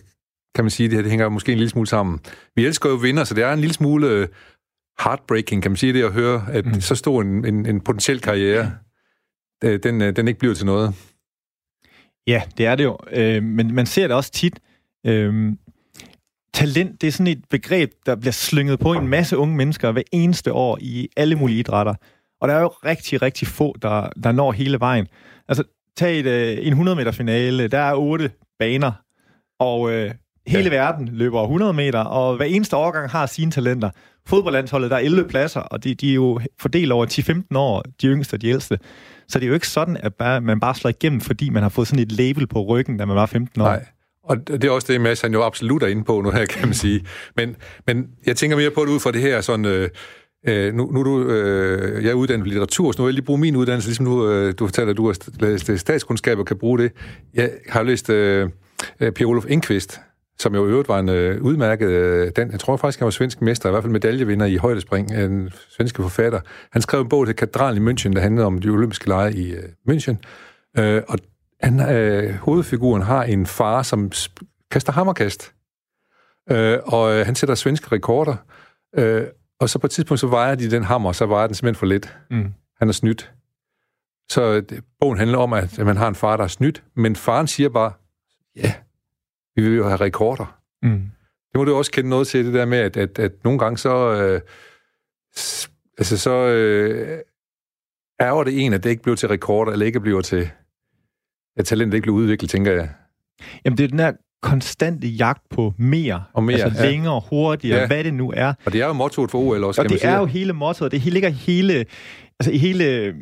kan 0.54 0.64
man 0.64 0.70
sige, 0.70 0.88
det 0.88 0.94
her 0.94 1.02
det 1.02 1.10
hænger 1.10 1.28
måske 1.28 1.52
en 1.52 1.58
lille 1.58 1.70
smule 1.70 1.86
sammen. 1.86 2.20
Vi 2.56 2.66
elsker 2.66 2.90
jo 2.90 2.96
vinder, 2.96 3.24
så 3.24 3.34
det 3.34 3.44
er 3.44 3.52
en 3.52 3.60
lille 3.60 3.74
smule 3.74 4.08
øh, 4.08 4.28
heartbreaking, 5.04 5.62
kan 5.62 5.70
man 5.70 5.76
sige 5.76 5.92
det, 5.92 6.02
at 6.04 6.12
høre, 6.12 6.46
at 6.52 6.66
mm. 6.66 6.80
så 6.80 6.94
stor 6.94 7.22
en, 7.22 7.44
en, 7.46 7.66
en 7.66 7.80
potentiel 7.80 8.20
karriere, 8.20 8.72
øh, 9.64 9.80
den, 9.82 10.16
den 10.16 10.28
ikke 10.28 10.40
bliver 10.40 10.54
til 10.54 10.66
noget. 10.66 10.94
Ja, 12.26 12.42
det 12.58 12.66
er 12.66 12.74
det 12.74 12.84
jo, 12.84 12.98
øh, 13.12 13.42
men 13.42 13.74
man 13.74 13.86
ser 13.86 14.06
det 14.06 14.16
også 14.16 14.30
tit. 14.30 14.60
Øh, 15.06 15.52
talent, 16.54 17.00
det 17.00 17.06
er 17.06 17.12
sådan 17.12 17.26
et 17.26 17.44
begreb, 17.50 17.92
der 18.06 18.16
bliver 18.16 18.32
slynget 18.32 18.80
på 18.80 18.92
en 18.92 19.08
masse 19.08 19.36
unge 19.36 19.56
mennesker 19.56 19.92
hver 19.92 20.02
eneste 20.12 20.52
år 20.52 20.78
i 20.80 21.08
alle 21.16 21.36
mulige 21.36 21.58
idrætter. 21.58 21.94
Og 22.42 22.48
der 22.48 22.54
er 22.54 22.60
jo 22.60 22.68
rigtig, 22.68 23.22
rigtig 23.22 23.48
få, 23.48 23.76
der, 23.82 24.08
der 24.22 24.32
når 24.32 24.52
hele 24.52 24.80
vejen. 24.80 25.06
Altså, 25.48 25.64
tag 25.96 26.20
et, 26.20 26.26
øh, 26.26 26.66
en 26.66 26.72
100 26.72 26.96
meter 26.96 27.12
finale, 27.12 27.68
der 27.68 27.78
er 27.78 27.94
otte 27.94 28.30
baner, 28.58 28.92
og 29.58 29.92
øh, 29.92 30.10
hele 30.46 30.64
ja. 30.64 30.70
verden 30.70 31.08
løber 31.12 31.42
100 31.42 31.72
meter, 31.72 31.98
og 31.98 32.36
hver 32.36 32.46
eneste 32.46 32.76
årgang 32.76 33.10
har 33.10 33.26
sine 33.26 33.50
talenter. 33.50 33.90
Fodboldlandsholdet, 34.26 34.90
der 34.90 34.96
er 34.96 35.00
11 35.00 35.28
pladser, 35.28 35.60
og 35.60 35.84
de, 35.84 35.94
de 35.94 36.10
er 36.10 36.14
jo 36.14 36.40
fordelt 36.60 36.92
over 36.92 37.06
10-15 37.52 37.58
år, 37.58 37.82
de 38.02 38.06
yngste 38.06 38.34
og 38.34 38.42
de 38.42 38.48
ældste. 38.48 38.78
Så 39.28 39.38
det 39.38 39.44
er 39.44 39.48
jo 39.48 39.54
ikke 39.54 39.68
sådan, 39.68 39.96
at 39.96 40.14
bare, 40.14 40.40
man 40.40 40.60
bare 40.60 40.74
slår 40.74 40.88
igennem, 40.88 41.20
fordi 41.20 41.50
man 41.50 41.62
har 41.62 41.70
fået 41.70 41.88
sådan 41.88 42.02
et 42.02 42.12
label 42.12 42.46
på 42.46 42.62
ryggen, 42.62 42.96
da 42.96 43.04
man 43.04 43.16
var 43.16 43.26
15 43.26 43.60
år. 43.60 43.64
Nej. 43.64 43.84
Og 44.24 44.46
det 44.48 44.64
er 44.64 44.70
også 44.70 44.92
det, 44.92 45.00
Mads 45.00 45.20
han 45.20 45.32
jo 45.32 45.42
absolut 45.42 45.82
er 45.82 45.86
inde 45.86 46.04
på 46.04 46.20
nu 46.20 46.30
her, 46.30 46.46
kan 46.46 46.68
man 46.68 46.74
sige. 46.84 47.06
Men, 47.36 47.56
men 47.86 48.06
jeg 48.26 48.36
tænker 48.36 48.56
mere 48.56 48.70
på 48.70 48.84
det 48.84 48.88
ud 48.88 49.00
fra 49.00 49.12
det 49.12 49.20
her 49.20 49.40
sådan... 49.40 49.64
Øh, 49.64 49.88
Øh, 50.48 50.74
nu, 50.74 50.90
nu 50.92 51.02
du, 51.02 51.24
øh, 51.24 52.04
jeg 52.04 52.10
er 52.10 52.14
uddannet 52.14 52.46
i 52.46 52.48
litteratur, 52.48 52.92
så 52.92 52.98
nu 52.98 53.04
vil 53.04 53.10
jeg 53.10 53.14
lige 53.14 53.24
bruge 53.24 53.40
min 53.40 53.56
uddannelse, 53.56 53.88
ligesom 53.88 54.06
du, 54.06 54.28
øh, 54.28 54.54
du 54.58 54.66
fortæller, 54.66 54.90
at 54.90 54.96
du 54.96 55.06
har 55.06 55.16
læst 55.40 55.70
øh, 55.70 55.78
statskundskab 55.78 56.38
og 56.38 56.46
kan 56.46 56.58
bruge 56.58 56.78
det. 56.78 56.92
Jeg 57.34 57.50
har 57.68 57.82
læst 57.82 58.10
øh, 58.10 58.48
øh 59.00 59.12
Per 59.12 59.26
Olof 59.26 59.44
Inqvist, 59.48 60.00
som 60.38 60.54
jo 60.54 60.66
i 60.66 60.70
øvrigt 60.70 60.88
var 60.88 60.98
en 60.98 61.08
øh, 61.08 61.42
udmærket, 61.42 61.88
øh, 61.88 62.32
den, 62.36 62.52
jeg 62.52 62.60
tror 62.60 62.76
faktisk, 62.76 62.98
han 62.98 63.04
var 63.04 63.10
svensk 63.10 63.42
mester, 63.42 63.68
i 63.68 63.72
hvert 63.72 63.82
fald 63.82 63.92
medaljevinder 63.92 64.46
i 64.46 64.56
højdespring, 64.56 65.12
øh, 65.14 65.24
en 65.24 65.50
svensk 65.76 65.96
forfatter. 65.96 66.40
Han 66.72 66.82
skrev 66.82 67.00
en 67.00 67.08
bog 67.08 67.26
til 67.26 67.36
Katedralen 67.36 67.88
i 67.88 67.90
München, 67.90 68.12
der 68.12 68.20
handlede 68.20 68.46
om 68.46 68.58
de 68.58 68.68
olympiske 68.68 69.08
lege 69.08 69.34
i 69.34 69.52
øh, 69.52 69.62
München. 69.90 70.16
Øh, 70.78 71.02
og 71.08 71.18
han, 71.62 71.96
øh, 71.96 72.34
hovedfiguren 72.34 73.02
har 73.02 73.22
en 73.22 73.46
far, 73.46 73.82
som 73.82 74.12
kaster 74.70 74.92
hammerkast. 74.92 75.52
Øh, 76.50 76.78
og 76.84 77.14
øh, 77.14 77.26
han 77.26 77.34
sætter 77.34 77.54
svenske 77.54 77.92
rekorder. 77.92 78.36
Øh, 78.98 79.22
og 79.62 79.70
så 79.70 79.78
på 79.78 79.86
et 79.86 79.90
tidspunkt, 79.90 80.20
så 80.20 80.26
vejer 80.26 80.54
de 80.54 80.70
den 80.70 80.82
hammer, 80.82 81.12
så 81.12 81.26
vejer 81.26 81.46
den 81.46 81.54
simpelthen 81.54 81.78
for 81.78 81.86
lidt. 81.86 82.18
Mm. 82.30 82.52
Han 82.78 82.88
er 82.88 82.92
snydt. 82.92 83.32
Så 84.28 84.54
det, 84.54 84.72
øh, 84.72 84.82
bogen 85.00 85.18
handler 85.18 85.38
om, 85.38 85.52
at 85.52 85.78
man 85.78 85.96
har 85.96 86.08
en 86.08 86.14
far, 86.14 86.36
der 86.36 86.44
er 86.44 86.48
snydt, 86.48 86.84
men 86.94 87.16
faren 87.16 87.46
siger 87.46 87.68
bare, 87.68 87.92
ja, 88.56 88.74
vi 89.56 89.62
vil 89.62 89.76
jo 89.76 89.84
have 89.84 89.96
rekorder. 89.96 90.58
Mm. 90.82 91.10
Det 91.52 91.58
må 91.58 91.64
du 91.64 91.74
også 91.74 91.90
kende 91.90 92.10
noget 92.10 92.26
til, 92.26 92.46
det 92.46 92.54
der 92.54 92.64
med, 92.64 92.78
at, 92.78 92.96
at, 92.96 93.18
at 93.18 93.32
nogle 93.44 93.58
gange 93.58 93.78
så... 93.78 94.12
Øh, 94.12 94.40
altså 95.98 96.18
så 96.18 96.30
øh, 96.30 97.18
ærger 98.20 98.44
det 98.44 98.64
en, 98.64 98.72
at 98.72 98.84
det 98.84 98.90
ikke 98.90 99.02
bliver 99.02 99.16
til 99.16 99.28
rekorder, 99.28 99.72
eller 99.72 99.86
ikke 99.86 100.00
bliver 100.00 100.20
til 100.20 100.50
at 101.56 101.66
talentet 101.66 101.96
ikke 101.96 102.02
bliver 102.02 102.16
udviklet, 102.16 102.50
tænker 102.50 102.72
jeg. 102.72 102.94
Jamen, 103.64 103.78
det 103.78 103.84
er 103.84 103.88
den 103.88 103.98
her 103.98 104.12
konstante 104.42 105.08
jagt 105.08 105.42
på 105.50 105.74
mere, 105.78 106.24
og 106.32 106.44
mere 106.44 106.58
altså 106.58 106.82
ja. 106.82 106.90
længere, 106.90 107.22
hurtigere, 107.30 107.80
ja. 107.80 107.86
hvad 107.86 108.04
det 108.04 108.14
nu 108.14 108.32
er. 108.36 108.52
Og 108.64 108.72
det 108.72 108.82
er 108.82 108.86
jo 108.86 108.92
mottoet 108.92 109.30
for 109.30 109.38
OL 109.38 109.64
også, 109.64 109.80
Og 109.82 109.88
det 109.88 110.04
er 110.04 110.18
jo 110.18 110.24
hele 110.24 110.52
mottoet, 110.52 110.92
det 110.92 111.04
ligger 111.04 111.28
hele, 111.28 111.84
altså 112.40 112.50
i 112.52 112.58
hele 112.58 113.14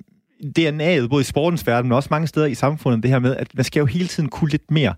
DNA'et, 0.58 1.08
både 1.08 1.20
i 1.20 1.24
sportens 1.24 1.66
verden, 1.66 1.88
men 1.88 1.96
også 1.96 2.08
mange 2.10 2.26
steder 2.26 2.46
i 2.46 2.54
samfundet, 2.54 3.02
det 3.02 3.10
her 3.10 3.18
med, 3.18 3.36
at 3.36 3.48
man 3.54 3.64
skal 3.64 3.80
jo 3.80 3.86
hele 3.86 4.08
tiden 4.08 4.28
kunne 4.28 4.50
lidt 4.50 4.70
mere. 4.70 4.94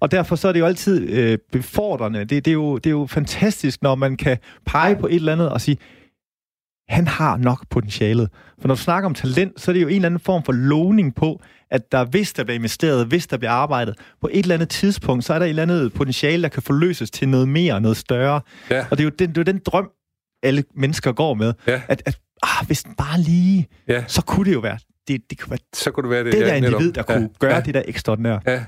Og 0.00 0.10
derfor 0.10 0.36
så 0.36 0.48
er 0.48 0.52
det 0.52 0.60
jo 0.60 0.66
altid 0.66 1.08
øh, 1.10 1.38
befordrende. 1.52 2.18
Det, 2.20 2.30
det, 2.30 2.48
er 2.48 2.52
jo, 2.52 2.76
det 2.76 2.86
er 2.86 2.90
jo 2.90 3.06
fantastisk, 3.06 3.82
når 3.82 3.94
man 3.94 4.16
kan 4.16 4.38
pege 4.66 4.96
på 4.96 5.06
et 5.06 5.14
eller 5.14 5.32
andet 5.32 5.50
og 5.50 5.60
sige, 5.60 5.76
han 6.92 7.06
har 7.06 7.36
nok 7.36 7.64
potentialet. 7.70 8.28
For 8.60 8.68
når 8.68 8.74
du 8.74 8.80
snakker 8.80 9.06
om 9.06 9.14
talent, 9.14 9.60
så 9.60 9.70
er 9.70 9.72
det 9.72 9.82
jo 9.82 9.88
en 9.88 9.94
eller 9.94 10.06
anden 10.06 10.20
form 10.20 10.44
for 10.44 10.52
lovning 10.52 11.14
på, 11.14 11.40
at 11.70 11.92
der, 11.92 12.04
hvis 12.04 12.32
der 12.32 12.44
bliver 12.44 12.58
investeret, 12.58 13.06
hvis 13.06 13.26
der 13.26 13.36
bliver 13.36 13.50
arbejdet, 13.50 13.94
på 14.20 14.28
et 14.32 14.42
eller 14.42 14.54
andet 14.54 14.68
tidspunkt, 14.68 15.24
så 15.24 15.34
er 15.34 15.38
der 15.38 15.46
et 15.46 15.50
eller 15.50 15.62
andet 15.62 15.92
potentiale, 15.92 16.42
der 16.42 16.48
kan 16.48 16.62
forløses 16.62 17.10
til 17.10 17.28
noget 17.28 17.48
mere, 17.48 17.80
noget 17.80 17.96
større. 17.96 18.40
Ja. 18.70 18.86
Og 18.90 18.98
det 18.98 19.00
er, 19.00 19.04
jo 19.04 19.10
den, 19.18 19.28
det 19.28 19.38
er 19.38 19.40
jo 19.40 19.52
den 19.52 19.60
drøm, 19.66 19.90
alle 20.42 20.64
mennesker 20.74 21.12
går 21.12 21.34
med, 21.34 21.54
ja. 21.66 21.82
at, 21.88 22.02
at 22.06 22.18
ah, 22.42 22.66
hvis 22.66 22.82
den 22.82 22.94
bare 22.94 23.20
lige, 23.20 23.68
ja. 23.88 24.04
så 24.06 24.22
kunne 24.22 24.46
det 24.46 24.54
jo 24.54 24.60
være 24.60 24.78
det, 25.08 25.30
det 25.30 25.40
kunne 25.40 25.50
være, 25.50 25.58
så 25.74 25.90
kunne 25.90 26.02
det, 26.02 26.10
være 26.10 26.24
det, 26.24 26.32
det 26.32 26.40
der 26.40 26.46
ja, 26.46 26.54
individ, 26.54 26.92
der 26.92 27.02
kunne 27.02 27.20
ja. 27.20 27.46
gøre 27.46 27.54
ja. 27.54 27.60
det 27.60 27.74
der 27.74 27.82
ekstraordinære. 27.86 28.40
Ja. 28.46 28.64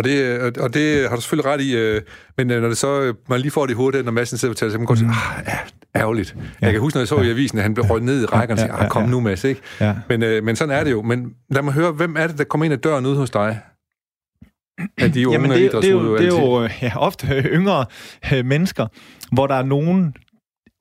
Og 0.00 0.04
det, 0.04 0.58
og 0.58 0.74
det 0.74 1.08
har 1.08 1.16
du 1.16 1.22
selvfølgelig 1.22 1.52
ret 1.52 1.60
i, 1.60 1.76
øh, 1.76 2.02
men 2.36 2.50
øh, 2.50 2.60
når 2.62 2.68
det 2.68 2.76
så, 2.76 3.14
man 3.28 3.40
lige 3.40 3.50
får 3.50 3.66
det 3.66 3.72
i 3.72 3.76
hovedet, 3.76 4.04
når 4.04 4.12
massen 4.12 4.38
sidder 4.38 4.52
og 4.52 4.56
taler, 4.56 4.70
så 4.70 4.74
kan 4.74 4.80
man 4.80 4.86
godt 4.86 4.98
sige, 4.98 5.10
ah, 5.10 5.44
ja, 5.46 5.58
ærgerligt. 6.00 6.36
Ja. 6.36 6.42
Jeg 6.60 6.72
kan 6.72 6.80
huske, 6.80 6.96
når 6.96 7.00
jeg 7.00 7.08
så 7.08 7.20
i 7.20 7.30
avisen, 7.30 7.58
at 7.58 7.62
han 7.62 7.74
blev 7.74 7.86
røget 7.86 8.02
ned 8.04 8.22
i 8.22 8.24
rækkerne 8.24 8.62
og 8.62 8.68
sagde, 8.68 8.84
ah, 8.84 8.90
kom 8.90 9.08
nu, 9.08 9.20
Mads, 9.20 9.44
ikke? 9.44 9.60
Ja. 9.80 9.94
Men, 10.08 10.22
øh, 10.22 10.44
men 10.44 10.56
sådan 10.56 10.78
er 10.78 10.84
det 10.84 10.90
jo. 10.90 11.02
Men 11.02 11.34
lad 11.50 11.62
mig 11.62 11.72
høre, 11.72 11.92
hvem 11.92 12.16
er 12.16 12.26
det, 12.26 12.38
der 12.38 12.44
kommer 12.44 12.64
ind 12.64 12.74
ad 12.74 12.78
døren 12.78 13.06
ud 13.06 13.16
hos 13.16 13.30
dig? 13.30 13.60
Af 14.98 15.12
de 15.12 15.28
unge 15.28 15.40
Jamen, 15.40 15.50
det, 15.50 15.72
det, 15.72 15.84
er 15.84 15.90
jo, 15.90 16.18
det 16.18 16.24
er 16.24 16.40
jo 16.40 16.68
ja, 16.82 16.98
ofte 16.98 17.26
yngre 17.26 17.86
øh, 18.34 18.44
mennesker, 18.44 18.86
hvor 19.32 19.46
der 19.46 19.54
er 19.54 19.62
nogen 19.62 20.14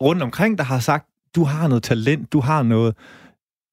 rundt 0.04 0.24
omkring, 0.24 0.58
der 0.58 0.64
har 0.64 0.80
sagt, 0.80 1.06
du 1.36 1.44
har 1.44 1.68
noget 1.68 1.84
talent, 1.84 2.34
du 2.34 2.40
har 2.40 2.64
noget 2.64 2.96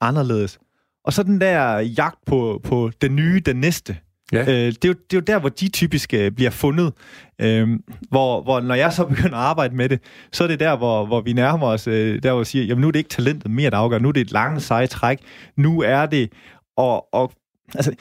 anderledes. 0.01 0.59
Og 1.05 1.13
så 1.13 1.23
den 1.23 1.41
der 1.41 1.79
jagt 1.79 2.19
på, 2.27 2.61
på 2.65 2.91
den 3.01 3.17
nye, 3.17 3.41
den 3.41 3.57
næste. 3.57 3.97
Ja. 4.33 4.41
Øh, 4.41 4.47
det, 4.47 4.85
er 4.85 4.89
jo, 4.89 4.95
det 4.95 5.12
er 5.12 5.17
jo 5.17 5.21
der, 5.21 5.39
hvor 5.39 5.49
de 5.49 5.69
typisk 5.69 6.15
øh, 6.15 6.31
bliver 6.31 6.51
fundet. 6.51 6.93
Øh, 7.39 7.69
hvor, 8.11 8.43
hvor 8.43 8.61
når 8.61 8.75
jeg 8.75 8.93
så 8.93 9.05
begynder 9.15 9.37
at 9.37 9.45
arbejde 9.45 9.77
med 9.77 9.89
det, 9.89 10.01
så 10.33 10.45
er 10.45 10.49
det 10.49 10.61
der, 10.61 10.77
hvor, 10.77 11.07
hvor 11.07 11.21
vi 11.21 11.33
nærmer 11.33 11.67
os, 11.67 11.87
øh, 11.87 12.23
der 12.23 12.31
hvor 12.31 12.39
vi 12.39 12.45
siger, 12.45 12.65
jamen 12.65 12.81
nu 12.81 12.89
er 12.89 12.93
det 12.93 12.99
ikke 12.99 13.11
talentet 13.11 13.51
mere, 13.51 13.71
der 13.71 13.77
afgør, 13.77 13.99
nu 13.99 14.09
er 14.09 14.12
det 14.12 14.21
et 14.21 14.33
langt 14.33 14.62
seje 14.62 14.87
træk, 14.87 15.19
nu 15.57 15.83
er 15.83 16.07
det, 16.07 16.33
og, 16.77 17.15
og 17.15 17.33
altså, 17.75 17.95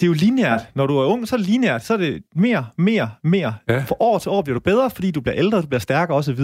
det 0.00 0.02
er 0.02 0.06
jo 0.06 0.12
lineært. 0.12 0.60
Når 0.74 0.86
du 0.86 0.98
er 0.98 1.04
ung, 1.04 1.28
så 1.28 1.36
er 1.36 1.38
det 1.38 1.46
lineært. 1.46 1.84
Så 1.84 1.92
er 1.92 1.96
det 1.98 2.22
mere, 2.36 2.66
mere, 2.78 3.10
mere. 3.24 3.54
Ja. 3.68 3.82
For 3.86 4.02
år 4.02 4.18
til 4.18 4.30
år 4.30 4.42
bliver 4.42 4.54
du 4.58 4.60
bedre, 4.60 4.90
fordi 4.90 5.10
du 5.10 5.20
bliver 5.20 5.36
ældre, 5.38 5.62
du 5.62 5.66
bliver 5.66 5.80
stærkere 5.80 6.16
osv. 6.16 6.40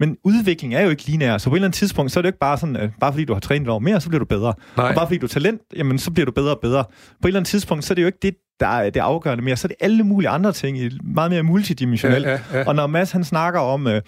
Men 0.00 0.16
udvikling 0.24 0.74
er 0.74 0.80
jo 0.80 0.90
ikke 0.90 1.06
lineær, 1.06 1.38
så 1.38 1.48
på 1.50 1.54
et 1.54 1.58
eller 1.58 1.66
andet 1.66 1.78
tidspunkt, 1.78 2.12
så 2.12 2.20
er 2.20 2.22
det 2.22 2.26
jo 2.26 2.28
ikke 2.28 2.38
bare 2.38 2.58
sådan, 2.58 2.76
at 2.76 2.90
bare 3.00 3.12
fordi 3.12 3.24
du 3.24 3.32
har 3.32 3.40
trænet 3.40 3.66
et 3.66 3.70
år 3.70 3.78
mere, 3.78 4.00
så 4.00 4.08
bliver 4.08 4.18
du 4.18 4.24
bedre. 4.24 4.54
Nej. 4.76 4.88
Og 4.88 4.94
bare 4.94 5.06
fordi 5.06 5.18
du 5.18 5.26
er 5.26 5.28
talent, 5.28 5.60
jamen 5.76 5.98
så 5.98 6.10
bliver 6.10 6.24
du 6.26 6.32
bedre 6.32 6.54
og 6.54 6.58
bedre. 6.62 6.84
På 6.84 6.90
et 7.22 7.26
eller 7.26 7.40
andet 7.40 7.48
tidspunkt, 7.48 7.84
så 7.84 7.92
er 7.92 7.94
det 7.94 8.02
jo 8.02 8.06
ikke 8.06 8.18
det, 8.22 8.34
der 8.60 8.66
er 8.66 8.90
det 8.90 9.00
afgørende 9.00 9.44
mere. 9.44 9.56
Så 9.56 9.66
er 9.66 9.68
det 9.68 9.76
alle 9.80 10.04
mulige 10.04 10.28
andre 10.28 10.52
ting, 10.52 10.78
meget 11.04 11.30
mere 11.30 11.42
multidimensionelt. 11.42 12.26
Ja, 12.26 12.30
ja, 12.52 12.58
ja. 12.58 12.64
Og 12.66 12.74
når 12.74 12.86
Mads 12.86 13.12
han 13.12 13.24
snakker 13.24 13.60
om 13.60 13.86
øh, 13.86 14.02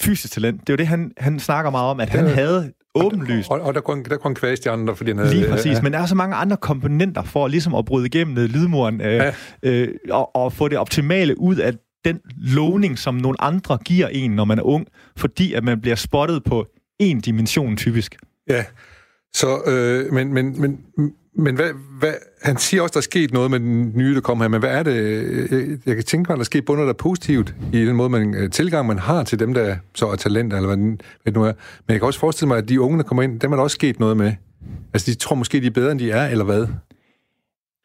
fysisk 0.00 0.32
talent, 0.32 0.60
det 0.60 0.68
er 0.68 0.72
jo 0.72 0.76
det, 0.76 0.86
han, 0.86 1.12
han 1.18 1.40
snakker 1.40 1.70
meget 1.70 1.90
om, 1.90 2.00
at 2.00 2.08
han 2.08 2.26
havde 2.26 2.72
åbenlyst. 2.94 3.50
Og, 3.50 3.60
og, 3.60 3.74
der 3.74 3.80
kunne, 3.80 4.04
der 4.04 4.16
kunne 4.16 4.34
kvæse 4.34 4.62
de 4.62 4.70
andre, 4.70 4.96
fordi 4.96 5.10
han 5.10 5.18
havde... 5.18 5.34
Lige 5.34 5.48
præcis, 5.48 5.72
ja. 5.72 5.82
men 5.82 5.92
der 5.92 5.98
er 5.98 6.06
så 6.06 6.14
mange 6.14 6.36
andre 6.36 6.56
komponenter 6.56 7.22
for 7.22 7.48
ligesom 7.48 7.74
at 7.74 7.84
bryde 7.84 8.06
igennem 8.06 8.36
lydmuren 8.46 9.00
øh, 9.00 9.06
ja. 9.06 9.32
øh, 9.62 9.88
og, 10.10 10.36
og 10.36 10.52
få 10.52 10.68
det 10.68 10.78
optimale 10.78 11.40
ud 11.40 11.56
af 11.56 11.74
den 12.04 12.20
lovning, 12.36 12.98
som 12.98 13.14
nogle 13.14 13.40
andre 13.40 13.78
giver 13.84 14.08
en, 14.08 14.30
når 14.30 14.44
man 14.44 14.58
er 14.58 14.62
ung, 14.62 14.86
fordi 15.16 15.52
at 15.52 15.64
man 15.64 15.80
bliver 15.80 15.96
spottet 15.96 16.44
på 16.44 16.66
en 16.98 17.20
dimension 17.20 17.76
typisk. 17.76 18.16
Ja, 18.48 18.64
så, 19.34 19.62
øh, 19.66 20.12
men, 20.12 20.34
men, 20.34 20.60
men, 20.60 20.78
men 21.34 21.54
hvad, 21.54 21.70
hvad, 21.98 22.12
han 22.42 22.56
siger 22.56 22.82
også, 22.82 22.92
der 22.92 22.98
er 22.98 23.02
sket 23.02 23.32
noget 23.32 23.50
med 23.50 23.60
den 23.60 23.92
nye, 23.94 24.14
der 24.14 24.20
kommer 24.20 24.44
her, 24.44 24.48
men 24.48 24.60
hvad 24.60 24.70
er 24.70 24.82
det, 24.82 24.96
jeg, 25.50 25.78
jeg 25.86 25.94
kan 25.94 26.04
tænke 26.04 26.28
mig, 26.28 26.36
der 26.36 26.40
er 26.40 26.44
sket 26.44 26.64
bundet 26.64 26.86
der 26.86 26.92
positivt 26.92 27.54
i 27.72 27.86
den 27.86 27.96
måde, 27.96 28.08
man, 28.08 28.34
øh, 28.34 28.50
tilgang, 28.50 28.86
man 28.86 28.98
har 28.98 29.24
til 29.24 29.38
dem, 29.38 29.54
der 29.54 29.76
så 29.94 30.06
er 30.06 30.16
talenter, 30.16 30.56
eller 30.56 30.76
hvad 30.76 30.96
det 31.26 31.34
nu 31.34 31.42
er. 31.42 31.52
Men 31.86 31.92
jeg 31.92 32.00
kan 32.00 32.06
også 32.06 32.20
forestille 32.20 32.48
mig, 32.48 32.58
at 32.58 32.68
de 32.68 32.80
unge, 32.80 32.98
der 32.98 33.04
kommer 33.04 33.22
ind, 33.22 33.40
dem 33.40 33.52
er 33.52 33.56
der 33.56 33.62
også 33.62 33.74
sket 33.74 34.00
noget 34.00 34.16
med. 34.16 34.32
Altså, 34.94 35.10
de 35.10 35.16
tror 35.16 35.36
måske, 35.36 35.60
de 35.60 35.66
er 35.66 35.70
bedre, 35.70 35.92
end 35.92 36.00
de 36.00 36.10
er, 36.10 36.28
eller 36.28 36.44
hvad? 36.44 36.66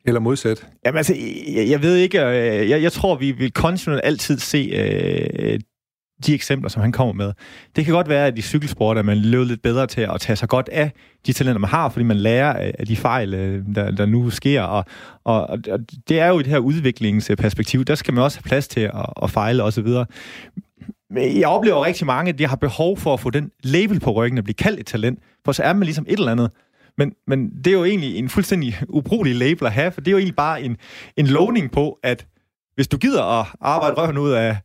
Eller 0.06 0.20
modsat? 0.20 0.68
Jamen 0.86 0.98
altså, 0.98 1.16
jeg, 1.56 1.70
jeg 1.70 1.82
ved 1.82 1.96
ikke, 1.96 2.22
jeg, 2.22 2.82
jeg 2.82 2.92
tror, 2.92 3.18
vi 3.18 3.32
vil 3.32 3.52
kontinuerligt 3.52 4.06
altid 4.06 4.38
se 4.40 4.58
øh, 4.58 5.60
de 6.26 6.34
eksempler, 6.34 6.70
som 6.70 6.82
han 6.82 6.92
kommer 6.92 7.14
med. 7.14 7.34
Det 7.76 7.86
kan 7.86 7.94
godt 7.94 8.10
være, 8.10 8.28
at 8.28 8.38
i 8.38 8.42
cykelsport 8.42 8.98
er 8.98 9.02
man 9.02 9.18
løbet 9.18 9.48
lidt 9.48 9.62
bedre 9.62 9.88
til 9.88 10.02
at 10.02 10.22
tage 10.22 10.36
sig 10.36 10.50
godt 10.50 10.70
af 10.70 10.92
de 11.26 11.34
talenter, 11.34 11.60
man 11.60 11.70
har, 11.70 11.90
fordi 11.90 12.04
man 12.04 12.18
lærer 12.18 12.72
af 12.80 12.86
de 12.88 12.96
fejl, 12.96 13.34
øh, 13.34 13.66
der, 13.76 13.92
der 13.92 14.06
nu 14.06 14.30
sker. 14.30 14.62
Og, 14.62 14.86
og, 15.24 15.48
og 15.48 15.80
det 16.10 16.20
er 16.20 16.28
jo 16.28 16.40
i 16.40 16.44
det 16.44 16.52
her 16.52 16.58
udviklingsperspektiv, 16.58 17.86
der 17.86 17.96
skal 17.96 18.14
man 18.14 18.24
også 18.24 18.38
have 18.38 18.44
plads 18.44 18.68
til 18.68 18.82
at, 18.82 19.06
at 19.24 19.32
fejle 19.32 19.64
osv. 19.64 19.88
Men 21.10 21.40
jeg 21.40 21.48
oplever 21.48 21.86
rigtig 21.86 22.06
mange, 22.06 22.30
at 22.30 22.40
de 22.40 22.48
har 22.48 22.56
behov 22.56 22.98
for 22.98 23.14
at 23.14 23.20
få 23.20 23.30
den 23.30 23.52
label 23.64 24.00
på 24.00 24.12
ryggen 24.12 24.38
og 24.38 24.44
blive 24.44 24.56
kaldt 24.56 24.80
et 24.80 24.86
talent, 24.86 25.20
for 25.46 25.52
så 25.52 25.64
er 25.64 25.74
man 25.74 25.84
ligesom 25.84 26.06
et 26.10 26.20
eller 26.20 26.32
andet. 26.32 26.52
Men, 26.98 27.14
men 27.28 27.50
det 27.50 27.68
er 27.68 27.72
jo 27.72 27.86
egentlig 27.86 28.18
en 28.18 28.30
fuldstændig 28.30 28.78
ubrugelig 28.90 29.36
label 29.36 29.66
at 29.66 29.72
have, 29.72 29.92
for 29.92 30.02
det 30.02 30.08
er 30.08 30.12
jo 30.12 30.18
egentlig 30.18 30.36
bare 30.36 30.62
en, 30.62 30.78
en 31.18 31.28
lovning 31.28 31.72
på, 31.72 32.00
at 32.04 32.28
hvis 32.76 32.88
du 32.88 32.98
gider 32.98 33.24
at 33.40 33.46
arbejde 33.62 33.96
røven 33.96 34.18
ud 34.18 34.32
af 34.32 34.58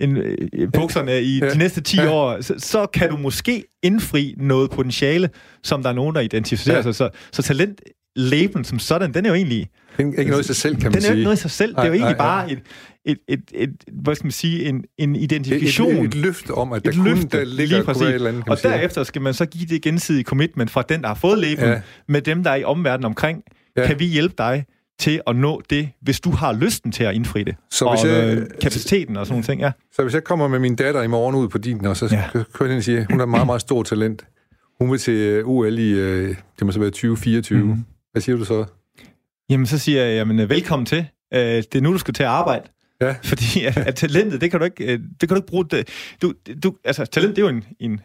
en, 0.00 0.16
øh, 0.16 0.72
bukserne 0.72 1.22
i 1.22 1.40
de 1.40 1.58
næste 1.58 1.80
10 1.80 1.96
ja. 1.96 2.10
år, 2.10 2.40
så, 2.40 2.54
så 2.58 2.86
kan 2.86 3.10
du 3.10 3.16
måske 3.16 3.64
indfri 3.82 4.34
noget 4.36 4.70
potentiale, 4.70 5.30
som 5.62 5.82
der 5.82 5.90
er 5.90 5.94
nogen, 5.94 6.14
der 6.14 6.20
identificerer 6.20 6.76
ja. 6.76 6.82
sig. 6.82 6.94
Så, 6.94 7.08
så 7.32 7.42
talent 7.42 7.80
labelen 8.16 8.64
som 8.64 8.78
sådan, 8.78 9.14
den 9.14 9.24
er 9.26 9.30
jo 9.30 9.34
egentlig... 9.34 9.68
Den 9.96 10.14
er 10.14 10.18
ikke 10.18 10.30
noget 10.30 10.44
i 10.44 10.46
sig 10.46 10.56
selv, 10.56 10.76
kan 10.76 10.92
man 10.92 10.92
sige. 10.92 11.00
Den 11.00 11.04
er 11.04 11.08
jo 11.08 11.14
ikke 11.14 11.24
noget 11.24 11.36
i 11.36 11.40
sig 11.40 11.50
selv. 11.50 11.74
det 11.74 11.80
er 11.80 11.86
jo 11.86 11.92
egentlig 11.92 12.10
nej, 12.10 12.18
bare 12.18 12.52
et, 12.52 12.58
et, 13.04 13.18
et, 13.28 13.40
et, 13.54 13.70
hvad 14.02 14.14
skal 14.14 14.26
man 14.26 14.32
sige, 14.32 14.64
en, 14.68 14.84
en 14.98 15.16
identifikation. 15.16 15.92
Et, 15.92 15.98
et, 15.98 16.04
et 16.04 16.14
løfte 16.14 16.50
om, 16.50 16.72
at 16.72 16.84
der 16.84 16.92
kun 16.92 17.04
løfte, 17.04 17.38
der 17.38 17.44
ligger 17.44 17.76
lige 17.76 17.84
præcis. 17.84 18.02
et 18.02 18.14
eller 18.14 18.28
andet, 18.28 18.48
Og 18.48 18.62
derefter 18.62 19.02
skal 19.02 19.22
man 19.22 19.34
så 19.34 19.46
give 19.46 19.66
det 19.66 19.82
gensidige 19.82 20.24
commitment 20.24 20.70
fra 20.70 20.82
den, 20.82 21.00
der 21.00 21.08
har 21.08 21.14
fået 21.14 21.38
labelen, 21.38 21.70
ja. 21.70 21.80
med 22.08 22.22
dem, 22.22 22.42
der 22.42 22.50
er 22.50 22.56
i 22.56 22.64
omverdenen 22.64 23.04
omkring. 23.04 23.42
Ja. 23.76 23.86
Kan 23.86 23.98
vi 23.98 24.04
hjælpe 24.04 24.34
dig 24.38 24.64
til 24.98 25.20
at 25.26 25.36
nå 25.36 25.62
det, 25.70 25.88
hvis 26.00 26.20
du 26.20 26.30
har 26.30 26.52
lysten 26.52 26.92
til 26.92 27.04
at 27.04 27.14
indfri 27.14 27.42
det. 27.42 27.54
Så 27.70 27.90
hvis 27.90 28.04
og 28.04 28.08
jeg, 28.08 28.36
øh, 28.36 28.46
kapaciteten 28.60 29.16
og 29.16 29.26
sådan 29.26 29.32
nogle 29.32 29.44
ting, 29.44 29.60
ja. 29.60 29.72
Så 29.92 30.02
hvis 30.02 30.14
jeg 30.14 30.24
kommer 30.24 30.48
med 30.48 30.58
min 30.58 30.76
datter 30.76 31.02
i 31.02 31.06
morgen 31.06 31.36
ud 31.36 31.48
på 31.48 31.58
din, 31.58 31.86
og 31.86 31.96
så 31.96 32.08
ja. 32.12 32.42
kører 32.52 32.68
jeg 32.68 32.76
og 32.76 32.82
siger, 32.82 33.04
hun 33.10 33.18
har 33.18 33.26
meget, 33.26 33.46
meget 33.46 33.60
stor 33.60 33.82
talent. 33.82 34.26
Hun 34.80 34.90
vil 34.90 34.98
til 34.98 35.14
øh, 35.14 35.48
UL 35.48 35.78
i, 35.78 35.90
øh, 35.90 36.28
det 36.58 36.66
må 36.66 36.72
så 36.72 36.78
være 36.78 36.90
2024. 36.90 37.64
Mm. 37.64 37.84
Hvad 38.12 38.22
siger 38.22 38.36
du 38.36 38.44
så? 38.44 38.64
Jamen, 39.50 39.66
så 39.66 39.78
siger 39.78 40.04
jeg, 40.04 40.16
jamen, 40.16 40.48
velkommen 40.48 40.86
til. 40.86 41.06
Det 41.32 41.74
er 41.74 41.80
nu, 41.80 41.92
du 41.92 41.98
skal 41.98 42.14
til 42.14 42.22
at 42.22 42.28
arbejde. 42.28 42.64
Ja. 43.00 43.14
Fordi 43.22 43.64
at, 43.64 43.76
at 43.76 43.94
talentet, 43.94 44.40
det 44.40 44.50
kan 44.50 44.60
du 44.60 44.64
ikke, 44.64 44.92
det 44.96 45.18
kan 45.20 45.28
du 45.28 45.34
ikke 45.34 45.46
bruge. 45.46 45.64
Det. 45.70 45.88
Du, 46.22 46.32
du, 46.62 46.74
altså, 46.84 47.04
talent, 47.04 47.36
det 47.36 47.42
er 47.42 47.46
jo 47.46 47.56
en, 47.56 47.64
en 47.80 48.00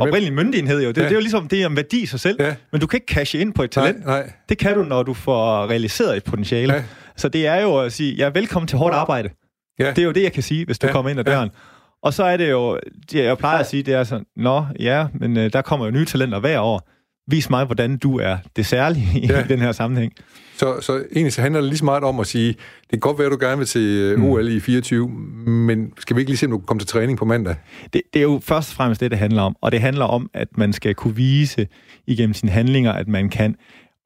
oprindelig 0.00 0.32
myndighed 0.32 0.82
jo. 0.82 0.88
Det, 0.88 0.96
ja. 0.96 1.02
det 1.02 1.10
er 1.10 1.14
jo 1.14 1.20
ligesom, 1.20 1.48
det 1.48 1.64
en 1.64 1.76
værdi 1.76 2.02
i 2.02 2.06
sig 2.06 2.20
selv. 2.20 2.36
Ja. 2.40 2.54
Men 2.72 2.80
du 2.80 2.86
kan 2.86 2.96
ikke 2.96 3.14
cashe 3.14 3.38
ind 3.38 3.54
på 3.54 3.62
et 3.62 3.70
talent. 3.70 4.06
Nej, 4.06 4.20
nej. 4.20 4.32
Det 4.48 4.58
kan 4.58 4.74
du, 4.74 4.82
når 4.82 5.02
du 5.02 5.14
får 5.14 5.66
realiseret 5.70 6.16
et 6.16 6.24
potentiale. 6.24 6.74
Ja. 6.74 6.82
Så 7.16 7.28
det 7.28 7.46
er 7.46 7.62
jo 7.62 7.78
at 7.78 7.92
sige, 7.92 8.14
ja, 8.14 8.30
velkommen 8.34 8.68
til 8.68 8.78
hårdt 8.78 8.94
arbejde. 8.94 9.30
Ja. 9.78 9.90
Det 9.90 9.98
er 9.98 10.02
jo 10.02 10.12
det, 10.12 10.22
jeg 10.22 10.32
kan 10.32 10.42
sige, 10.42 10.64
hvis 10.64 10.78
du 10.78 10.86
ja. 10.86 10.92
kommer 10.92 11.10
ind 11.10 11.20
ad 11.20 11.24
døren. 11.24 11.50
Ja. 11.54 11.58
Og 12.02 12.14
så 12.14 12.24
er 12.24 12.36
det 12.36 12.50
jo, 12.50 12.78
det 13.12 13.24
jeg 13.24 13.38
plejer 13.38 13.58
at 13.58 13.66
sige, 13.66 13.82
det 13.82 13.94
er 13.94 14.04
sådan, 14.04 14.24
nå, 14.36 14.66
ja, 14.80 15.06
men 15.14 15.36
uh, 15.36 15.42
der 15.42 15.62
kommer 15.62 15.86
jo 15.86 15.92
nye 15.92 16.04
talenter 16.04 16.38
hver 16.38 16.60
år. 16.60 16.88
Vis 17.30 17.50
mig, 17.50 17.64
hvordan 17.64 17.96
du 17.96 18.18
er 18.18 18.36
det 18.56 18.66
særlige 18.66 19.20
ja. 19.28 19.44
i 19.44 19.48
den 19.48 19.58
her 19.58 19.72
sammenhæng. 19.72 20.12
Så, 20.56 20.80
så 20.80 21.04
egentlig 21.12 21.32
så 21.32 21.40
handler 21.40 21.60
det 21.60 21.68
lige 21.68 21.78
så 21.78 21.84
meget 21.84 22.04
om 22.04 22.20
at 22.20 22.26
sige, 22.26 22.48
det 22.48 22.90
kan 22.90 23.00
godt 23.00 23.18
være, 23.18 23.26
at 23.26 23.32
du 23.32 23.38
gerne 23.40 23.58
vil 23.58 23.66
til 23.66 23.80
øh, 23.80 24.18
mm. 24.18 24.24
OL 24.24 24.48
i 24.48 24.60
24, 24.60 25.08
men 25.46 25.92
skal 25.98 26.16
vi 26.16 26.20
ikke 26.20 26.30
lige 26.30 26.38
se, 26.38 26.46
om 26.46 26.50
du 26.50 26.58
kan 26.58 26.66
komme 26.66 26.80
til 26.80 26.88
træning 26.88 27.18
på 27.18 27.24
mandag? 27.24 27.56
Det, 27.92 28.02
det 28.12 28.18
er 28.18 28.22
jo 28.22 28.40
først 28.44 28.70
og 28.70 28.76
fremmest 28.76 29.00
det, 29.00 29.10
det 29.10 29.18
handler 29.18 29.42
om. 29.42 29.56
Og 29.60 29.72
det 29.72 29.80
handler 29.80 30.04
om, 30.04 30.30
at 30.34 30.48
man 30.56 30.72
skal 30.72 30.94
kunne 30.94 31.14
vise 31.16 31.66
igennem 32.06 32.34
sine 32.34 32.52
handlinger, 32.52 32.92
at 32.92 33.08
man 33.08 33.28
kan 33.28 33.56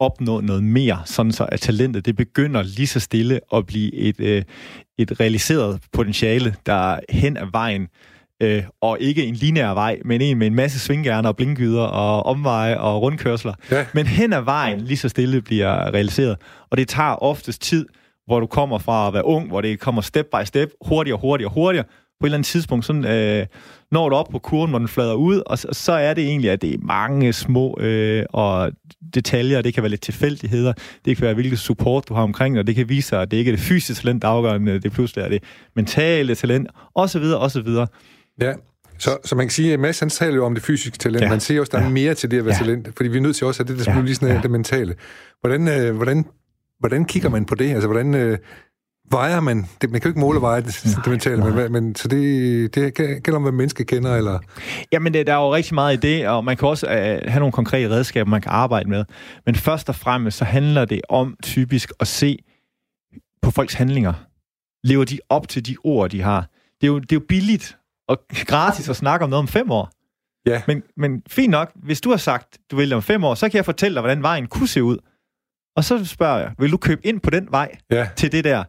opnå 0.00 0.40
noget 0.40 0.64
mere, 0.64 1.02
sådan 1.04 1.32
så 1.32 1.44
at 1.44 1.60
talentet 1.60 2.06
det 2.06 2.16
begynder 2.16 2.62
lige 2.62 2.86
så 2.86 3.00
stille 3.00 3.40
at 3.54 3.66
blive 3.66 3.94
et, 3.94 4.20
øh, 4.20 4.42
et 4.98 5.20
realiseret 5.20 5.80
potentiale, 5.92 6.54
der 6.66 6.98
hen 7.10 7.36
ad 7.36 7.46
vejen 7.52 7.88
øh, 8.42 8.62
og 8.80 8.96
ikke 9.00 9.26
en 9.26 9.34
lineær 9.34 9.74
vej, 9.74 9.98
men 10.04 10.20
en 10.20 10.38
med 10.38 10.46
en 10.46 10.54
masse 10.54 10.78
svinggærner 10.78 11.28
og 11.28 11.36
blinkgyder 11.36 11.82
og 11.82 12.26
omveje 12.26 12.78
og 12.78 13.02
rundkørsler. 13.02 13.54
Ja. 13.70 13.86
Men 13.94 14.06
hen 14.06 14.32
ad 14.32 14.42
vejen 14.42 14.80
lige 14.80 14.96
så 14.96 15.08
stille 15.08 15.42
bliver 15.42 15.94
realiseret. 15.94 16.36
Og 16.70 16.76
det 16.76 16.88
tager 16.88 17.22
oftest 17.22 17.62
tid, 17.62 17.86
hvor 18.26 18.40
du 18.40 18.46
kommer 18.46 18.78
fra 18.78 19.08
at 19.08 19.14
være 19.14 19.24
ung, 19.24 19.48
hvor 19.48 19.60
det 19.60 19.80
kommer 19.80 20.02
step 20.02 20.26
by 20.26 20.44
step, 20.44 20.70
hurtigere, 20.86 21.18
hurtigere, 21.18 21.52
hurtigere. 21.54 21.84
På 22.20 22.26
et 22.26 22.28
eller 22.28 22.38
andet 22.38 22.46
tidspunkt, 22.46 22.84
sådan, 22.84 23.04
øh, 23.04 23.46
når 23.92 24.08
du 24.08 24.16
op 24.16 24.28
på 24.28 24.38
kurven, 24.38 24.70
hvor 24.70 24.78
den 24.78 24.88
flader 24.88 25.14
ud, 25.14 25.42
og 25.46 25.58
så, 25.58 25.68
så 25.72 25.92
er 25.92 26.14
det 26.14 26.24
egentlig, 26.24 26.50
at 26.50 26.62
det 26.62 26.74
er 26.74 26.78
mange 26.82 27.32
små 27.32 27.78
øh, 27.80 28.24
og 28.30 28.72
detaljer, 29.14 29.62
det 29.62 29.74
kan 29.74 29.82
være 29.82 29.90
lidt 29.90 30.00
tilfældigheder, 30.00 30.72
det 31.04 31.16
kan 31.16 31.24
være, 31.24 31.34
hvilket 31.34 31.58
support 31.58 32.08
du 32.08 32.14
har 32.14 32.22
omkring, 32.22 32.58
og 32.58 32.66
det 32.66 32.74
kan 32.74 32.88
vise 32.88 33.08
sig, 33.08 33.22
at 33.22 33.30
det 33.30 33.36
ikke 33.36 33.48
er 33.48 33.56
det 33.56 33.64
fysiske 33.64 34.02
talent, 34.02 34.22
der 34.22 34.28
afgørende, 34.28 34.80
det 34.80 34.92
pludselig 34.92 35.24
er 35.24 35.28
det 35.28 35.42
mentale 35.76 36.34
talent, 36.34 36.68
osv., 36.94 37.22
osv. 37.22 37.68
Ja, 38.40 38.52
så, 38.98 39.18
så 39.24 39.34
man 39.34 39.46
kan 39.46 39.50
sige, 39.50 39.72
at 39.72 39.80
Mads 39.80 40.00
han 40.00 40.10
taler 40.10 40.36
jo 40.36 40.46
om 40.46 40.54
det 40.54 40.62
fysiske 40.62 40.98
talent. 40.98 41.22
Ja. 41.22 41.28
Man 41.28 41.40
ser 41.40 41.60
også, 41.60 41.70
at 41.70 41.72
der 41.72 41.80
ja. 41.80 41.86
er 41.86 41.90
mere 41.90 42.14
til 42.14 42.30
det 42.30 42.38
at 42.38 42.44
være 42.44 42.54
ja. 42.54 42.64
talent, 42.64 42.88
fordi 42.96 43.08
vi 43.08 43.16
er 43.16 43.22
nødt 43.22 43.36
til 43.36 43.46
også 43.46 43.62
at 43.62 43.68
det, 43.68 43.86
der 43.86 43.94
ja. 43.94 44.00
lige 44.00 44.14
sådan 44.14 44.36
ja. 44.36 44.42
det 44.42 44.50
mentale. 44.50 44.94
Hvordan, 45.40 45.68
øh, 45.68 45.96
hvordan, 45.96 46.24
hvordan 46.78 47.04
kigger 47.04 47.28
man 47.28 47.44
på 47.44 47.54
det? 47.54 47.70
Altså, 47.72 47.88
hvordan 47.88 48.14
øh, 48.14 48.38
vejer 49.10 49.40
man? 49.40 49.66
Det, 49.82 49.90
man 49.90 50.00
kan 50.00 50.08
jo 50.08 50.10
ikke 50.10 50.20
måle 50.20 50.40
veje 50.40 50.62
det, 50.62 50.80
nej, 50.84 50.94
det 51.04 51.10
mentale, 51.10 51.40
nej. 51.40 51.50
men, 51.50 51.72
men 51.72 51.94
så 51.94 52.08
det, 52.08 52.74
det 52.74 52.94
gælder 52.94 53.36
om, 53.36 53.42
hvad 53.42 53.52
mennesker 53.52 53.84
kender, 53.84 54.16
eller? 54.16 54.38
Jamen, 54.92 55.14
det, 55.14 55.26
der 55.26 55.32
er 55.32 55.36
jo 55.36 55.54
rigtig 55.54 55.74
meget 55.74 55.96
i 55.96 56.00
det, 56.00 56.28
og 56.28 56.44
man 56.44 56.56
kan 56.56 56.68
også 56.68 56.86
øh, 56.86 57.30
have 57.30 57.38
nogle 57.38 57.52
konkrete 57.52 57.90
redskaber, 57.90 58.30
man 58.30 58.40
kan 58.40 58.52
arbejde 58.52 58.88
med. 58.88 59.04
Men 59.46 59.54
først 59.54 59.88
og 59.88 59.94
fremmest, 59.94 60.38
så 60.38 60.44
handler 60.44 60.84
det 60.84 61.00
om 61.08 61.36
typisk 61.42 61.92
at 62.00 62.08
se 62.08 62.38
på 63.42 63.50
folks 63.50 63.74
handlinger. 63.74 64.12
Lever 64.84 65.04
de 65.04 65.18
op 65.28 65.48
til 65.48 65.66
de 65.66 65.76
ord, 65.84 66.10
de 66.10 66.20
har? 66.22 66.40
Det 66.80 66.86
er 66.86 66.92
jo, 66.92 66.98
det 66.98 67.12
er 67.12 67.16
jo 67.16 67.22
billigt 67.28 67.76
og 68.08 68.18
gratis 68.50 68.88
at 68.88 68.96
snakke 68.96 69.24
om 69.24 69.30
noget 69.30 69.42
om 69.42 69.48
fem 69.48 69.70
år. 69.70 69.90
Ja. 70.46 70.62
Men, 70.66 70.82
men 70.96 71.22
fint 71.28 71.50
nok, 71.50 71.72
hvis 71.74 72.00
du 72.00 72.10
har 72.10 72.16
sagt, 72.16 72.58
du 72.70 72.76
vil 72.76 72.92
om 72.92 73.02
fem 73.02 73.24
år, 73.24 73.34
så 73.34 73.48
kan 73.48 73.56
jeg 73.56 73.64
fortælle 73.64 73.94
dig, 73.94 74.00
hvordan 74.00 74.22
vejen 74.22 74.46
kunne 74.46 74.68
se 74.68 74.82
ud. 74.82 74.98
Og 75.76 75.84
så 75.84 76.04
spørger 76.04 76.38
jeg, 76.38 76.54
vil 76.58 76.72
du 76.72 76.76
købe 76.76 77.06
ind 77.06 77.20
på 77.20 77.30
den 77.30 77.48
vej 77.50 77.76
ja. 77.90 78.08
til 78.16 78.32
det 78.32 78.44
der? 78.44 78.64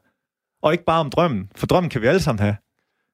og 0.64 0.72
ikke 0.72 0.84
bare 0.84 1.00
om 1.00 1.10
drømmen, 1.10 1.50
for 1.56 1.68
drømmen 1.68 1.90
kan 1.90 2.02
vi 2.02 2.08
alle 2.08 2.22
sammen 2.22 2.40
have. 2.40 2.56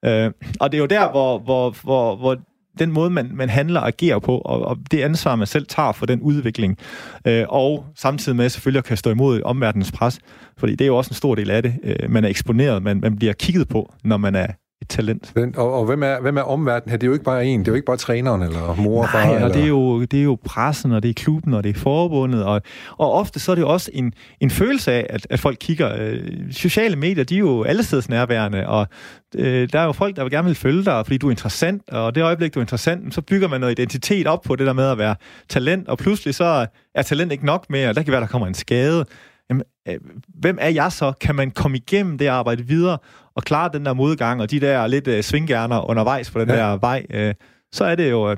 Øh, 0.06 0.32
og 0.60 0.72
det 0.72 0.78
er 0.78 0.82
jo 0.82 0.86
der, 0.86 1.12
hvor, 1.12 1.40
hvor, 1.40 1.76
hvor, 1.84 2.16
hvor 2.16 2.38
den 2.80 2.92
måde, 2.92 3.10
man, 3.10 3.32
man 3.34 3.50
handler 3.50 3.80
og 3.80 3.88
agerer 3.88 4.20
på, 4.20 4.38
og, 4.38 4.62
og 4.62 4.78
det 4.92 5.02
ansvar, 5.02 5.36
man 5.36 5.48
selv 5.48 5.66
tager 5.66 5.92
for 5.92 6.06
den 6.06 6.22
udvikling, 6.22 6.78
øh, 7.26 7.46
og 7.50 7.86
samtidig 7.96 8.36
med 8.36 8.50
selvfølgelig 8.50 8.80
at 8.80 8.86
kan 8.86 8.98
stå 8.98 9.10
imod 9.10 9.42
omverdenens 9.46 9.92
pres, 9.92 10.20
fordi 10.58 10.76
det 10.76 10.82
er 10.82 10.88
jo 10.88 10.98
også 10.98 11.10
en 11.10 11.16
stor 11.16 11.36
del 11.36 11.50
af 11.50 11.64
det. 11.64 11.80
Øh, 11.84 12.12
man 12.12 12.24
er 12.24 12.30
eksponeret, 12.30 12.84
man, 12.84 13.00
man 13.00 13.16
bliver 13.16 13.34
kigget 13.34 13.68
på, 13.68 13.94
når 14.04 14.18
man 14.18 14.36
er 14.36 14.48
et 14.82 14.88
talent. 14.90 15.34
Og, 15.58 15.74
og 15.74 15.86
hvem, 15.86 16.04
er, 16.04 16.20
hvem 16.22 16.38
er 16.38 16.42
omverdenen 16.42 16.90
her? 16.90 16.98
Det 16.98 17.08
er 17.08 17.08
jo 17.08 17.14
ikke 17.14 17.26
bare 17.26 17.46
en, 17.46 17.60
det 17.60 17.68
er 17.68 17.72
jo 17.72 17.76
ikke 17.76 17.86
bare 17.86 17.98
træneren 17.98 18.42
eller 18.42 18.76
mor 18.76 19.04
og 19.04 19.10
far. 19.10 19.26
Nej, 19.26 19.30
og 19.30 19.36
eller... 19.36 19.54
det, 19.54 19.64
er 19.64 19.68
jo, 19.68 20.02
det 20.02 20.20
er 20.20 20.24
jo 20.24 20.38
pressen, 20.46 20.92
og 20.92 21.04
det 21.04 21.10
er 21.10 21.14
klubben, 21.14 21.54
og 21.54 21.64
det 21.64 21.76
er 21.76 21.80
forbundet, 21.80 22.44
og, 22.44 22.62
og 22.98 23.14
ofte 23.14 23.40
så 23.40 23.52
er 23.52 23.56
det 23.56 23.62
jo 23.62 23.70
også 23.70 23.92
en, 23.94 24.14
en 24.40 24.50
følelse 24.50 24.92
af, 24.92 25.06
at, 25.10 25.28
at 25.30 25.40
folk 25.40 25.58
kigger. 25.60 25.96
Øh, 26.00 26.20
sociale 26.52 26.96
medier, 26.96 27.24
de 27.24 27.36
er 27.36 27.40
jo 27.40 27.64
allesteds 27.64 28.10
nærværende, 28.10 28.68
og 28.68 28.88
øh, 29.36 29.70
der 29.74 29.80
er 29.80 29.86
jo 29.86 29.92
folk, 29.92 30.16
der 30.16 30.24
vil 30.24 30.32
gerne 30.32 30.46
vil 30.46 30.56
følge 30.56 30.86
dig, 30.86 31.06
fordi 31.06 31.18
du 31.18 31.28
er 31.28 31.32
interessant, 31.32 31.90
og 31.90 32.16
det 32.16 32.24
øjeblik, 32.24 32.54
du 32.54 32.60
er 32.60 32.64
interessant, 32.64 33.14
så 33.14 33.22
bygger 33.22 33.48
man 33.48 33.60
noget 33.62 33.80
identitet 33.80 34.28
op 34.28 34.42
på 34.42 34.56
det 34.56 34.68
der 34.68 34.74
med 34.74 34.92
at 34.92 34.98
være 34.98 35.16
talent, 35.50 35.88
og 35.88 35.98
pludselig 35.98 36.36
så 36.36 36.68
er 36.96 37.02
talent 37.02 37.32
ikke 37.32 37.46
nok 37.46 37.66
mere, 37.70 37.90
og 37.90 37.96
der 37.96 38.04
kan 38.04 38.12
være, 38.12 38.22
der 38.22 38.28
kommer 38.28 38.48
en 38.48 38.54
skade. 38.54 39.06
Jamen, 39.50 39.64
øh, 39.88 39.96
hvem 40.28 40.58
er 40.62 40.70
jeg 40.70 40.92
så? 40.92 41.14
Kan 41.22 41.36
man 41.36 41.52
komme 41.52 41.78
igennem 41.78 42.18
det 42.18 42.28
arbejde 42.28 42.64
videre, 42.64 42.98
og 43.36 43.44
klare 43.44 43.70
den 43.74 43.86
der 43.86 43.94
modgang, 43.94 44.42
og 44.42 44.52
de 44.52 44.60
der 44.60 44.88
lidt 44.88 45.08
uh, 45.08 45.20
svinggerner 45.22 45.90
undervejs 45.90 46.32
på 46.32 46.40
den 46.40 46.50
ja. 46.50 46.56
der 46.56 46.78
vej, 46.78 47.06
uh, 47.14 47.34
så 47.72 47.86
er 47.86 47.96
det 47.96 48.12
jo, 48.12 48.26
at 48.26 48.38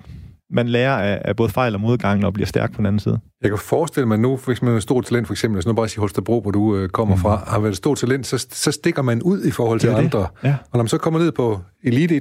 man 0.53 0.67
lærer 0.67 0.97
af, 0.97 1.21
af 1.25 1.35
både 1.35 1.49
fejl 1.49 1.75
og 1.75 1.81
modgang 1.81 2.25
og 2.25 2.33
bliver 2.33 2.47
stærk 2.47 2.71
på 2.71 2.77
den 2.77 2.85
anden 2.85 2.99
side. 2.99 3.19
Jeg 3.41 3.49
kan 3.49 3.59
forestille 3.59 4.07
mig 4.07 4.19
nu, 4.19 4.39
hvis 4.45 4.61
man 4.61 4.75
er 4.75 4.79
stort 4.79 5.05
talent, 5.05 5.27
for 5.27 5.33
eksempel, 5.33 5.55
hvis 5.55 5.65
nu 5.65 5.73
bare 5.73 5.87
sige 5.87 5.99
Holstebro, 5.99 6.41
hvor 6.41 6.51
du 6.51 6.77
øh, 6.77 6.89
kommer 6.89 7.15
mm. 7.15 7.21
fra, 7.21 7.43
har 7.47 7.59
været 7.59 7.71
et 7.71 7.77
stort 7.77 7.97
talent, 7.97 8.27
så, 8.27 8.47
så 8.51 8.71
stikker 8.71 9.01
man 9.01 9.21
ud 9.21 9.43
i 9.43 9.51
forhold 9.51 9.79
til 9.79 9.89
andre. 9.89 10.27
Ja. 10.43 10.55
Og 10.71 10.73
når 10.73 10.81
man 10.83 10.87
så 10.87 10.97
kommer 10.97 11.19
ned 11.19 11.31
på 11.31 11.59
elite 11.83 12.15
i, 12.15 12.19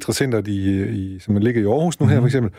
i, 0.90 1.18
som 1.18 1.36
ligger 1.36 1.62
i 1.62 1.64
Aarhus 1.64 2.00
nu 2.00 2.06
mm. 2.06 2.12
her 2.12 2.18
for 2.18 2.26
eksempel, 2.26 2.52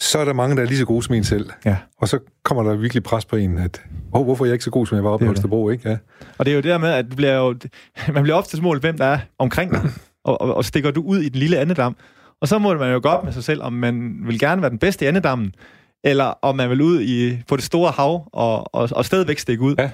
så 0.00 0.18
er 0.18 0.24
der 0.24 0.32
mange, 0.32 0.56
der 0.56 0.62
er 0.62 0.66
lige 0.66 0.78
så 0.78 0.84
gode 0.84 1.02
som 1.02 1.14
en 1.14 1.24
selv. 1.24 1.50
Ja. 1.64 1.76
Og 1.98 2.08
så 2.08 2.18
kommer 2.42 2.62
der 2.62 2.76
virkelig 2.76 3.02
pres 3.02 3.24
på 3.24 3.36
en, 3.36 3.58
at 3.58 3.82
oh, 4.12 4.24
hvorfor 4.24 4.44
er 4.44 4.48
jeg 4.48 4.54
ikke 4.54 4.64
så 4.64 4.70
god, 4.70 4.86
som 4.86 4.96
jeg 4.96 5.04
var 5.04 5.10
oppe 5.10 5.24
i 5.24 5.26
Holstebro, 5.26 5.70
ikke? 5.70 5.88
Ja. 5.88 5.96
Og 6.38 6.44
det 6.44 6.50
er 6.50 6.54
jo 6.54 6.60
det 6.60 6.70
der 6.70 6.78
med, 6.78 6.88
at 6.88 7.10
du 7.10 7.16
bliver 7.16 7.36
jo, 7.36 7.54
man 8.14 8.22
bliver 8.22 8.36
ofte 8.36 8.62
målt, 8.62 8.80
hvem 8.80 8.98
der 8.98 9.04
er 9.04 9.18
omkring 9.38 9.72
dig, 9.72 9.90
og, 10.24 10.40
og, 10.40 10.54
og 10.54 10.64
stikker 10.64 10.90
du 10.90 11.02
ud 11.02 11.18
i 11.18 11.28
den 11.28 11.38
lille 11.38 11.58
andedam. 11.58 11.96
Og 12.40 12.48
så 12.48 12.58
må 12.58 12.74
man 12.74 12.92
jo 12.92 13.00
gå 13.02 13.08
op 13.08 13.24
med 13.24 13.32
sig 13.32 13.44
selv, 13.44 13.62
om 13.62 13.72
man 13.72 14.16
vil 14.26 14.38
gerne 14.38 14.62
være 14.62 14.70
den 14.70 14.78
bedste 14.78 15.04
i 15.04 15.08
andedammen, 15.08 15.54
eller 16.04 16.24
om 16.24 16.56
man 16.56 16.70
vil 16.70 16.80
ud 16.80 17.00
i, 17.00 17.42
på 17.48 17.56
det 17.56 17.64
store 17.64 17.90
hav 17.90 18.28
og, 18.32 18.74
og, 18.74 18.88
og 18.92 19.04
stadigvæk 19.04 19.38
stikke 19.38 19.62
ud. 19.62 19.74
Ja. 19.78 19.90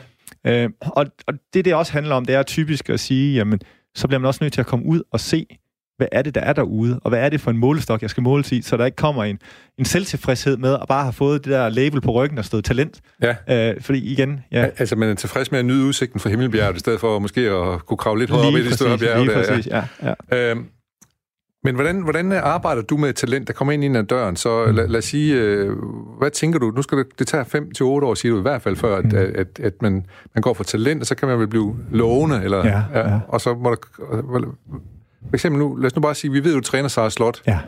Øh, 0.47 0.71
og, 0.81 1.07
og 1.27 1.35
det, 1.55 1.65
det 1.65 1.75
også 1.75 1.93
handler 1.93 2.15
om, 2.15 2.25
det 2.25 2.35
er 2.35 2.43
typisk 2.43 2.91
at 2.91 3.01
sige, 3.01 3.35
jamen, 3.35 3.61
så 3.95 4.09
bliver 4.09 4.19
man 4.19 4.27
også 4.27 4.45
nødt 4.45 4.53
til 4.53 4.61
at 4.61 4.67
komme 4.67 4.87
ud 4.87 5.03
og 5.13 5.21
se, 5.21 5.47
hvad 5.97 6.07
er 6.13 6.23
det, 6.23 6.35
der 6.35 6.41
er 6.41 6.53
derude, 6.53 7.01
og 7.05 7.09
hvad 7.09 7.21
er 7.21 7.29
det 7.29 7.41
for 7.41 7.51
en 7.51 7.59
målestok, 7.59 8.03
jeg 8.03 8.11
skal 8.11 8.23
måles 8.23 8.53
i, 8.53 8.63
så 8.63 8.77
der 8.77 8.85
ikke 8.85 8.97
kommer 8.97 9.25
en, 9.25 9.39
en 9.79 9.85
selvtilfredshed 9.85 10.57
med 10.57 10.75
at 10.75 10.85
bare 10.89 11.03
have 11.03 11.13
fået 11.13 11.45
det 11.45 11.53
der 11.53 11.69
label 11.69 12.01
på 12.01 12.11
ryggen 12.11 12.39
og 12.39 12.45
stået 12.45 12.65
talent. 12.65 13.01
Ja. 13.23 13.71
Øh, 13.71 13.81
fordi 13.81 14.13
igen... 14.13 14.41
Ja. 14.53 14.69
Altså, 14.79 14.97
man 14.97 15.09
er 15.09 15.15
tilfreds 15.15 15.51
med 15.51 15.59
at 15.59 15.65
nyde 15.65 15.85
udsigten 15.85 16.21
fra 16.21 16.31
Himmelbjerget, 16.31 16.77
i 16.77 16.79
stedet 16.79 17.01
for 17.01 17.19
måske 17.19 17.41
at 17.41 17.87
kunne 17.87 17.97
kravle 17.97 18.21
lidt 18.21 18.31
højere 18.31 18.47
op 18.47 18.55
i 18.55 18.65
det 18.65 18.75
større 18.75 18.99
bjerg. 18.99 19.25
Lige 19.25 19.35
præcis, 19.35 19.67
ja. 19.67 19.85
ja. 20.03 20.15
ja. 20.31 20.51
Øhm, 20.51 20.67
men 21.65 21.75
hvordan, 21.75 22.03
hvordan 22.03 22.33
arbejder 22.33 22.83
du 22.83 22.97
med 22.97 23.13
talent, 23.13 23.47
der 23.47 23.53
kommer 23.53 23.73
ind 23.73 23.85
ind 23.85 23.97
ad 23.97 24.05
døren? 24.05 24.37
Så 24.37 24.65
mm. 24.67 24.75
lad, 24.75 24.89
lad 24.89 24.99
os 24.99 25.05
sige, 25.05 25.35
øh, 25.35 25.77
hvad 26.19 26.31
tænker 26.31 26.59
du? 26.59 26.71
Nu 26.71 26.83
skal 26.83 26.99
det, 26.99 27.07
det 27.19 27.27
tage 27.27 27.45
5 27.45 27.71
til 27.71 27.85
otte 27.85 28.07
år, 28.07 28.15
siger 28.15 28.33
du 28.33 28.39
i 28.39 28.43
hvert 28.43 28.63
fald, 28.63 28.77
før 28.77 28.97
at, 28.97 29.05
mm. 29.05 29.19
at, 29.19 29.25
at, 29.25 29.61
at 29.63 29.83
man, 29.83 30.07
man 30.35 30.43
går 30.43 30.55
for 30.55 30.65
talent, 30.65 31.01
og 31.01 31.07
så 31.07 31.15
kan 31.15 31.29
man 31.29 31.39
vel 31.39 31.49
blive 31.49 31.77
lovende, 31.91 32.41
eller, 32.45 32.67
ja, 32.67 32.83
ja. 32.95 33.11
Ja, 33.11 33.21
og 33.29 33.41
så 33.41 33.55
må 33.55 33.71
der, 33.71 33.77
for 35.29 35.35
eksempel 35.35 35.59
nu, 35.59 35.77
lad 35.77 35.87
os 35.87 35.97
nu 35.97 36.03
bare 36.03 36.15
sige, 36.15 36.31
vi 36.31 36.45
ved, 36.45 36.53
at 36.53 36.57
du 36.57 36.61
træner 36.61 36.89
Sara 36.89 37.11
Slot. 37.11 37.43
Ja. 37.47 37.59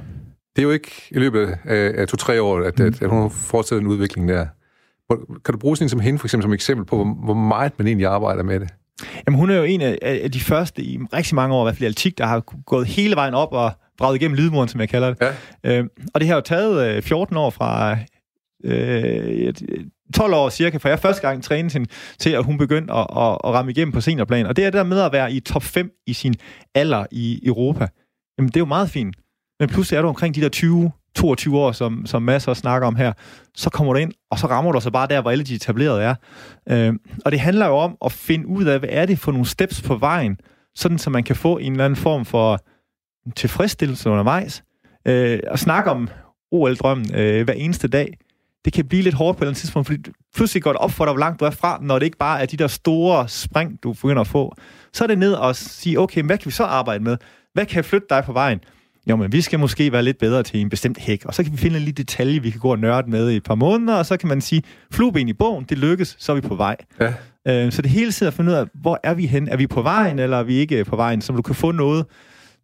Det 0.57 0.63
er 0.63 0.67
jo 0.67 0.71
ikke 0.71 0.91
i 1.11 1.19
løbet 1.19 1.59
af, 1.65 1.93
af 1.95 2.09
to-tre 2.09 2.43
år, 2.43 2.61
at, 2.61 2.79
mm. 2.79 2.87
at, 2.87 3.03
at 3.03 3.11
hun 3.11 3.31
fortsætter 3.31 3.81
en 3.81 3.87
udvikling 3.87 4.29
der. 4.29 4.47
Kan 5.45 5.53
du 5.53 5.59
bruge 5.59 5.77
sådan 5.77 5.85
en 5.85 5.89
som 5.89 6.01
hende, 6.01 6.19
for 6.19 6.27
eksempel, 6.27 6.43
som 6.43 6.53
eksempel 6.53 6.87
på, 6.87 6.97
hvor, 6.97 7.05
hvor 7.25 7.35
meget 7.35 7.73
man 7.79 7.87
egentlig 7.87 8.07
arbejder 8.07 8.43
med 8.43 8.61
det? 8.61 8.69
Jamen, 9.27 9.41
hun 9.41 9.51
er 9.51 9.57
jo 9.57 9.63
en 9.63 9.81
af, 9.81 9.99
af 10.03 10.33
de 10.33 10.41
første 10.41 10.83
i 10.83 10.99
rigtig 11.13 11.35
mange 11.35 11.55
år, 11.55 11.63
i 11.63 11.65
hvert 11.65 11.75
fald 11.75 11.83
i 11.83 11.87
Altik, 11.87 12.19
der 12.19 12.27
har 12.27 12.41
gået 12.67 12.87
hele 12.87 13.17
vejen 13.17 13.35
op 13.35 13.53
og 13.53 13.73
braget 13.99 14.17
igennem 14.17 14.37
lydmuren, 14.37 14.69
som 14.69 14.81
jeg 14.81 14.89
kalder 14.89 15.15
det. 15.15 15.33
Ja. 15.65 15.79
Øh, 15.79 15.87
og 16.15 16.21
det 16.21 16.29
har 16.29 16.35
jo 16.35 16.41
taget 16.41 16.97
øh, 16.97 17.03
14 17.03 17.37
år 17.37 17.51
fra 17.51 17.99
øh, 18.65 19.55
12 20.15 20.35
år 20.35 20.49
cirka, 20.49 20.77
for 20.77 20.89
jeg 20.89 20.99
første 20.99 21.23
gang 21.29 21.43
trænede 21.43 21.73
hende 21.73 21.91
til, 22.19 22.31
at 22.31 22.45
hun 22.45 22.59
begyndte 22.59 22.93
at, 22.93 23.07
at, 23.17 23.39
at 23.45 23.51
ramme 23.55 23.71
igennem 23.71 23.93
på 23.93 24.01
seniorplan. 24.01 24.47
Og 24.47 24.57
det 24.57 24.65
er 24.65 24.71
der 24.71 24.85
med 24.85 25.01
at 25.01 25.13
være 25.13 25.33
i 25.33 25.41
top 25.41 25.63
5 25.63 25.91
i 26.07 26.13
sin 26.13 26.35
alder 26.75 27.07
i 27.11 27.41
Europa. 27.47 27.89
Jamen, 28.39 28.49
det 28.49 28.57
er 28.57 28.61
jo 28.61 28.67
meget 28.67 28.91
fint. 28.91 29.17
Men 29.61 29.69
pludselig 29.69 29.97
er 29.97 30.03
du 30.03 30.09
omkring 30.09 30.35
de 30.35 30.41
der 30.41 30.49
20, 30.49 30.93
22 31.17 31.59
år, 31.59 31.73
som, 31.73 32.07
som 32.07 32.23
masser 32.23 32.51
også 32.51 32.61
snakker 32.61 32.89
om 32.89 32.97
her, 32.97 33.13
så 33.55 33.71
kommer 33.71 33.93
du 33.93 33.99
ind, 33.99 34.13
og 34.31 34.39
så 34.39 34.47
rammer 34.47 34.73
du 34.73 34.81
så 34.81 34.91
bare 34.91 35.07
der, 35.07 35.21
hvor 35.21 35.31
alle 35.31 35.45
de 35.45 35.55
etablerede 35.55 36.03
er. 36.03 36.15
Øh, 36.69 36.95
og 37.25 37.33
det 37.33 37.41
handler 37.41 37.67
jo 37.67 37.77
om 37.77 37.97
at 38.05 38.13
finde 38.13 38.47
ud 38.47 38.65
af, 38.65 38.79
hvad 38.79 38.89
er 38.93 39.07
det 39.07 39.19
for 39.19 39.33
nogle 39.33 39.47
steps 39.47 39.83
på 39.83 39.97
vejen, 39.97 40.37
sådan 40.75 40.99
så 40.99 41.11
man 41.11 41.25
kan 41.25 41.37
få 41.37 41.59
en 41.59 41.73
eller 41.73 41.85
anden 41.85 41.97
form 41.97 42.25
for 42.25 42.61
tilfredsstillelse 43.37 44.11
undervejs. 44.11 44.63
Øh, 45.07 45.41
og 45.51 45.59
snakke 45.59 45.91
om 45.91 46.09
OL-drømmen 46.53 47.15
øh, 47.15 47.45
hver 47.45 47.55
eneste 47.55 47.89
dag 47.89 48.19
det 48.65 48.73
kan 48.73 48.89
blive 48.89 49.03
lidt 49.03 49.15
hårdt 49.15 49.39
på 49.39 49.41
et 49.41 49.43
eller 49.43 49.51
andet 49.51 49.61
tidspunkt, 49.61 49.87
fordi 49.87 50.11
pludselig 50.35 50.63
går 50.63 50.73
det 50.73 50.81
op 50.81 50.91
for 50.91 51.05
dig, 51.05 51.13
hvor 51.13 51.21
langt 51.21 51.41
du 51.41 51.45
er 51.45 51.51
fra, 51.51 51.79
når 51.83 51.99
det 51.99 52.07
ikke 52.07 52.19
bare 52.19 52.43
er 52.43 52.47
de 52.47 52.57
der 52.57 52.67
store 52.67 53.29
spring, 53.29 53.83
du 53.83 53.93
begynder 53.93 54.21
at 54.21 54.27
få. 54.27 54.55
Så 54.93 55.05
er 55.05 55.09
det 55.09 55.19
ned 55.19 55.33
og 55.33 55.57
sige, 55.57 56.01
okay, 56.01 56.23
hvad 56.23 56.39
kan 56.39 56.47
vi 56.47 56.51
så 56.51 56.65
arbejde 56.65 57.05
med? 57.05 57.17
Hvad 57.53 57.67
kan 57.67 57.85
flytte 57.85 58.07
dig 58.11 58.25
på 58.25 58.33
vejen? 58.33 58.61
Jo, 59.11 59.17
men 59.17 59.33
vi 59.33 59.41
skal 59.41 59.59
måske 59.59 59.93
være 59.93 60.03
lidt 60.03 60.19
bedre 60.19 60.43
til 60.43 60.61
en 60.61 60.69
bestemt 60.69 60.99
hæk, 60.99 61.25
og 61.25 61.35
så 61.35 61.43
kan 61.43 61.53
vi 61.53 61.57
finde 61.57 61.77
en 61.77 61.83
lille 61.83 61.95
detalje, 61.95 62.43
vi 62.43 62.51
kan 62.51 62.61
gå 62.61 62.71
og 62.71 62.79
nørde 62.79 63.11
med 63.11 63.31
i 63.31 63.37
et 63.37 63.43
par 63.43 63.55
måneder, 63.55 63.99
og 63.99 64.07
så 64.07 64.17
kan 64.17 64.29
man 64.29 64.41
sige, 64.41 64.63
flueben 64.93 65.29
i 65.29 65.33
bogen, 65.33 65.65
det 65.65 65.79
lykkes, 65.79 66.17
så 66.19 66.33
er 66.33 66.37
vi 66.37 66.41
på 66.41 66.55
vej. 66.55 66.77
Ja. 67.01 67.15
Øh, 67.49 67.73
så 67.73 67.83
det 67.83 67.91
hele 67.91 68.13
tiden 68.13 68.29
at 68.29 68.35
finde 68.35 68.51
ud 68.51 68.57
af, 68.57 68.67
hvor 68.75 69.01
er 69.03 69.15
vi 69.15 69.27
hen? 69.27 69.49
Er 69.49 69.57
vi 69.57 69.67
på 69.67 69.83
vejen, 69.83 70.19
eller 70.19 70.37
er 70.37 70.43
vi 70.43 70.55
ikke 70.55 70.85
på 70.85 70.97
vejen? 70.97 71.21
Så 71.21 71.33
du 71.33 71.43
kan 71.43 71.55
få 71.55 71.73
noget 71.73 72.07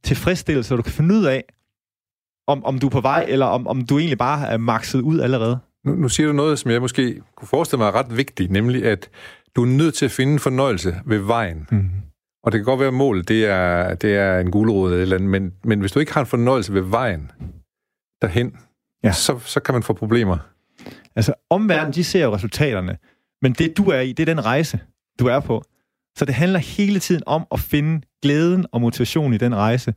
tilfredsstillelse, 0.05 0.69
så 0.69 0.77
du 0.77 0.83
kan 0.83 0.93
finde 0.93 1.15
ud 1.15 1.25
af, 1.25 1.45
om, 2.47 2.65
om 2.65 2.79
du 2.79 2.87
er 2.87 2.91
på 2.91 3.01
vej, 3.01 3.27
eller 3.29 3.47
om, 3.47 3.67
om 3.67 3.87
du 3.87 3.99
egentlig 3.99 4.19
bare 4.19 4.49
er 4.49 4.57
makset 4.57 5.01
ud 5.01 5.21
allerede. 5.21 5.59
Nu, 5.85 5.95
nu 5.95 6.09
siger 6.09 6.27
du 6.27 6.33
noget, 6.33 6.59
som 6.59 6.71
jeg 6.71 6.81
måske 6.81 7.23
kunne 7.37 7.49
forestille 7.49 7.79
mig 7.79 7.87
er 7.87 7.95
ret 7.95 8.17
vigtigt, 8.17 8.51
nemlig 8.51 8.85
at 8.85 9.09
du 9.57 9.63
er 9.63 9.67
nødt 9.67 9.95
til 9.95 10.05
at 10.05 10.11
finde 10.11 10.39
fornøjelse 10.39 11.01
ved 11.07 11.19
vejen. 11.19 11.67
Mm. 11.71 11.91
Og 12.43 12.53
det 12.53 12.59
kan 12.59 12.65
godt 12.65 12.81
være, 12.81 12.89
at 12.89 12.95
målet 12.95 13.29
det 13.29 13.47
er, 13.47 13.95
det 13.95 14.17
er 14.17 14.39
en 14.39 14.51
gulerod 14.51 14.91
eller, 14.91 15.03
eller 15.03 15.17
andet, 15.17 15.31
men, 15.31 15.53
men 15.65 15.81
hvis 15.81 15.93
du 15.93 15.99
ikke 15.99 16.13
har 16.13 16.21
en 16.21 16.27
fornøjelse 16.27 16.75
ved 16.75 16.83
vejen 16.83 17.31
derhen, 18.23 18.57
ja. 19.05 19.13
så, 19.13 19.39
så 19.39 19.61
kan 19.61 19.73
man 19.73 19.83
få 19.83 19.93
problemer. 19.93 20.39
Altså, 21.17 21.35
omverdenen, 21.51 21.95
de 21.95 22.05
ser 22.05 22.25
jo 22.25 22.35
resultaterne, 22.35 22.99
men 23.43 23.53
det 23.53 23.77
du 23.77 23.85
er 23.85 24.01
i, 24.01 24.13
det 24.13 24.29
er 24.29 24.35
den 24.35 24.45
rejse, 24.45 24.81
du 25.19 25.27
er 25.27 25.41
på. 25.41 25.65
Så 26.17 26.25
det 26.25 26.35
handler 26.35 26.59
hele 26.59 27.01
tiden 27.01 27.23
om 27.27 27.47
at 27.53 27.61
finde 27.61 28.07
glæden 28.23 28.67
og 28.73 28.81
motivation 28.81 29.35
i 29.35 29.39
den 29.39 29.55
rejse. 29.55 29.95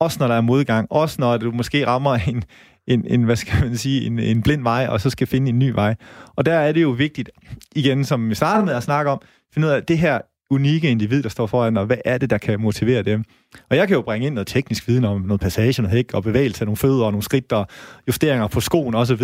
Også 0.00 0.16
når 0.20 0.28
der 0.28 0.34
er 0.34 0.40
modgang, 0.40 0.86
også 0.90 1.16
når 1.18 1.36
du 1.36 1.50
måske 1.50 1.86
rammer 1.86 2.14
en, 2.28 2.44
en, 2.86 3.04
en, 3.06 3.22
hvad 3.22 3.36
skal 3.36 3.54
man 3.62 3.76
sige, 3.76 4.06
en, 4.06 4.18
en 4.18 4.42
blind 4.42 4.62
vej, 4.62 4.86
og 4.90 5.00
så 5.00 5.10
skal 5.10 5.26
finde 5.26 5.48
en 5.48 5.58
ny 5.58 5.70
vej. 5.70 5.94
Og 6.36 6.46
der 6.46 6.54
er 6.54 6.72
det 6.72 6.82
jo 6.82 6.90
vigtigt, 6.90 7.30
igen, 7.74 8.04
som 8.04 8.30
vi 8.30 8.34
startede 8.34 8.66
med 8.66 8.74
at 8.74 8.82
snakke 8.82 9.10
om, 9.10 9.20
finde 9.54 9.68
ud 9.68 9.72
af 9.72 9.82
det 9.82 9.98
her 9.98 10.20
unikke 10.50 10.90
individ, 10.90 11.22
der 11.22 11.28
står 11.28 11.46
foran, 11.46 11.76
og 11.76 11.86
hvad 11.86 11.96
er 12.04 12.18
det, 12.18 12.30
der 12.30 12.38
kan 12.38 12.60
motivere 12.60 13.02
dem? 13.02 13.24
Og 13.70 13.76
jeg 13.76 13.88
kan 13.88 13.96
jo 13.96 14.02
bringe 14.02 14.26
ind 14.26 14.34
noget 14.34 14.46
teknisk 14.46 14.88
viden 14.88 15.04
om 15.04 15.20
noget 15.20 15.40
passage, 15.40 15.82
noget 15.82 15.96
hæk, 15.96 16.14
og 16.14 16.22
bevægelse 16.22 16.62
af 16.62 16.66
nogle 16.66 16.76
fødder, 16.76 17.04
og 17.04 17.12
nogle 17.12 17.22
skridt, 17.22 17.52
og 17.52 17.66
justeringer 18.08 18.48
på 18.48 18.60
skoen 18.60 18.94
osv. 18.94 19.22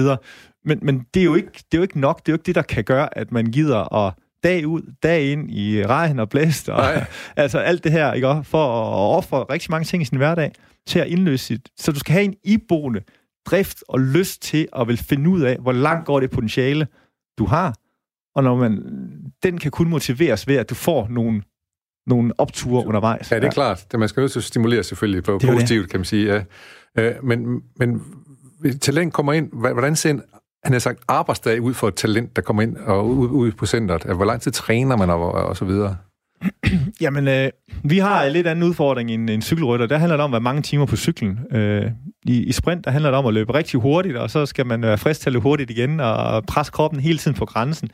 Men, 0.64 0.78
men 0.82 1.06
det, 1.14 1.20
er 1.20 1.24
jo 1.24 1.34
ikke, 1.34 1.48
det 1.52 1.74
er 1.74 1.78
jo 1.78 1.82
ikke 1.82 2.00
nok, 2.00 2.18
det 2.18 2.28
er 2.28 2.32
jo 2.32 2.34
ikke 2.34 2.46
det, 2.46 2.54
der 2.54 2.62
kan 2.62 2.84
gøre, 2.84 3.18
at 3.18 3.32
man 3.32 3.46
gider 3.46 4.06
at 4.06 4.14
dag 4.44 4.66
ud, 4.66 4.94
dag 5.02 5.32
ind 5.32 5.50
i 5.50 5.86
regn 5.86 6.18
og 6.18 6.28
blæst, 6.28 6.68
og 6.68 6.84
altså 7.36 7.58
alt 7.58 7.84
det 7.84 7.92
her, 7.92 8.12
ikke? 8.12 8.40
for 8.44 8.64
at 8.64 9.16
ofre 9.16 9.44
rigtig 9.50 9.70
mange 9.70 9.84
ting 9.84 10.02
i 10.02 10.06
sin 10.06 10.18
hverdag, 10.18 10.52
til 10.86 10.98
at 10.98 11.06
indløse 11.06 11.44
sit. 11.44 11.68
Så 11.78 11.92
du 11.92 11.98
skal 11.98 12.12
have 12.12 12.24
en 12.24 12.34
iboende 12.44 13.00
drift 13.46 13.84
og 13.88 14.00
lyst 14.00 14.42
til 14.42 14.68
at 14.76 14.88
vil 14.88 14.96
finde 14.96 15.30
ud 15.30 15.40
af, 15.40 15.56
hvor 15.56 15.72
langt 15.72 16.06
går 16.06 16.20
det 16.20 16.30
potentiale, 16.30 16.86
du 17.38 17.46
har. 17.46 17.74
Og 18.34 18.42
når 18.42 18.56
man, 18.56 18.82
den 19.42 19.58
kan 19.58 19.70
kun 19.70 19.88
motiveres 19.88 20.48
ved, 20.48 20.56
at 20.56 20.70
du 20.70 20.74
får 20.74 21.08
nogle, 21.10 21.42
nogle 22.06 22.32
opture 22.38 22.86
undervejs. 22.86 23.30
Ja, 23.30 23.36
det 23.36 23.42
er 23.42 23.46
ja. 23.46 23.52
klart. 23.52 23.86
Det, 23.90 24.00
man 24.00 24.08
skal 24.08 24.20
nødt 24.20 24.32
til 24.32 24.40
at 24.40 24.44
stimulere 24.44 24.82
selvfølgelig 24.82 25.24
på 25.24 25.38
positivt, 25.38 25.82
det. 25.82 25.90
kan 25.90 26.00
man 26.00 26.04
sige. 26.04 26.34
Ja. 26.34 26.42
Øh, 26.98 27.24
men, 27.24 27.62
men 27.76 28.02
talent 28.80 29.12
kommer 29.12 29.32
ind, 29.32 29.52
hvordan 29.52 29.96
ser 29.96 30.10
en 30.10 30.22
han 30.64 30.72
har 30.72 30.78
sagt 30.78 30.98
arbejdsdag 31.08 31.60
ud 31.60 31.74
for 31.74 31.88
et 31.88 31.94
talent, 31.94 32.36
der 32.36 32.42
kommer 32.42 32.62
ind 32.62 32.76
og 32.76 33.08
ud, 33.08 33.28
ud 33.28 33.52
på 33.52 33.66
centret? 33.66 34.02
Hvor 34.02 34.24
lang 34.24 34.40
tid 34.40 34.52
træner 34.52 34.96
man 34.96 35.10
og, 35.10 35.32
og 35.32 35.56
så 35.56 35.64
videre? 35.64 35.96
Jamen, 37.00 37.28
øh, 37.28 37.50
vi 37.84 37.98
har 37.98 38.24
en 38.24 38.32
lidt 38.32 38.46
anden 38.46 38.64
udfordring 38.64 39.10
end 39.10 39.30
en 39.30 39.42
cykelrytter. 39.42 39.86
Der 39.86 39.98
handler 39.98 40.16
det 40.16 40.24
om, 40.24 40.30
hvor 40.30 40.38
mange 40.38 40.62
timer 40.62 40.86
på 40.86 40.96
cyklen. 40.96 41.38
Øh, 41.52 41.90
i, 42.26 42.42
i 42.42 42.52
sprint, 42.52 42.84
der 42.84 42.90
handler 42.90 43.10
det 43.10 43.18
om 43.18 43.26
at 43.26 43.34
løbe 43.34 43.54
rigtig 43.54 43.80
hurtigt, 43.80 44.16
og 44.16 44.30
så 44.30 44.46
skal 44.46 44.66
man 44.66 44.82
være 44.82 44.98
frisk 44.98 45.20
til 45.20 45.28
at 45.28 45.32
løbe 45.32 45.42
hurtigt 45.42 45.70
igen, 45.70 46.00
og 46.00 46.44
presse 46.44 46.72
kroppen 46.72 47.00
hele 47.00 47.18
tiden 47.18 47.36
på 47.36 47.44
grænsen. 47.44 47.90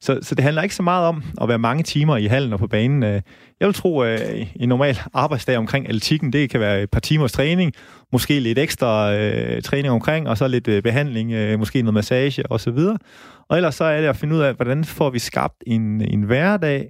Så, 0.00 0.18
så 0.22 0.34
det 0.34 0.44
handler 0.44 0.62
ikke 0.62 0.74
så 0.74 0.82
meget 0.82 1.06
om 1.06 1.22
at 1.40 1.48
være 1.48 1.58
mange 1.58 1.82
timer 1.82 2.16
i 2.16 2.26
hallen 2.26 2.52
og 2.52 2.58
på 2.58 2.66
banen. 2.66 3.02
Øh, 3.02 3.20
jeg 3.60 3.66
vil 3.66 3.74
tro, 3.74 4.04
øh, 4.04 4.18
at 4.20 4.48
en 4.56 4.68
normal 4.68 4.98
arbejdsdag 5.14 5.56
omkring 5.56 5.88
atletikken, 5.88 6.32
det 6.32 6.50
kan 6.50 6.60
være 6.60 6.82
et 6.82 6.90
par 6.90 7.00
timers 7.00 7.32
træning, 7.32 7.72
måske 8.12 8.40
lidt 8.40 8.58
ekstra 8.58 9.14
øh, 9.14 9.62
træning 9.62 9.90
omkring, 9.90 10.28
og 10.28 10.38
så 10.38 10.48
lidt 10.48 10.68
øh, 10.68 10.82
behandling, 10.82 11.32
øh, 11.32 11.58
måske 11.58 11.82
noget 11.82 11.94
massage 11.94 12.52
osv. 12.52 12.78
Og 13.48 13.56
ellers 13.56 13.74
så 13.74 13.84
er 13.84 14.00
det 14.00 14.08
at 14.08 14.16
finde 14.16 14.34
ud 14.34 14.40
af, 14.40 14.54
hvordan 14.54 14.84
får 14.84 15.10
vi 15.10 15.18
skabt 15.18 15.64
en, 15.66 16.00
en 16.00 16.22
hverdag, 16.22 16.88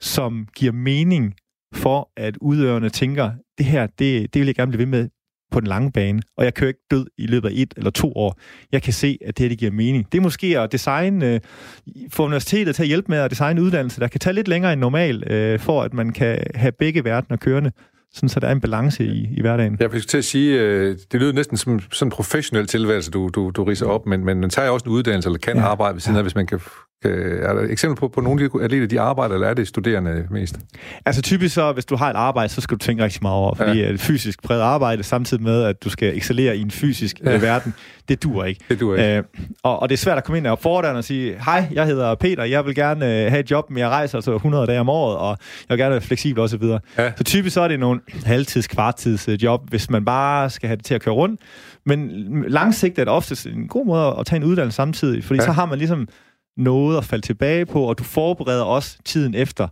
som 0.00 0.46
giver 0.56 0.72
mening 0.72 1.34
for, 1.74 2.10
at 2.16 2.36
udøverne 2.40 2.88
tænker, 2.88 3.30
det 3.58 3.66
her, 3.66 3.86
det, 3.86 4.34
det 4.34 4.40
vil 4.40 4.46
jeg 4.46 4.54
gerne 4.54 4.70
blive 4.70 4.78
ved 4.78 4.86
med 4.86 5.08
på 5.50 5.60
den 5.60 5.68
lange 5.68 5.92
bane, 5.92 6.22
og 6.36 6.44
jeg 6.44 6.54
kører 6.54 6.68
ikke 6.68 6.86
død 6.90 7.06
i 7.18 7.26
løbet 7.26 7.48
af 7.48 7.52
et 7.54 7.74
eller 7.76 7.90
to 7.90 8.12
år. 8.16 8.38
Jeg 8.72 8.82
kan 8.82 8.92
se, 8.92 9.18
at 9.26 9.38
det 9.38 9.44
her 9.44 9.48
det 9.48 9.58
giver 9.58 9.72
mening. 9.72 10.12
Det 10.12 10.18
er 10.18 10.22
måske 10.22 10.60
at 10.60 10.72
designe, 10.72 11.34
øh, 11.34 11.40
få 12.10 12.24
universitetet 12.24 12.74
til 12.74 12.82
at 12.82 12.88
hjælpe 12.88 13.06
med 13.08 13.18
at 13.18 13.30
designe 13.30 13.62
uddannelse, 13.62 14.00
der 14.00 14.08
kan 14.08 14.20
tage 14.20 14.34
lidt 14.34 14.48
længere 14.48 14.72
end 14.72 14.80
normalt, 14.80 15.30
øh, 15.30 15.60
for 15.60 15.82
at 15.82 15.94
man 15.94 16.12
kan 16.12 16.42
have 16.54 16.72
begge 16.72 17.04
verdener 17.04 17.36
kørende 17.36 17.70
sådan 18.12 18.28
så 18.28 18.40
der 18.40 18.46
er 18.48 18.52
en 18.52 18.60
balance 18.60 19.04
i, 19.04 19.28
i 19.36 19.40
hverdagen. 19.40 19.76
Jeg 19.80 19.92
vil 19.92 20.02
til 20.02 20.18
at 20.18 20.24
sige, 20.24 20.60
øh, 20.60 20.96
det 21.12 21.20
lyder 21.20 21.32
næsten 21.32 21.56
som 21.56 21.80
sådan 21.80 22.06
en 22.06 22.10
professionel 22.10 22.66
tilværelse, 22.66 23.10
du, 23.10 23.30
du, 23.34 23.50
du 23.50 23.64
riser 23.64 23.86
op, 23.86 24.06
men, 24.06 24.24
men 24.24 24.40
man 24.40 24.50
tager 24.50 24.70
også 24.70 24.84
en 24.86 24.92
uddannelse, 24.92 25.28
eller 25.28 25.38
kan 25.38 25.56
ja. 25.56 25.62
arbejde 25.62 25.94
ved 25.94 26.00
siden 26.00 26.16
af, 26.16 26.24
hvis 26.24 26.34
man 26.34 26.46
kan 26.46 26.60
er 27.04 27.52
der 27.52 27.60
et 27.60 27.70
eksempel 27.70 28.00
på, 28.00 28.08
på 28.08 28.20
nogle 28.20 28.44
af 28.44 28.50
de 28.50 28.64
atleter, 28.64 28.86
de 28.86 29.00
arbejder, 29.00 29.34
eller 29.34 29.48
er 29.48 29.54
det 29.54 29.68
studerende 29.68 30.26
mest? 30.30 30.58
Altså 31.06 31.22
typisk 31.22 31.54
så, 31.54 31.72
hvis 31.72 31.84
du 31.84 31.96
har 31.96 32.10
et 32.10 32.16
arbejde, 32.16 32.52
så 32.52 32.60
skal 32.60 32.76
du 32.78 32.84
tænke 32.84 33.04
rigtig 33.04 33.18
meget 33.22 33.36
over, 33.36 33.54
fordi 33.54 33.80
ja. 33.80 33.94
fysisk 33.96 34.42
præget 34.42 34.62
arbejde, 34.62 35.02
samtidig 35.02 35.42
med, 35.42 35.62
at 35.62 35.84
du 35.84 35.90
skal 35.90 36.16
excellere 36.16 36.56
i 36.56 36.60
en 36.60 36.70
fysisk 36.70 37.20
ja. 37.24 37.38
verden, 37.38 37.74
det 38.08 38.22
dur 38.22 38.44
ikke. 38.44 38.64
Det 38.68 38.80
dur 38.80 38.96
ikke. 38.96 39.16
Øh, 39.16 39.22
og, 39.62 39.82
og 39.82 39.88
det 39.88 39.94
er 39.94 39.98
svært 39.98 40.18
at 40.18 40.24
komme 40.24 40.38
ind 40.38 40.46
og 40.46 40.58
fordre 40.58 40.88
og 40.88 41.04
sige, 41.04 41.36
hej, 41.44 41.68
jeg 41.72 41.86
hedder 41.86 42.14
Peter, 42.14 42.44
jeg 42.44 42.66
vil 42.66 42.74
gerne 42.74 43.04
øh, 43.04 43.30
have 43.30 43.40
et 43.40 43.50
job, 43.50 43.70
men 43.70 43.78
jeg 43.78 43.88
rejser 43.88 44.18
altså 44.18 44.34
100 44.34 44.66
dage 44.66 44.80
om 44.80 44.88
året, 44.88 45.16
og 45.16 45.28
jeg 45.68 45.74
vil 45.74 45.78
gerne 45.78 45.92
være 45.92 46.00
fleksibel 46.00 46.42
osv. 46.42 46.64
Ja. 46.98 47.12
Så 47.16 47.24
typisk 47.24 47.54
så 47.54 47.60
er 47.60 47.68
det 47.68 47.80
nogle 47.80 48.00
halvtids, 48.24 48.66
kvartids 48.66 49.28
øh, 49.28 49.42
job, 49.42 49.60
hvis 49.68 49.90
man 49.90 50.04
bare 50.04 50.50
skal 50.50 50.66
have 50.66 50.76
det 50.76 50.84
til 50.84 50.94
at 50.94 51.02
køre 51.02 51.14
rundt. 51.14 51.40
Men 51.86 52.10
langsigtet 52.48 52.98
er 52.98 53.04
det 53.04 53.12
oftest 53.12 53.46
en 53.46 53.68
god 53.68 53.86
måde 53.86 54.16
at 54.18 54.26
tage 54.26 54.36
en 54.36 54.44
uddannelse 54.44 54.76
samtidig, 54.76 55.24
fordi 55.24 55.40
ja. 55.40 55.46
så 55.46 55.52
har 55.52 55.66
man 55.66 55.78
ligesom 55.78 56.08
noget 56.58 56.98
at 56.98 57.04
falde 57.04 57.26
tilbage 57.26 57.66
på, 57.66 57.82
og 57.82 57.98
du 57.98 58.04
forbereder 58.04 58.62
også 58.62 58.98
tiden 59.04 59.34
efter 59.34 59.68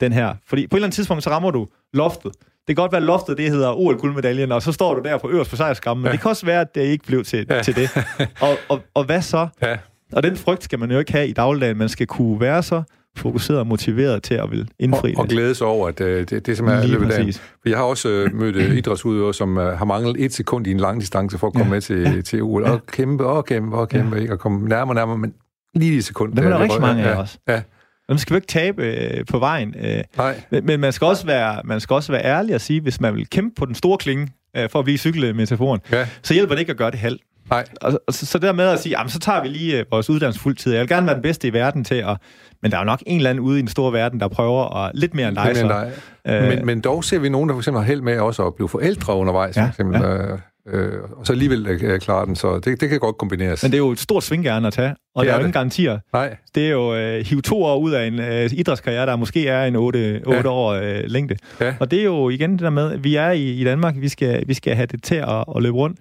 den 0.00 0.12
her. 0.12 0.34
Fordi 0.46 0.66
på 0.66 0.76
et 0.76 0.78
eller 0.78 0.86
andet 0.86 0.94
tidspunkt, 0.94 1.24
så 1.24 1.30
rammer 1.30 1.50
du 1.50 1.66
loftet. 1.92 2.32
Det 2.68 2.76
kan 2.76 2.82
godt 2.82 2.92
være, 2.92 3.00
at 3.00 3.06
loftet 3.06 3.38
det 3.38 3.50
hedder 3.50 3.72
OL-guldmedaljen, 3.72 4.52
og 4.52 4.62
så 4.62 4.72
står 4.72 4.94
du 4.94 5.02
der 5.02 5.18
på 5.18 5.30
øverst 5.30 5.50
på 5.50 5.56
sejrskammen, 5.56 6.02
men 6.02 6.08
ja. 6.08 6.12
det 6.12 6.20
kan 6.20 6.28
også 6.28 6.46
være, 6.46 6.60
at 6.60 6.74
det 6.74 6.80
ikke 6.80 7.06
blev 7.06 7.24
til, 7.24 7.46
ja. 7.50 7.62
til 7.62 7.76
det. 7.76 7.90
Og, 8.40 8.56
og, 8.68 8.80
og 8.94 9.04
hvad 9.04 9.22
så? 9.22 9.48
Ja. 9.62 9.76
Og 10.12 10.22
den 10.22 10.36
frygt 10.36 10.64
skal 10.64 10.78
man 10.78 10.90
jo 10.90 10.98
ikke 10.98 11.12
have 11.12 11.28
i 11.28 11.32
dagligdagen. 11.32 11.76
Man 11.76 11.88
skal 11.88 12.06
kunne 12.06 12.40
være 12.40 12.62
så 12.62 12.82
fokuseret 13.16 13.60
og 13.60 13.66
motiveret 13.66 14.22
til 14.22 14.34
at 14.34 14.50
vil 14.50 14.68
indfri 14.78 15.14
og, 15.14 15.20
og 15.20 15.28
glæde 15.28 15.54
sig 15.54 15.66
over, 15.66 15.88
at 15.88 16.00
uh, 16.00 16.06
det, 16.06 16.46
det 16.46 16.56
som 16.56 16.68
er 16.68 16.86
løbet 16.86 17.10
af. 17.12 17.26
Jeg 17.66 17.78
har 17.78 17.84
også 17.84 18.08
uh, 18.08 18.38
mødt 18.38 18.56
uh, 18.56 18.76
idrætsudøvere, 18.76 19.34
som 19.34 19.56
uh, 19.56 19.62
har 19.62 19.84
manglet 19.84 20.24
et 20.24 20.32
sekund 20.32 20.66
i 20.66 20.70
en 20.70 20.80
lang 20.80 21.00
distance 21.00 21.38
for 21.38 21.46
at 21.46 21.52
komme 21.52 21.66
ja. 21.66 21.70
med 21.70 21.80
til, 21.80 22.00
ja. 22.00 22.20
til 22.20 22.42
OL, 22.52 22.64
og 22.64 22.86
kæmpe 22.86 23.26
og 23.26 23.44
kæmpe 23.44 23.76
og 23.76 23.88
kæmpe, 23.88 24.16
ja. 24.16 24.22
ikke? 24.22 24.34
og 24.34 24.38
komme 24.38 24.68
nærmere 24.68 24.90
og 24.90 24.94
nærmere, 24.94 25.18
men 25.18 25.34
lige 25.74 25.96
i 25.96 26.00
sekund. 26.00 26.34
Det 26.36 26.44
er 26.44 26.48
der 26.48 26.58
rigtig 26.58 26.80
mange 26.80 27.02
af 27.02 27.14
ja, 27.14 27.20
os. 27.20 27.38
Ja. 27.48 27.62
Man 28.08 28.18
skal 28.18 28.34
jo 28.34 28.36
ikke 28.36 28.46
tabe 28.46 28.82
øh, 28.84 29.24
på 29.30 29.38
vejen. 29.38 29.74
Øh, 29.78 30.02
Nej. 30.16 30.42
Men, 30.50 30.66
men 30.66 30.80
man 30.80 30.92
skal, 30.92 31.06
også 31.06 31.26
være, 31.26 31.60
man 31.64 31.80
skal 31.80 31.94
også 31.94 32.12
være 32.12 32.24
ærlig 32.24 32.54
og 32.54 32.60
sige, 32.60 32.80
hvis 32.80 33.00
man 33.00 33.14
vil 33.14 33.26
kæmpe 33.30 33.54
på 33.54 33.66
den 33.66 33.74
store 33.74 33.98
klinge, 33.98 34.28
øh, 34.56 34.70
for 34.70 34.78
at 34.78 34.84
blive 34.84 34.98
cykelmetaforen, 34.98 35.80
ja. 35.92 36.06
så 36.22 36.34
hjælper 36.34 36.54
det 36.54 36.60
ikke 36.60 36.70
at 36.70 36.76
gøre 36.76 36.90
det 36.90 36.98
halvt. 36.98 37.22
Nej. 37.50 37.64
Og, 37.80 38.00
og 38.06 38.14
så, 38.14 38.26
så 38.26 38.38
der 38.38 38.52
med 38.52 38.64
at 38.64 38.78
sige, 38.78 38.98
jamen, 38.98 39.10
så 39.10 39.18
tager 39.18 39.42
vi 39.42 39.48
lige 39.48 39.78
øh, 39.78 39.84
vores 39.90 40.10
uddannelse 40.10 40.40
fuldtid. 40.40 40.72
Jeg 40.72 40.80
vil 40.80 40.88
gerne 40.88 41.06
være 41.06 41.14
den 41.14 41.22
bedste 41.22 41.48
i 41.48 41.52
verden 41.52 41.84
til 41.84 41.94
at... 41.94 42.16
Men 42.62 42.70
der 42.70 42.76
er 42.76 42.80
jo 42.80 42.86
nok 42.86 43.02
en 43.06 43.16
eller 43.16 43.30
anden 43.30 43.44
ude 43.44 43.58
i 43.58 43.60
den 43.60 43.68
store 43.68 43.92
verden, 43.92 44.20
der 44.20 44.28
prøver 44.28 44.76
at 44.76 44.90
lidt 44.94 45.14
mere 45.14 45.28
end 45.28 45.36
dig. 45.36 45.50
End 45.60 45.68
dig. 45.68 45.92
Øh, 46.26 46.42
men, 46.42 46.66
men 46.66 46.80
dog 46.80 47.04
ser 47.04 47.18
vi 47.18 47.28
nogen, 47.28 47.48
der 47.48 47.54
for 47.54 47.60
eksempel 47.60 47.82
har 47.82 47.86
held 47.86 48.00
med 48.00 48.18
også 48.18 48.46
at 48.46 48.54
blive 48.54 48.68
forældre 48.68 49.14
undervejs. 49.14 49.56
Ja, 49.56 49.64
for 49.64 49.68
eksempel, 49.68 50.00
ja. 50.00 50.14
øh, 50.14 50.38
øh, 50.66 50.92
og 51.16 51.26
så 51.26 51.32
alligevel 51.32 51.66
øh, 51.66 52.00
klare 52.00 52.26
den, 52.26 52.36
så 52.36 52.58
det, 52.58 52.80
det 52.80 52.88
kan 52.88 53.00
godt 53.00 53.18
kombineres. 53.18 53.62
Men 53.62 53.72
det 53.72 53.76
er 53.76 53.82
jo 53.82 53.90
et 53.90 53.98
stort 53.98 54.24
svinggærne 54.24 54.66
at 54.66 54.72
tage, 54.72 54.94
og 55.14 55.24
det 55.24 55.28
der 55.28 55.32
er 55.32 55.36
jo 55.36 55.40
ingen 55.40 55.52
garantier. 55.52 55.98
Nej. 56.12 56.36
Det 56.54 56.66
er 56.66 56.70
jo 56.70 56.94
øh, 56.94 57.26
hive 57.26 57.40
to 57.40 57.62
år 57.62 57.78
ud 57.78 57.92
af 57.92 58.06
en 58.06 58.20
øh, 58.20 58.50
idrætskarriere, 58.52 59.06
der 59.06 59.16
måske 59.16 59.48
er 59.48 59.64
en 59.64 59.76
8, 59.76 60.22
8 60.26 60.40
ja. 60.40 60.48
år 60.48 60.72
øh, 60.72 61.02
længde. 61.06 61.36
Ja. 61.60 61.74
Og 61.80 61.90
det 61.90 62.00
er 62.00 62.04
jo 62.04 62.28
igen 62.28 62.52
det 62.52 62.60
der 62.60 62.70
med, 62.70 62.96
vi 62.96 63.16
er 63.16 63.30
i, 63.30 63.60
i 63.60 63.64
Danmark, 63.64 63.94
vi 63.98 64.08
skal, 64.08 64.44
vi 64.46 64.54
skal 64.54 64.74
have 64.74 64.86
det 64.86 65.02
til 65.02 65.14
at, 65.14 65.44
at 65.56 65.62
løbe 65.62 65.76
rundt. 65.76 65.98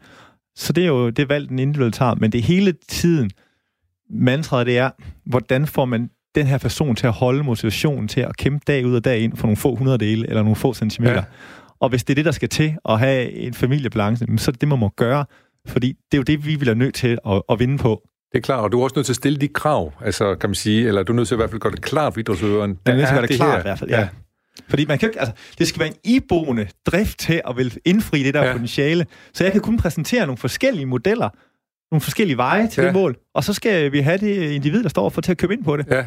Så 0.56 0.74
det 0.74 0.84
er 0.84 0.88
jo 0.88 1.10
det 1.10 1.30
valg, 1.30 1.50
den 1.50 1.60
individuelle 1.60 1.92
tager. 1.92 2.16
Men 2.16 2.32
det 2.32 2.44
hele 2.44 2.74
tiden, 2.88 3.32
mantraet 4.10 4.68
det 4.68 4.78
er, 4.78 4.90
hvordan 5.26 5.68
får 5.68 5.86
man 5.86 6.10
den 6.36 6.48
her 6.48 6.58
person 6.58 6.96
til 6.96 7.08
at 7.08 7.14
holde 7.14 7.44
motivationen 7.44 8.08
til 8.08 8.22
at 8.22 8.38
kæmpe 8.38 8.64
dag 8.68 8.86
ud 8.86 8.96
og 8.96 9.06
dag 9.06 9.20
ind 9.20 9.38
for 9.38 9.48
nogle 9.48 9.58
få 9.58 9.76
hundredele 9.76 10.30
eller 10.30 10.42
nogle 10.42 10.56
få 10.56 10.74
centimeter. 10.74 11.14
Ja. 11.14 11.24
Og 11.82 11.90
hvis 11.90 12.04
det 12.04 12.14
er 12.14 12.16
det, 12.16 12.26
der 12.26 12.32
skal 12.32 12.50
til 12.50 12.76
at 12.90 13.00
have 13.00 13.32
en 13.32 13.54
familiebalance, 13.54 14.26
så 14.38 14.52
er 14.52 14.52
det 14.52 14.62
det, 14.62 14.70
man 14.70 14.80
må 14.80 14.90
gøre. 14.90 15.26
Fordi 15.68 15.88
det 15.88 16.18
er 16.18 16.18
jo 16.18 16.24
det, 16.24 16.46
vi 16.46 16.56
vil 16.56 16.68
have 16.68 16.78
nødt 16.78 16.96
til 16.96 17.18
at, 17.28 17.42
at 17.50 17.60
vinde 17.60 17.78
på. 17.78 18.02
Det 18.32 18.38
er 18.38 18.42
klart, 18.42 18.64
og 18.64 18.72
du 18.72 18.80
er 18.80 18.84
også 18.84 18.94
nødt 18.96 19.06
til 19.06 19.14
at 19.14 19.16
stille 19.16 19.38
de 19.38 19.48
krav, 19.48 19.94
altså 20.02 20.36
kan 20.36 20.50
man 20.50 20.56
sige, 20.56 20.88
eller 20.88 21.04
du 21.04 21.14
er 21.14 21.16
nødt 21.16 21.28
til 21.28 21.36
at 21.36 21.38
i 21.38 21.40
hvert 21.40 21.50
fald 21.50 21.62
gøre 21.62 21.72
det 21.72 21.82
klart 21.82 22.14
for 22.14 22.20
idrætsøveren. 22.20 22.72
Det 22.72 22.92
er 22.92 22.96
nødt 22.96 23.08
til 23.08 23.14
at 23.14 23.14
gøre 23.14 23.22
det, 23.22 23.30
det 23.30 23.38
klart 23.38 23.52
her. 23.52 23.60
i 23.60 23.62
hvert 23.62 23.80
fald, 23.80 23.90
ja. 23.90 24.00
ja. 24.00 24.08
Fordi 24.70 24.86
man 24.86 25.00
kan 25.00 25.10
ikke, 25.10 25.20
altså, 25.20 25.34
det 25.58 25.68
skal 25.68 25.80
være 25.80 25.88
en 25.88 25.96
iboende 26.04 26.68
drift 26.86 27.20
til 27.20 27.42
at 27.48 27.58
vil 27.58 27.78
indfri 27.86 28.24
det 28.24 28.34
der 28.34 28.44
ja. 28.44 28.52
potentiale. 28.52 29.06
Så 29.34 29.44
jeg 29.44 29.52
kan 29.52 29.62
kun 29.62 29.78
præsentere 29.78 30.26
nogle 30.26 30.38
forskellige 30.38 30.86
modeller, 30.86 31.30
nogle 31.92 32.02
forskellige 32.02 32.38
veje 32.38 32.68
til 32.68 32.82
ja. 32.82 32.88
det 32.88 32.94
mål, 32.94 33.18
og 33.36 33.44
så 33.44 33.54
skal 33.54 33.92
vi 33.92 34.00
have 34.00 34.18
det 34.18 34.52
individ, 34.52 34.84
der 34.84 34.90
står 34.90 35.10
for 35.10 35.22
til 35.22 35.32
at 35.32 35.38
købe 35.38 35.54
ind 35.54 35.64
på 35.64 35.78
det. 35.78 35.88
Ja, 35.92 36.06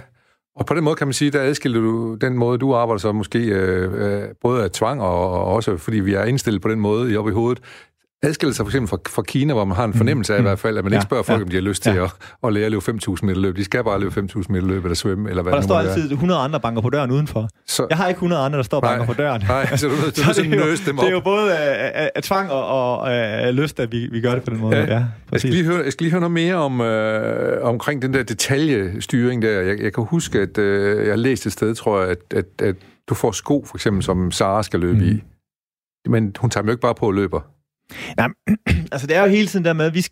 og 0.56 0.66
på 0.66 0.74
den 0.74 0.84
måde 0.84 0.96
kan 0.96 1.06
man 1.06 1.14
sige, 1.14 1.30
der 1.30 1.40
adskiller 1.40 1.80
du 1.80 2.14
den 2.14 2.38
måde, 2.38 2.58
du 2.58 2.74
arbejder 2.74 2.98
så 2.98 3.12
måske 3.12 3.38
øh, 3.38 4.22
øh, 4.22 4.28
både 4.40 4.64
af 4.64 4.70
tvang 4.70 5.02
og, 5.02 5.30
og 5.30 5.44
også 5.44 5.76
fordi 5.76 6.00
vi 6.00 6.14
er 6.14 6.24
indstillet 6.24 6.62
på 6.62 6.68
den 6.68 6.80
måde 6.80 7.12
i 7.12 7.16
op 7.16 7.28
i 7.28 7.32
hovedet, 7.32 7.62
adskiller 8.22 8.54
sig 8.54 8.64
for 8.64 8.70
eksempel 8.70 8.88
fra, 8.88 8.98
fra 9.08 9.22
Kina, 9.22 9.52
hvor 9.52 9.64
man 9.64 9.76
har 9.76 9.84
en 9.84 9.94
fornemmelse 9.94 10.34
af 10.34 10.40
mm. 10.40 10.46
i 10.46 10.48
hvert 10.48 10.58
fald, 10.58 10.78
at 10.78 10.84
man 10.84 10.92
ja, 10.92 10.98
ikke 10.98 11.04
spørger 11.04 11.22
folk, 11.22 11.38
ja, 11.38 11.44
om 11.44 11.48
de 11.48 11.56
har 11.56 11.62
lyst 11.62 11.82
til 11.82 11.94
ja. 11.94 12.04
at, 12.04 12.10
at 12.44 12.52
lære 12.52 12.64
at 12.64 12.72
løbe 12.72 12.84
5.000 12.88 13.16
meter 13.22 13.40
løb. 13.40 13.56
De 13.56 13.64
skal 13.64 13.84
bare 13.84 14.00
løbe 14.00 14.20
5.000 14.20 14.44
meter 14.48 14.66
løb 14.66 14.84
eller 14.84 14.94
svømme, 14.94 15.30
eller 15.30 15.42
hvad 15.42 15.52
og 15.52 15.56
der 15.56 15.62
står 15.62 15.78
altid 15.78 16.10
100 16.10 16.40
andre 16.40 16.60
banker 16.60 16.82
på 16.82 16.90
døren 16.90 17.10
udenfor. 17.10 17.48
Så, 17.66 17.86
jeg 17.90 17.96
har 17.96 18.08
ikke 18.08 18.18
100 18.18 18.42
andre, 18.42 18.56
der 18.56 18.62
står 18.62 18.80
banker 18.80 19.06
på 19.06 19.12
døren. 19.12 19.42
Nej, 19.48 19.76
så 19.76 19.88
du, 19.88 19.94
du, 19.94 20.06
du, 20.06 20.10
så 20.10 20.42
det, 20.42 20.54
er 20.54 20.66
jo, 20.66 20.76
dem 20.86 20.98
op. 20.98 21.02
det 21.02 21.08
er 21.08 21.14
jo 21.14 21.20
både 21.20 21.58
af, 21.58 22.10
af 22.14 22.22
tvang 22.22 22.50
og, 22.50 22.66
og 22.66 23.14
af 23.14 23.56
lyst, 23.56 23.80
at 23.80 23.92
vi, 23.92 24.06
vi 24.06 24.20
gør 24.20 24.34
det 24.34 24.42
på 24.42 24.50
den 24.50 24.60
måde. 24.60 24.76
Ja, 24.76 24.94
ja 24.94 25.04
jeg, 25.32 25.40
skal 25.40 25.52
lige 25.52 25.64
høre, 25.64 25.84
jeg 25.84 25.92
skal 25.92 26.04
lige 26.04 26.10
høre 26.10 26.20
noget 26.20 26.32
mere 26.32 26.54
om, 26.54 26.80
øh, 26.80 27.64
omkring 27.64 28.02
den 28.02 28.14
der 28.14 28.22
detaljestyring 28.22 29.42
der. 29.42 29.60
Jeg, 29.60 29.80
jeg 29.80 29.92
kan 29.92 30.04
huske, 30.04 30.38
at 30.38 30.58
øh, 30.58 31.04
jeg 31.04 31.12
har 31.12 31.16
læst 31.16 31.46
et 31.46 31.52
sted, 31.52 31.74
tror 31.74 32.00
jeg, 32.00 32.10
at, 32.10 32.18
at, 32.36 32.66
at 32.68 32.76
du 33.08 33.14
får 33.14 33.32
sko, 33.32 33.64
for 33.68 33.76
eksempel, 33.76 34.02
som 34.02 34.30
Sara 34.30 34.62
skal 34.62 34.80
løbe 34.80 34.98
mm. 34.98 35.08
i. 35.08 35.22
Men 36.08 36.34
hun 36.38 36.50
tager 36.50 36.62
dem 36.62 36.68
jo 36.68 36.72
ikke 36.72 36.82
bare 36.82 36.94
på 36.94 37.06
og 37.06 37.14
løber. 37.14 37.40
Nej, 38.16 38.28
altså 38.92 39.06
det 39.06 39.16
er 39.16 39.22
jo 39.22 39.28
hele 39.28 39.46
tiden 39.46 39.64
der 39.64 39.72
med, 39.72 39.86
at 39.86 39.94
vi 39.94 40.06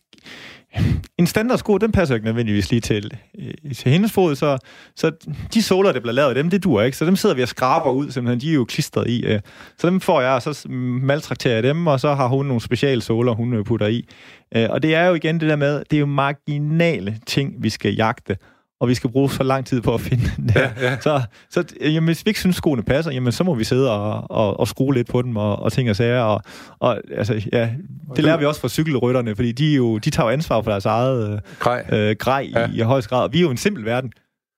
en 1.18 1.26
standardsko, 1.26 1.78
den 1.78 1.92
passer 1.92 2.14
ikke 2.14 2.24
nødvendigvis 2.24 2.70
lige 2.70 2.80
til, 2.80 3.18
øh, 3.38 3.74
til 3.74 3.92
hendes 3.92 4.12
fod, 4.12 4.34
så, 4.34 4.58
så 4.96 5.12
de 5.54 5.62
såler, 5.62 5.92
der 5.92 6.00
bliver 6.00 6.12
lavet 6.12 6.28
af 6.28 6.34
dem, 6.34 6.50
det 6.50 6.64
dur 6.64 6.82
ikke. 6.82 6.96
Så 6.96 7.04
dem 7.04 7.16
sidder 7.16 7.34
vi 7.34 7.42
og 7.42 7.48
skraber 7.48 7.90
ud, 7.90 8.10
simpelthen. 8.10 8.40
De 8.40 8.50
er 8.50 8.54
jo 8.54 8.64
klistret 8.64 9.10
i. 9.10 9.26
Øh. 9.26 9.40
Så 9.78 9.86
dem 9.86 10.00
får 10.00 10.20
jeg, 10.20 10.30
og 10.30 10.42
så 10.42 10.68
maltrakterer 10.68 11.54
jeg 11.54 11.62
dem, 11.62 11.86
og 11.86 12.00
så 12.00 12.14
har 12.14 12.26
hun 12.28 12.46
nogle 12.46 12.60
specialsåler, 12.60 13.32
hun 13.32 13.52
øh, 13.52 13.64
putter 13.64 13.86
i. 13.86 14.08
Øh, 14.56 14.66
og 14.70 14.82
det 14.82 14.94
er 14.94 15.06
jo 15.06 15.14
igen 15.14 15.40
det 15.40 15.48
der 15.48 15.56
med, 15.56 15.82
det 15.90 15.96
er 15.96 16.00
jo 16.00 16.06
marginale 16.06 17.18
ting, 17.26 17.54
vi 17.62 17.70
skal 17.70 17.94
jagte 17.94 18.36
og 18.80 18.88
vi 18.88 18.94
skal 18.94 19.10
bruge 19.10 19.30
så 19.30 19.42
lang 19.42 19.66
tid 19.66 19.80
på 19.80 19.94
at 19.94 20.00
finde 20.00 20.24
den 20.36 20.48
der. 20.48 20.60
Ja, 20.60 20.90
ja. 20.90 20.96
Så, 21.00 21.22
så 21.50 21.64
jamen, 21.80 22.06
hvis 22.06 22.26
vi 22.26 22.28
ikke 22.28 22.40
synes, 22.40 22.56
skoene 22.56 22.82
passer, 22.82 23.12
jamen, 23.12 23.32
så 23.32 23.44
må 23.44 23.54
vi 23.54 23.64
sidde 23.64 23.92
og, 23.92 24.30
og, 24.30 24.60
og 24.60 24.68
skrue 24.68 24.94
lidt 24.94 25.08
på 25.08 25.22
dem 25.22 25.36
og, 25.36 25.58
og 25.58 25.72
ting 25.72 25.90
og 25.90 25.96
sager. 25.96 26.20
Og, 26.20 26.42
og, 26.78 27.00
altså, 27.16 27.48
ja, 27.52 27.70
det 28.16 28.24
lærer 28.24 28.36
vi 28.36 28.44
også 28.44 28.60
fra 28.60 28.68
cykelrytterne, 28.68 29.36
fordi 29.36 29.52
de, 29.52 29.74
jo, 29.74 29.98
de 29.98 30.10
tager 30.10 30.26
jo 30.26 30.32
ansvar 30.32 30.62
for 30.62 30.70
deres 30.70 30.84
eget 30.84 31.32
øh, 31.32 31.38
grej, 31.58 31.84
øh, 31.92 32.16
grej 32.16 32.50
ja. 32.54 32.68
i, 32.68 32.76
i 32.76 32.80
højst 32.80 33.08
grad. 33.08 33.30
Vi 33.30 33.38
er 33.38 33.42
jo 33.42 33.50
en 33.50 33.56
simpel 33.56 33.84
verden. 33.84 34.12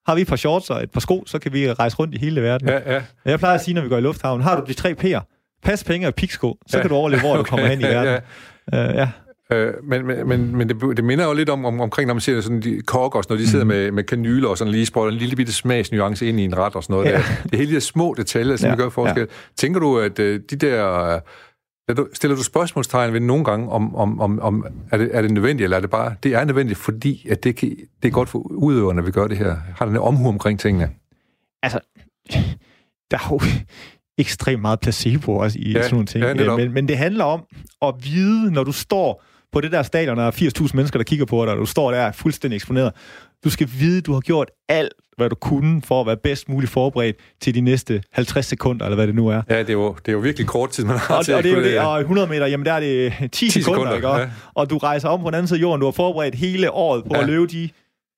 Har 0.07 0.15
vi 0.15 0.21
et 0.21 0.29
par 0.29 0.37
shorts 0.37 0.71
og 0.71 0.83
et 0.83 0.91
par 0.91 1.01
sko, 1.01 1.25
så 1.27 1.39
kan 1.39 1.53
vi 1.53 1.73
rejse 1.73 1.97
rundt 1.97 2.15
i 2.15 2.19
hele 2.19 2.43
verden. 2.43 2.69
Ja, 2.69 2.95
ja. 2.95 3.03
Jeg 3.25 3.39
plejer 3.39 3.55
at 3.55 3.65
sige, 3.65 3.75
når 3.75 3.83
vi 3.83 3.89
går 3.89 3.99
i 3.99 4.01
lufthavnen, 4.01 4.45
har 4.45 4.61
du 4.61 4.67
de 4.67 4.73
tre 4.73 4.95
P'er, 5.01 5.21
pas, 5.63 5.85
penge 5.85 6.07
og 6.07 6.15
piksko, 6.15 6.59
så 6.67 6.77
ja. 6.77 6.83
kan 6.83 6.91
du 6.91 6.97
overleve, 6.97 7.21
hvor 7.21 7.31
okay. 7.39 7.39
du 7.39 7.45
kommer 7.45 7.67
hen 7.67 7.81
i 7.81 7.85
verden. 7.85 8.21
Ja, 8.73 8.79
ja. 8.79 8.91
Uh, 8.91 8.97
ja. 8.97 9.09
Øh, 9.53 9.75
men 9.83 10.07
men, 10.07 10.29
men, 10.29 10.57
men 10.57 10.69
det, 10.69 10.97
det 10.97 11.05
minder 11.05 11.25
jo 11.27 11.33
lidt 11.33 11.49
om, 11.49 11.65
om 11.65 11.81
omkring, 11.81 12.07
når 12.07 12.15
man 12.15 12.21
ser 12.21 12.41
sådan 12.41 12.63
de 12.63 12.83
kokkers, 12.83 13.29
når 13.29 13.37
de 13.37 13.49
sidder 13.49 13.65
mm. 13.65 13.69
med, 13.69 13.91
med 13.91 14.05
kanyler 14.05 14.49
og 14.49 14.59
sådan 14.59 14.73
lige 14.73 14.87
sprøjter 14.87 15.13
en 15.13 15.19
lille 15.19 15.37
bitte 15.37 15.53
smagsnuance 15.53 16.27
ind 16.27 16.41
i 16.41 16.45
en 16.45 16.59
ret 16.59 16.75
og 16.75 16.83
sådan 16.83 16.95
noget. 16.95 17.07
Ja. 17.07 17.13
Der. 17.13 17.23
Det 17.43 17.53
er 17.53 17.57
hele 17.57 17.77
de 17.77 17.81
små 17.81 18.15
detaljer, 18.17 18.57
som 18.57 18.71
ja. 18.71 18.77
gør 18.77 18.89
forskel. 18.89 19.21
Ja. 19.21 19.27
Tænker 19.57 19.81
du, 19.81 19.99
at 19.99 20.19
uh, 20.19 20.25
de 20.25 20.41
der... 20.41 21.15
Uh, 21.15 22.07
stiller 22.13 22.37
du 22.37 22.43
spørgsmålstegn 22.43 23.13
ved 23.13 23.21
nogle 23.21 23.45
gange, 23.45 23.71
om, 23.71 23.97
om, 23.97 24.21
om, 24.21 24.41
om 24.41 24.67
er, 24.91 24.99
det, 24.99 25.11
er 25.13 25.23
det 25.23 25.31
nødvendigt, 25.31 25.65
eller 25.65 25.77
er 25.77 25.81
det 25.81 25.91
bare, 25.91 26.15
det 26.23 26.35
er 26.35 26.45
nødvendigt, 26.45 26.79
fordi 26.79 27.27
at 27.31 27.45
det, 27.45 27.57
kan, 27.57 27.77
det 28.03 28.09
er 28.09 28.13
godt 28.13 28.29
for 28.29 28.39
udøverne, 28.39 28.99
at 28.99 29.07
vi 29.07 29.11
gør 29.11 29.27
det 29.27 29.39
her? 29.39 29.57
Har 29.77 29.87
den 29.87 29.95
en 29.95 30.01
omhu 30.01 30.29
omkring 30.29 30.61
tingene? 30.61 30.91
Altså, 31.63 31.81
der 33.11 33.17
er 33.17 33.29
jo, 33.31 33.41
ekstremt 34.19 34.63
meget 34.63 34.81
placebo 34.81 35.37
også 35.37 35.59
i 35.59 35.73
ja, 35.73 35.83
sådan 35.83 35.95
nogle 35.95 36.07
ting. 36.07 36.25
Ja, 36.25 36.57
men, 36.57 36.73
men 36.73 36.89
det 36.89 36.99
handler 36.99 37.25
om 37.25 37.45
at 37.83 37.95
vide, 38.03 38.53
når 38.53 38.65
du 38.65 38.73
står 38.73 39.25
på 39.53 39.61
det 39.61 39.73
der 39.73 39.83
stadion, 39.83 40.17
der 40.17 40.25
er 40.25 40.31
80.000 40.31 40.71
mennesker, 40.75 40.99
der 40.99 41.05
kigger 41.05 41.25
på 41.25 41.45
dig, 41.45 41.53
og 41.53 41.59
du 41.59 41.67
står 41.67 41.91
der 41.91 42.13
fuldstændig 42.13 42.57
eksponeret. 42.57 42.93
Du 43.45 43.51
skal 43.51 43.69
vide, 43.79 43.99
at 43.99 44.07
du 44.07 44.13
har 44.13 44.21
gjort 44.21 44.51
alt, 44.69 44.93
hvad 45.17 45.31
du 45.31 45.35
kunne 45.35 45.83
for 45.83 46.01
at 46.01 46.07
være 46.07 46.17
bedst 46.17 46.49
muligt 46.49 46.73
forberedt 46.73 47.17
til 47.41 47.55
de 47.55 47.61
næste 47.61 48.03
50 48.13 48.47
sekunder, 48.47 48.87
eller 48.87 48.97
hvad 48.97 49.07
det 49.07 49.15
nu 49.15 49.29
er. 49.29 49.43
Ja, 49.49 49.59
det 49.59 49.69
er 49.69 49.73
jo, 49.73 49.97
det 49.99 50.09
er 50.09 50.13
jo 50.13 50.19
virkelig 50.19 50.47
kort 50.47 50.71
tid, 50.71 50.85
man 50.85 50.99
har 50.99 51.17
og, 51.17 51.25
til 51.25 51.35
og, 51.35 51.43
det 51.43 51.53
er 51.53 51.57
jo 51.57 51.63
det, 51.63 51.81
og 51.81 52.01
100 52.01 52.29
meter, 52.29 52.47
jamen 52.47 52.67
der 52.67 52.73
er 52.73 52.81
det 52.81 53.13
10, 53.21 53.29
10 53.29 53.51
sekunder, 53.51 53.79
sekunder 53.81 53.95
ikke? 53.95 54.09
Ja. 54.09 54.31
og 54.55 54.71
du 54.71 54.79
rejser 54.79 55.09
om 55.09 55.21
på 55.21 55.27
den 55.27 55.35
anden 55.35 55.49
side 55.49 55.59
af 55.59 55.63
jorden, 55.63 55.81
du 55.81 55.87
har 55.87 55.93
forberedt 55.93 56.35
hele 56.35 56.71
året 56.71 57.05
på 57.05 57.15
ja. 57.15 57.21
at 57.21 57.27
løbe 57.27 57.47
de 57.47 57.71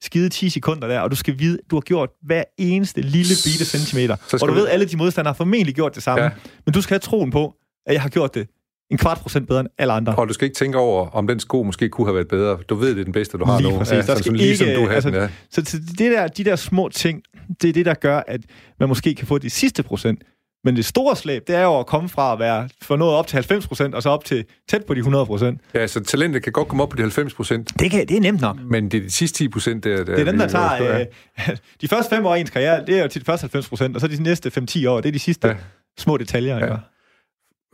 skide 0.03 0.29
10 0.29 0.49
sekunder 0.49 0.89
der, 0.89 1.01
og 1.01 1.11
du 1.11 1.17
skal 1.17 1.39
vide, 1.39 1.59
du 1.71 1.77
har 1.77 1.81
gjort 1.81 2.11
hver 2.23 2.45
eneste 2.59 3.01
lille 3.01 3.35
bitte 3.45 3.65
centimeter. 3.65 4.17
Og 4.43 4.49
du 4.49 4.55
ved, 4.55 4.69
alle 4.69 4.85
de 4.85 4.97
modstandere 4.97 5.33
har 5.33 5.37
formentlig 5.37 5.75
gjort 5.75 5.95
det 5.95 6.03
samme, 6.03 6.25
ja. 6.25 6.31
men 6.67 6.73
du 6.73 6.83
skal 6.83 6.95
have 6.95 7.01
troen 7.01 7.31
på, 7.31 7.55
at 7.87 7.95
jeg 7.95 8.03
har 8.03 8.09
gjort 8.09 8.35
det 8.35 8.49
en 8.91 8.99
kvart 8.99 9.19
procent 9.19 9.49
bedre 9.49 9.61
end 9.61 9.69
alle 9.79 9.93
andre. 9.93 10.15
Og 10.15 10.29
du 10.29 10.33
skal 10.33 10.45
ikke 10.45 10.57
tænke 10.57 10.79
over, 10.79 11.09
om 11.09 11.27
den 11.27 11.41
sko 11.41 11.63
måske 11.63 11.89
kunne 11.89 12.07
have 12.07 12.15
været 12.15 12.29
bedre. 12.29 12.59
Du 12.69 12.75
ved, 12.75 12.91
det 12.91 13.01
er 13.01 13.05
den 13.05 13.13
bedste, 13.13 13.39
du 13.39 13.45
har 13.45 13.61
lige 13.61 13.73
nu. 13.73 13.79
Præcis. 13.79 13.93
Ja, 13.93 13.97
der 13.97 14.15
skal 14.19 14.33
ikke, 14.33 14.45
ligesom 14.45 14.67
du 14.67 14.89
altså, 14.89 15.11
den, 15.11 15.19
ja. 15.19 15.29
Så, 15.51 15.81
det 15.99 16.13
der, 16.13 16.29
de 16.29 16.45
der 16.45 16.57
små 16.57 16.89
ting, 16.89 17.23
det 17.63 17.69
er 17.69 17.73
det, 17.73 17.87
der 17.87 17.95
gør, 17.95 18.23
at 18.27 18.41
man 18.81 18.89
måske 18.89 19.15
kan 19.15 19.27
få 19.27 19.39
de 19.39 19.51
sidste 19.51 19.83
procent. 19.83 20.23
Men 20.65 20.77
det 20.77 20.85
store 20.85 21.17
slæb, 21.17 21.47
det 21.47 21.57
er 21.57 21.63
jo 21.63 21.79
at 21.79 21.87
komme 21.87 22.09
fra 22.09 22.33
at 22.33 22.39
være 22.39 22.69
for 22.83 22.97
noget 22.97 23.15
op 23.15 23.27
til 23.27 23.35
90 23.35 23.67
procent, 23.67 23.95
og 23.95 24.03
så 24.03 24.11
op 24.11 24.25
til 24.25 24.45
tæt 24.69 24.85
på 24.85 24.95
de 24.95 24.99
100 24.99 25.27
procent. 25.27 25.61
Ja, 25.75 25.87
så 25.87 26.01
talentet 26.01 26.43
kan 26.43 26.53
godt 26.53 26.69
komme 26.69 26.83
op 26.83 26.89
på 26.89 26.97
de 26.97 27.03
90 27.03 27.35
procent. 27.35 27.73
Det, 27.79 27.91
kan, 27.91 28.09
det 28.09 28.17
er 28.17 28.21
nemt 28.21 28.41
nok. 28.41 28.57
Men 28.71 28.89
det 28.89 28.99
er 28.99 29.03
de 29.03 29.11
sidste 29.11 29.39
10 29.39 29.49
procent, 29.49 29.85
der, 29.85 29.97
der... 29.97 30.05
Det 30.05 30.19
er 30.19 30.25
dem, 30.25 30.39
der 30.39 30.49
tager... 30.49 31.01
Øh, 31.01 31.07
de 31.81 31.89
første 31.89 32.17
fem 32.17 32.27
år 32.27 32.35
af 32.35 32.41
ens 32.41 32.51
karriere, 32.51 32.87
det 32.87 32.99
er 32.99 33.03
jo 33.03 33.09
til 33.09 33.21
de 33.21 33.25
første 33.25 33.45
90 33.45 33.69
procent, 33.69 33.95
og 33.95 34.01
så 34.01 34.07
de 34.07 34.23
næste 34.23 34.53
5-10 34.71 34.89
år, 34.89 35.01
det 35.01 35.09
er 35.09 35.13
de 35.13 35.19
sidste 35.19 35.49
ja. 35.49 35.55
små 35.99 36.17
detaljer. 36.17 36.67
Ja. 36.67 36.77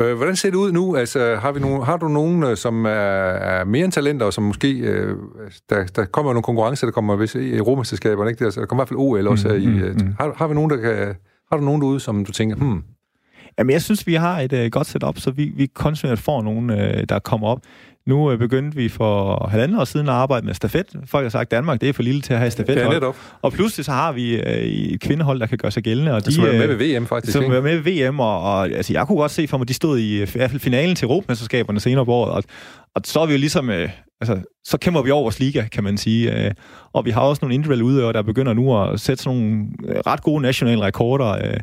Øh, 0.00 0.16
hvordan 0.16 0.36
ser 0.36 0.50
det 0.50 0.56
ud 0.56 0.72
nu? 0.72 0.96
Altså, 0.96 1.36
har, 1.36 1.52
vi 1.52 1.60
nogen, 1.60 1.82
har 1.82 1.96
du 1.96 2.08
nogen, 2.08 2.42
øh, 2.42 2.56
som 2.56 2.84
er, 2.84 2.90
er 2.90 3.64
mere 3.64 3.84
end 3.84 3.92
talenter, 3.92 4.26
og 4.26 4.32
som 4.32 4.44
måske... 4.44 4.78
Øh, 4.78 5.16
der, 5.70 5.84
der 5.84 6.04
kommer 6.04 6.32
nogle 6.32 6.42
konkurrencer, 6.42 6.86
der 6.86 6.92
kommer 6.92 7.16
hvis, 7.16 7.34
i 7.34 7.56
Europamesterskaberne, 7.56 8.30
ikke? 8.30 8.44
Der, 8.44 8.50
der 8.50 8.66
kommer 8.66 8.80
i 8.80 8.86
hvert 8.86 8.88
fald 8.88 8.98
OL 8.98 9.28
også 9.28 9.48
mm, 9.48 9.54
i... 9.54 9.66
Mm, 9.66 9.72
mm. 9.72 10.14
Har, 10.20 10.32
har, 10.36 10.48
vi 10.48 10.54
nogen, 10.54 10.70
der 10.70 10.76
kan... 10.76 11.14
Har 11.50 11.56
du 11.56 11.64
nogen 11.64 11.82
derude, 11.82 12.00
som 12.00 12.24
du 12.24 12.32
tænker, 12.32 12.56
hmm, 12.56 12.82
Jamen, 13.58 13.72
jeg 13.72 13.82
synes, 13.82 14.06
vi 14.06 14.14
har 14.14 14.40
et 14.40 14.52
uh, 14.52 14.66
godt 14.66 14.86
setup, 14.86 15.18
så 15.18 15.30
vi, 15.30 15.52
vi 15.56 15.66
kontinuerligt 15.66 16.24
får 16.24 16.42
nogen, 16.42 16.70
uh, 16.70 16.76
der 17.08 17.18
kommer 17.18 17.48
op. 17.48 17.60
Nu 18.06 18.32
uh, 18.32 18.38
begyndte 18.38 18.76
vi 18.76 18.88
for 18.88 19.46
halvanden 19.50 19.78
år 19.78 19.84
siden 19.84 20.08
at 20.08 20.14
arbejde 20.14 20.46
med 20.46 20.54
stafet. 20.54 20.86
Folk 21.06 21.24
har 21.24 21.30
sagt, 21.30 21.46
at 21.46 21.50
Danmark 21.50 21.80
det 21.80 21.88
er 21.88 21.92
for 21.92 22.02
lille 22.02 22.20
til 22.20 22.32
at 22.32 22.38
have 22.38 22.50
stafet. 22.50 22.76
Ja, 22.76 22.98
og 23.42 23.52
pludselig 23.52 23.84
så 23.84 23.92
har 23.92 24.12
vi 24.12 24.34
uh, 24.34 24.42
et 24.42 25.00
kvindehold, 25.00 25.40
der 25.40 25.46
kan 25.46 25.58
gøre 25.58 25.70
sig 25.70 25.82
gældende. 25.82 26.14
Og 26.14 26.26
de, 26.26 26.32
som 26.32 26.44
er 26.44 26.52
med 26.52 26.66
ved 26.66 26.98
VM, 26.98 27.06
faktisk. 27.06 27.32
Som 27.32 27.44
er 27.44 27.60
med 27.60 27.78
ved 27.78 28.08
VM, 28.08 28.20
og, 28.20 28.42
og 28.42 28.68
altså, 28.68 28.92
jeg 28.92 29.06
kunne 29.06 29.18
godt 29.18 29.30
se 29.30 29.48
for 29.48 29.58
mig, 29.58 29.64
at 29.64 29.68
de 29.68 29.74
stod 29.74 29.98
i, 29.98 30.22
i 30.22 30.26
hvert 30.34 30.50
fald 30.50 30.60
finalen 30.60 30.96
til 30.96 31.06
Europamesterskaberne 31.06 31.80
senere 31.80 32.04
på 32.04 32.12
året. 32.12 32.32
Og, 32.32 32.44
og 32.94 33.02
så 33.04 33.20
er 33.20 33.26
vi 33.26 33.32
jo 33.32 33.38
ligesom... 33.38 33.68
Uh, 33.68 33.74
altså, 34.20 34.38
så 34.64 34.78
kæmper 34.78 35.02
vi 35.02 35.10
over 35.10 35.22
vores 35.22 35.40
liga, 35.40 35.64
kan 35.72 35.84
man 35.84 35.96
sige. 35.96 36.46
Uh, 36.46 36.50
og 36.92 37.04
vi 37.04 37.10
har 37.10 37.20
også 37.20 37.40
nogle 37.42 37.54
individuelle 37.54 37.84
udøvere, 37.84 38.12
der 38.12 38.22
begynder 38.22 38.52
nu 38.52 38.82
at 38.82 39.00
sætte 39.00 39.22
sådan 39.22 39.38
nogle 39.38 39.66
ret 40.06 40.22
gode 40.22 40.42
nationale 40.42 40.82
rekorder. 40.82 41.50
Uh, 41.50 41.60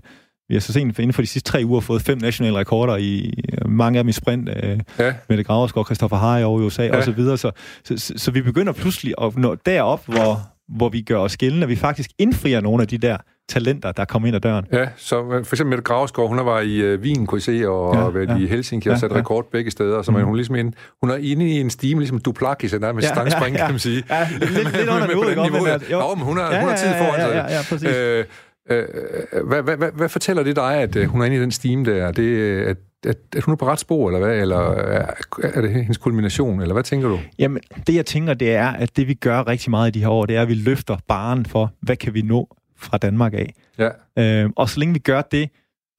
vi 0.49 0.55
har 0.55 0.59
så 0.59 0.73
sent 0.73 0.99
inden 0.99 1.13
for 1.13 1.21
de 1.21 1.27
sidste 1.27 1.51
tre 1.51 1.61
uger 1.65 1.81
fået 1.81 2.01
fem 2.01 2.17
nationale 2.17 2.57
rekorder 2.57 2.97
i 2.97 3.33
mange 3.65 3.99
af 3.99 4.03
dem 4.03 4.09
i 4.09 4.11
sprint. 4.11 4.49
Øh, 4.49 4.79
ja. 4.99 5.13
Mette 5.29 5.43
Graverskov, 5.43 5.85
Christoffer 5.85 6.17
Harry 6.17 6.43
over 6.43 6.61
i 6.61 6.63
USA 6.63 6.83
ja. 6.83 6.97
osv. 6.97 7.15
Så, 7.15 7.37
så, 7.37 7.51
så, 7.83 7.97
så, 7.97 8.13
så 8.17 8.31
vi 8.31 8.41
begynder 8.41 8.73
pludselig 8.73 9.13
at 9.21 9.37
nå 9.37 9.55
derop, 9.65 10.05
hvor, 10.05 10.39
hvor 10.67 10.89
vi 10.89 11.01
gør 11.01 11.17
os 11.17 11.37
gældende, 11.37 11.63
at 11.63 11.69
vi 11.69 11.75
faktisk 11.75 12.09
indfrier 12.19 12.61
nogle 12.61 12.81
af 12.81 12.87
de 12.87 12.97
der 12.97 13.17
talenter, 13.49 13.91
der 13.91 14.05
kommer 14.05 14.27
ind 14.27 14.35
ad 14.35 14.41
døren. 14.41 14.65
Ja, 14.73 14.87
så 14.95 15.15
for 15.29 15.55
eksempel 15.55 15.65
Mette 15.65 15.83
Gravskov, 15.83 16.27
hun 16.27 16.37
var 16.37 16.59
i 16.59 16.93
uh, 16.93 17.01
Wien, 17.01 17.25
kunne 17.25 17.37
I 17.37 17.41
se, 17.41 17.69
og 17.69 17.95
ja, 17.95 18.09
været 18.09 18.29
ja. 18.29 18.37
i 18.37 18.47
Helsinki 18.47 18.89
og 18.89 18.97
sat 18.97 19.11
ja, 19.11 19.15
rekord 19.15 19.51
begge 19.51 19.71
steder, 19.71 20.01
så 20.01 20.11
mm. 20.11 20.21
hun 20.21 20.35
ligesom 20.35 20.55
en, 20.55 20.73
hun 21.01 21.09
er 21.09 21.15
inde 21.15 21.49
i 21.49 21.59
en 21.59 21.69
stime, 21.69 22.01
ligesom 22.01 22.19
Duplakis, 22.19 22.71
der 22.71 22.93
med 22.93 23.03
ja, 23.03 23.07
stangspring, 23.07 23.55
ja, 23.55 23.61
ja. 23.61 23.65
kan 23.65 23.73
man 23.73 23.79
sige. 23.79 24.03
Ja, 24.09 24.27
lidt, 24.39 24.51
lidt 24.51 24.89
under 24.93 25.07
niveauet, 25.07 25.29
ikke? 25.29 25.41
Men, 25.41 25.67
altså, 25.67 25.91
jo. 25.91 26.15
men 26.15 26.25
hun 26.25 26.37
har, 26.37 26.53
ja, 26.53 26.59
hun 26.59 26.69
har 26.69 26.75
tid 26.75 26.87
foran 26.87 27.21
sig. 27.21 27.29
Ja, 27.29 27.37
ja, 27.37 27.55
ja, 27.55 27.61
præcis. 27.69 27.89
Øh, 27.89 28.07
Øh, 28.17 28.25
hvad, 28.67 29.63
hvad, 29.63 29.77
hvad, 29.77 29.91
hvad 29.91 30.09
fortæller 30.09 30.43
det 30.43 30.55
dig, 30.55 30.75
at 30.75 30.95
øh, 30.95 31.07
hun 31.07 31.21
er 31.21 31.25
inde 31.25 31.37
i 31.37 31.39
den 31.39 31.51
stime 31.51 31.85
der? 31.85 32.11
Det, 32.11 32.61
at, 32.61 32.77
at, 33.05 33.17
at 33.35 33.43
hun 33.43 33.51
er 33.51 33.55
på 33.55 33.67
ret 33.67 33.79
spor, 33.79 34.07
eller 34.07 34.19
hvad? 34.19 34.37
Eller 34.37 34.71
er, 34.73 35.13
er 35.43 35.61
det 35.61 35.71
hendes 35.71 35.97
kulmination, 35.97 36.61
eller 36.61 36.73
hvad 36.73 36.83
tænker 36.83 37.07
du? 37.07 37.19
Jamen, 37.39 37.61
det 37.87 37.95
jeg 37.95 38.05
tænker, 38.05 38.33
det 38.33 38.55
er, 38.55 38.67
at 38.67 38.97
det 38.97 39.07
vi 39.07 39.13
gør 39.13 39.47
rigtig 39.47 39.69
meget 39.69 39.87
i 39.87 39.91
de 39.91 39.99
her 39.99 40.09
år, 40.09 40.25
det 40.25 40.35
er, 40.35 40.41
at 40.41 40.47
vi 40.47 40.53
løfter 40.53 40.97
baren 41.07 41.45
for, 41.45 41.73
hvad 41.81 41.95
kan 41.95 42.13
vi 42.13 42.21
nå 42.21 42.55
fra 42.77 42.97
Danmark 42.97 43.33
af? 43.33 43.53
Ja. 43.77 43.89
Øh, 44.43 44.49
og 44.55 44.69
så 44.69 44.79
længe 44.79 44.93
vi 44.93 44.99
gør 44.99 45.21
det, 45.21 45.49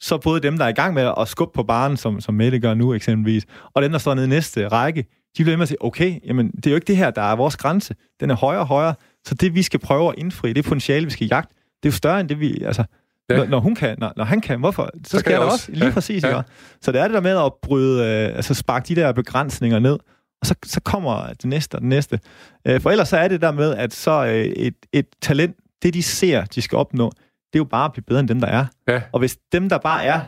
så 0.01 0.19
både 0.19 0.41
dem, 0.41 0.59
der 0.59 0.64
er 0.64 0.69
i 0.69 0.73
gang 0.73 0.95
med 0.95 1.12
at 1.19 1.29
skubbe 1.29 1.53
på 1.55 1.62
baren, 1.62 1.97
som, 1.97 2.21
som 2.21 2.35
Mette 2.35 2.59
gør 2.61 2.75
nu 2.75 2.95
eksempelvis, 2.95 3.47
og 3.75 3.83
dem, 3.83 3.93
der 3.93 3.99
står 3.99 4.14
nede 4.14 4.27
i 4.27 4.29
næste 4.29 4.69
række, 4.69 5.05
de 5.39 5.43
bliver 5.43 5.57
med 5.57 5.62
at 5.62 5.69
sige, 5.69 5.85
okay, 5.85 6.14
jamen, 6.25 6.51
det 6.51 6.66
er 6.66 6.71
jo 6.71 6.75
ikke 6.75 6.87
det 6.87 6.97
her, 6.97 7.11
der 7.11 7.23
er 7.23 7.37
vores 7.37 7.57
grænse. 7.57 7.95
Den 8.21 8.31
er 8.31 8.35
højere 8.35 8.61
og 8.61 8.66
højere. 8.66 8.95
Så 9.25 9.35
det, 9.35 9.55
vi 9.55 9.62
skal 9.62 9.81
prøve 9.81 10.09
at 10.09 10.14
indfri, 10.19 10.53
det 10.53 10.64
potentiale, 10.64 11.07
vi 11.07 11.11
skal 11.11 11.27
jagte, 11.27 11.55
det 11.83 11.89
er 11.89 11.93
jo 11.93 11.97
større 11.97 12.20
end 12.20 12.29
det, 12.29 12.41
vi... 12.41 12.62
Altså, 12.64 12.85
ja. 13.31 13.37
når, 13.37 13.45
når, 13.45 13.61
hun 13.61 13.74
kan, 13.74 13.97
når, 13.99 14.12
når 14.16 14.24
han 14.24 14.41
kan, 14.41 14.61
hvorfor? 14.61 14.91
Så, 15.05 15.11
så 15.11 15.18
skal 15.18 15.31
jeg 15.31 15.41
også. 15.41 15.53
også. 15.55 15.72
Lige 15.72 15.87
ja. 15.87 15.93
præcis, 15.93 16.24
ja. 16.24 16.43
Så 16.83 16.93
det 16.93 17.01
er 17.01 17.05
det 17.05 17.14
der 17.14 17.20
med 17.20 17.45
at 17.45 17.53
bryde, 17.62 18.05
øh, 18.05 18.37
altså 18.37 18.55
sparke 18.55 18.89
de 18.89 19.01
der 19.01 19.12
begrænsninger 19.12 19.79
ned, 19.79 19.99
og 20.41 20.47
så, 20.47 20.55
så 20.64 20.81
kommer 20.81 21.26
det 21.26 21.45
næste 21.45 21.74
og 21.74 21.81
det 21.81 21.89
næste. 21.89 22.20
Øh, 22.66 22.81
for 22.81 22.91
ellers 22.91 23.09
så 23.09 23.16
er 23.16 23.29
det 23.29 23.41
der 23.41 23.53
med, 23.53 23.74
at 23.74 23.95
så 23.95 24.26
øh, 24.26 24.33
et, 24.33 24.74
et 24.93 25.07
talent, 25.22 25.57
det 25.83 25.95
de 25.95 26.03
ser, 26.03 26.45
de 26.45 26.62
skal 26.62 26.79
opnå, 26.79 27.11
det 27.53 27.55
er 27.55 27.61
jo 27.61 27.64
bare 27.64 27.85
at 27.85 27.93
blive 27.93 28.05
bedre 28.05 28.20
end 28.20 28.29
dem, 28.29 28.41
der 28.41 28.49
er. 28.49 28.66
Ja. 28.89 29.03
Og 29.12 29.18
hvis 29.18 29.39
dem, 29.53 29.68
der 29.68 29.79
bare 29.79 30.05
er 30.05 30.20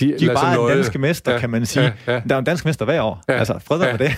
de, 0.00 0.14
de 0.18 0.26
er 0.26 0.34
bare 0.34 0.62
en 0.62 0.76
danske 0.76 0.98
mester, 0.98 1.32
ja, 1.32 1.38
kan 1.38 1.50
man 1.50 1.66
sige. 1.66 1.94
Ja, 2.06 2.12
ja. 2.12 2.20
Der 2.28 2.34
er 2.34 2.38
en 2.38 2.44
dansk 2.44 2.64
mester 2.64 2.84
hver 2.84 3.02
år. 3.02 3.22
Ja, 3.28 3.32
altså, 3.32 3.58
fred 3.66 3.80
ja. 3.80 3.92
det. 3.92 4.16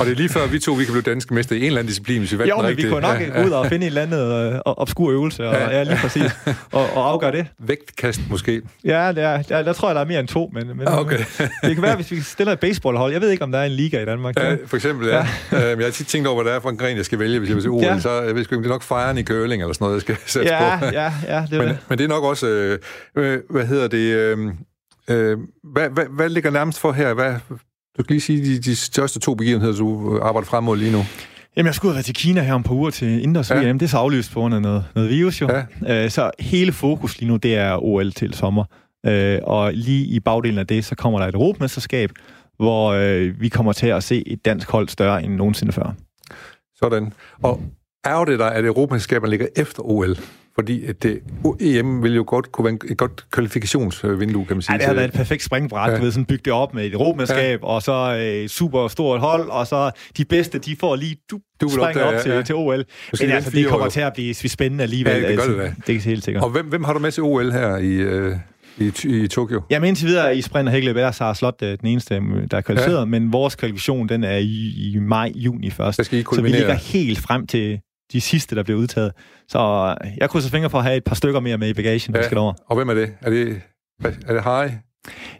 og 0.00 0.06
det 0.06 0.12
er 0.12 0.16
lige 0.16 0.28
før, 0.28 0.46
vi 0.46 0.58
to 0.58 0.72
vi 0.72 0.84
kan 0.84 0.92
blive 0.92 1.02
danske 1.02 1.34
mester 1.34 1.56
i 1.56 1.58
en 1.58 1.64
eller 1.64 1.78
anden 1.78 1.88
disciplin, 1.88 2.18
hvis 2.18 2.32
vi 2.32 2.38
valgte 2.38 2.56
Jo, 2.56 2.62
men 2.62 2.76
vi 2.76 2.82
kunne 2.82 3.00
nok 3.00 3.20
ja, 3.20 3.44
ud 3.44 3.50
og 3.50 3.66
finde 3.66 3.86
en 3.86 3.96
eller 3.96 4.02
anden 4.02 4.52
uh, 4.54 4.60
obskur 4.64 5.10
øvelse, 5.10 5.48
og, 5.48 5.54
ja. 5.54 5.76
ja, 5.76 5.82
lige 5.82 5.96
præcis, 5.96 6.32
og, 6.72 6.86
og 6.94 7.10
afgøre 7.10 7.32
det. 7.32 7.46
Vægtkast 7.58 8.20
måske? 8.30 8.62
Ja, 8.84 9.12
det 9.12 9.22
er, 9.22 9.42
der, 9.42 9.62
der 9.62 9.72
tror 9.72 9.88
jeg, 9.88 9.94
der 9.94 10.00
er 10.00 10.04
mere 10.04 10.20
end 10.20 10.28
to, 10.28 10.50
men, 10.54 10.66
men 10.76 10.88
okay. 10.88 11.18
det 11.62 11.74
kan 11.74 11.82
være, 11.82 11.96
hvis 11.96 12.10
vi 12.10 12.20
stiller 12.20 12.52
et 12.52 12.60
baseballhold. 12.60 13.12
Jeg 13.12 13.20
ved 13.20 13.30
ikke, 13.30 13.44
om 13.44 13.52
der 13.52 13.58
er 13.58 13.64
en 13.64 13.72
liga 13.72 14.02
i 14.02 14.04
Danmark. 14.04 14.38
Ja, 14.38 14.56
for 14.66 14.76
eksempel, 14.76 15.08
ja. 15.08 15.26
ja. 15.52 15.70
Øhm, 15.70 15.80
jeg 15.80 15.86
har 15.86 15.92
tit 15.92 16.06
tænkt 16.06 16.28
over, 16.28 16.42
hvad 16.42 16.52
det 16.52 16.56
er 16.56 16.60
for 16.60 16.70
en 16.70 16.76
gren, 16.76 16.96
jeg 16.96 17.04
skal 17.04 17.18
vælge, 17.18 17.38
hvis 17.38 17.48
jeg 17.48 17.56
vil 17.56 17.62
se 17.62 17.68
OL. 17.68 17.82
Ja. 17.82 18.00
Så 18.00 18.10
jeg 18.10 18.34
ved 18.34 18.40
ikke, 18.40 18.56
det 18.56 18.64
er 18.64 18.68
nok 18.68 18.82
fejren 18.82 19.18
i 19.18 19.22
curling 19.22 19.62
eller 19.62 19.74
sådan 19.74 19.84
noget, 19.84 19.94
jeg 19.94 20.00
skal 20.00 20.16
sætte 20.26 20.54
ja, 20.54 20.78
på. 20.78 20.84
Ja, 20.84 21.12
ja, 21.28 21.44
det 21.50 21.52
er 21.52 21.58
men, 21.58 21.68
det. 21.68 21.78
men 21.88 21.98
det 21.98 22.04
er 22.04 22.08
nok 22.08 22.24
også, 22.24 22.46
øh, 22.46 22.78
øh 23.16 23.40
hvad 23.50 23.66
hedder 23.66 23.88
det... 23.88 24.14
Øh, 24.14 24.38
Øh, 25.10 25.38
hvad, 25.72 25.90
hvad, 25.90 26.04
hvad 26.10 26.28
ligger 26.28 26.50
nærmest 26.50 26.80
for 26.80 26.92
her? 26.92 27.14
Hvad, 27.14 27.34
du 27.98 28.02
kan 28.02 28.06
lige 28.08 28.20
sige 28.20 28.44
de, 28.44 28.58
de 28.58 28.76
største 28.76 29.20
to 29.20 29.34
begivenheder, 29.34 29.76
du 29.76 30.18
arbejder 30.22 30.46
frem 30.46 30.64
mod 30.64 30.76
lige 30.76 30.92
nu. 30.92 31.02
Jamen, 31.56 31.66
jeg 31.66 31.74
skulle 31.74 31.90
have 31.90 31.96
været 31.96 32.04
til 32.04 32.14
Kina 32.14 32.42
her 32.42 32.54
om 32.54 32.62
på 32.62 32.74
uger 32.74 32.90
til 32.90 33.08
indendørs 33.08 33.50
ja. 33.50 33.70
VM. 33.70 33.78
Det 33.78 33.86
er 33.86 33.90
så 33.90 33.98
aflyst 33.98 34.32
på 34.32 34.40
grund 34.40 34.54
af 34.54 34.62
noget, 34.62 34.84
noget 34.94 35.10
virus, 35.10 35.40
jo. 35.40 35.48
Ja. 35.86 36.04
Øh, 36.04 36.10
så 36.10 36.30
hele 36.38 36.72
fokus 36.72 37.18
lige 37.18 37.30
nu, 37.30 37.36
det 37.36 37.56
er 37.56 37.84
OL 37.84 38.12
til 38.12 38.34
sommer. 38.34 38.64
Øh, 39.06 39.38
og 39.42 39.72
lige 39.72 40.06
i 40.06 40.20
bagdelen 40.20 40.58
af 40.58 40.66
det, 40.66 40.84
så 40.84 40.94
kommer 40.94 41.18
der 41.18 41.26
et 41.26 41.34
europamesterskab, 41.34 42.10
hvor 42.56 42.92
øh, 42.92 43.40
vi 43.40 43.48
kommer 43.48 43.72
til 43.72 43.86
at 43.86 44.04
se 44.04 44.28
et 44.28 44.44
dansk 44.44 44.70
hold 44.70 44.88
større 44.88 45.24
end 45.24 45.34
nogensinde 45.34 45.72
før. 45.72 45.94
Sådan. 46.74 47.12
Og 47.42 47.62
er 48.04 48.24
det 48.24 48.38
der, 48.38 48.46
at 48.46 48.64
europamesterskaberne 48.64 49.30
ligger 49.30 49.46
efter 49.56 49.82
OL? 49.82 50.16
Fordi 50.58 50.92
det, 51.02 51.20
EM 51.60 52.02
vil 52.02 52.14
jo 52.14 52.24
godt 52.26 52.52
kunne 52.52 52.64
være 52.64 52.90
et 52.90 52.96
godt 52.98 53.26
kvalifikationsvindue, 53.30 54.44
kan 54.44 54.56
man 54.56 54.62
sige. 54.62 54.72
Ja, 54.72 54.78
det 54.78 54.86
har 54.86 54.94
været 54.94 55.08
et 55.08 55.12
perfekt 55.12 55.42
springbræt. 55.42 55.90
Ja. 55.90 55.96
Du 55.96 56.02
ved, 56.02 56.12
sådan 56.12 56.24
bygge 56.24 56.42
det 56.44 56.52
op 56.52 56.74
med 56.74 56.86
et 56.86 56.92
europamesterskab, 56.92 57.60
ja. 57.62 57.66
og 57.66 57.82
så 57.82 57.92
et 57.92 58.42
øh, 58.42 58.48
super 58.48 58.88
stort 58.88 59.20
hold, 59.20 59.48
og 59.48 59.66
så 59.66 59.90
de 60.16 60.24
bedste, 60.24 60.58
de 60.58 60.76
får 60.80 60.96
lige 60.96 61.16
du, 61.30 61.40
du 61.60 61.68
springer 61.68 62.02
op, 62.02 62.14
op 62.14 62.20
til, 62.20 62.32
ja. 62.32 62.42
til 62.42 62.54
OL. 62.54 62.84
Men 63.20 63.30
altså, 63.30 63.50
det 63.50 63.66
kommer 63.66 63.86
år. 63.86 63.90
til 63.90 64.00
at 64.00 64.12
blive 64.14 64.34
spændende 64.34 64.82
alligevel. 64.84 65.12
Ja, 65.12 65.28
det, 65.28 65.38
gør 65.38 65.44
altså, 65.44 65.58
det, 65.76 65.86
det 65.86 65.96
er 65.96 66.00
helt 66.00 66.24
sikkert. 66.24 66.44
Og 66.44 66.50
hvem, 66.50 66.66
hvem 66.66 66.84
har 66.84 66.92
du 66.92 66.98
med 66.98 67.12
til 67.12 67.22
OL 67.22 67.52
her 67.52 67.76
i... 67.76 67.92
Øh 67.92 68.36
i, 68.78 68.92
i 69.06 69.28
Tokyo? 69.28 69.62
Jamen 69.70 69.88
indtil 69.88 70.06
videre 70.06 70.36
i 70.36 70.42
sprint 70.42 70.68
og 70.68 70.72
hækkeløb 70.72 70.96
er 70.96 71.10
Sara 71.10 71.34
Slot 71.34 71.62
øh, 71.62 71.78
den 71.80 71.86
eneste, 71.86 72.14
der 72.50 72.56
er 72.56 72.60
kvalificeret, 72.60 73.00
ja. 73.00 73.04
men 73.04 73.32
vores 73.32 73.54
kvalifikation 73.54 74.08
den 74.08 74.24
er 74.24 74.36
i, 74.36 74.92
i 74.92 74.98
maj, 75.00 75.32
juni 75.34 75.70
først. 75.70 76.04
Så 76.04 76.40
vi 76.42 76.48
ligger 76.48 76.74
helt 76.74 77.18
frem 77.18 77.46
til 77.46 77.80
de 78.12 78.20
sidste, 78.20 78.56
der 78.56 78.62
bliver 78.62 78.78
udtaget. 78.78 79.12
Så 79.48 79.58
jeg 80.18 80.30
krydser 80.30 80.50
fingre 80.50 80.70
for 80.70 80.78
at 80.78 80.84
have 80.84 80.96
et 80.96 81.04
par 81.04 81.14
stykker 81.14 81.40
mere 81.40 81.58
med 81.58 81.68
i 81.68 81.74
bagagen, 81.74 82.14
ja. 82.14 82.22
skal 82.22 82.38
over. 82.38 82.52
Og 82.66 82.76
hvem 82.76 82.88
er 82.88 82.94
det? 82.94 83.14
Er 83.20 83.30
det, 83.30 83.60
er 84.26 84.32
det 84.32 84.42
Harry? 84.42 84.68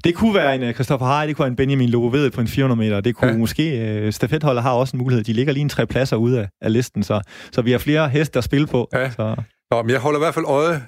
Det 0.04 0.14
kunne 0.14 0.34
være 0.34 0.54
en 0.54 0.62
uh, 0.62 0.72
Christopher 0.72 1.06
Harry, 1.06 1.28
det 1.28 1.36
kunne 1.36 1.42
være 1.42 1.50
en 1.50 1.56
Benjamin 1.56 1.88
Logoved 1.88 2.30
på 2.30 2.40
en 2.40 2.48
400 2.48 2.78
meter, 2.78 3.00
det 3.00 3.16
kunne 3.16 3.30
ja. 3.30 3.36
måske, 3.36 4.02
uh, 4.06 4.12
stafetholder 4.12 4.62
har 4.62 4.72
også 4.72 4.96
en 4.96 5.02
mulighed, 5.02 5.24
de 5.24 5.32
ligger 5.32 5.52
lige 5.52 5.62
en 5.62 5.68
tre 5.68 5.86
pladser 5.86 6.16
ude 6.16 6.40
af, 6.40 6.48
af 6.60 6.72
listen, 6.72 7.02
så, 7.02 7.20
så 7.52 7.62
vi 7.62 7.70
har 7.70 7.78
flere 7.78 8.08
heste 8.08 8.38
at 8.38 8.44
spille 8.44 8.66
på. 8.66 8.88
Ja. 8.92 9.10
Så. 9.10 9.36
Nå, 9.70 9.82
men 9.82 9.90
jeg 9.90 10.00
holder 10.00 10.18
i 10.18 10.22
hvert 10.22 10.34
fald 10.34 10.44
øje, 10.48 10.82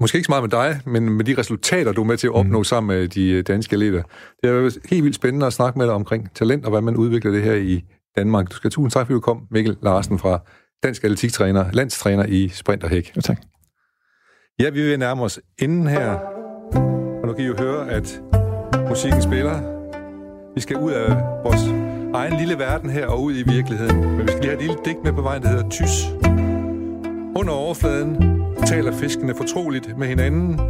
måske 0.00 0.16
ikke 0.16 0.26
så 0.26 0.32
meget 0.32 0.42
med 0.42 0.50
dig, 0.50 0.80
men 0.86 1.10
med 1.10 1.24
de 1.24 1.34
resultater, 1.38 1.92
du 1.92 2.00
er 2.00 2.06
med 2.06 2.16
til 2.16 2.26
at 2.26 2.32
opnå 2.32 2.58
mm. 2.58 2.64
sammen 2.64 2.96
med 2.96 3.08
de 3.08 3.30
øh, 3.30 3.44
danske 3.46 3.74
elever. 3.74 4.02
Det 4.42 4.50
er 4.50 4.70
helt 4.90 5.04
vildt 5.04 5.16
spændende 5.16 5.46
at 5.46 5.52
snakke 5.52 5.78
med 5.78 5.86
dig 5.86 5.94
omkring 5.94 6.34
talent, 6.34 6.64
og 6.64 6.70
hvad 6.70 6.80
man 6.80 6.96
udvikler 6.96 7.30
det 7.30 7.42
her 7.42 7.54
i 7.54 7.84
Danmark. 8.16 8.50
Du 8.50 8.56
skal 8.56 8.70
tusind 8.70 8.90
tak, 8.90 9.06
fordi 9.06 9.14
du 9.14 9.20
kom, 9.20 9.46
Mikkel 9.50 9.76
Larsen 9.82 10.18
fra 10.18 10.40
dansk 10.82 11.04
atletiktræner, 11.04 11.72
landstræner 11.72 12.26
i 12.26 12.48
sprint 12.48 12.84
og 12.84 12.90
hæk. 12.90 13.12
Ja, 13.16 13.20
tak. 13.20 13.38
Ja, 14.60 14.70
vi 14.70 14.82
vil 14.82 14.98
nærme 14.98 15.22
os 15.22 15.40
inden 15.58 15.86
her. 15.86 16.18
nu 17.26 17.32
kan 17.32 17.44
I 17.44 17.46
jo 17.46 17.56
høre, 17.58 17.90
at 17.90 18.20
musikken 18.88 19.22
spiller. 19.22 19.72
Vi 20.54 20.60
skal 20.60 20.76
ud 20.76 20.92
af 20.92 21.10
vores 21.44 21.60
egen 22.14 22.38
lille 22.38 22.58
verden 22.58 22.90
her 22.90 23.06
og 23.06 23.22
ud 23.22 23.34
i 23.34 23.42
virkeligheden. 23.42 24.00
Men 24.00 24.22
vi 24.22 24.28
skal 24.28 24.40
lige 24.40 24.50
have 24.50 24.60
et 24.60 24.66
lille 24.66 24.76
digt 24.84 25.04
med 25.04 25.12
på 25.12 25.22
vejen, 25.22 25.42
der 25.42 25.48
hedder 25.48 25.68
Tys. 25.68 26.08
Under 27.36 27.52
overfladen 27.52 28.16
taler 28.66 28.92
fiskene 28.92 29.34
fortroligt 29.34 29.98
med 29.98 30.06
hinanden 30.06 30.60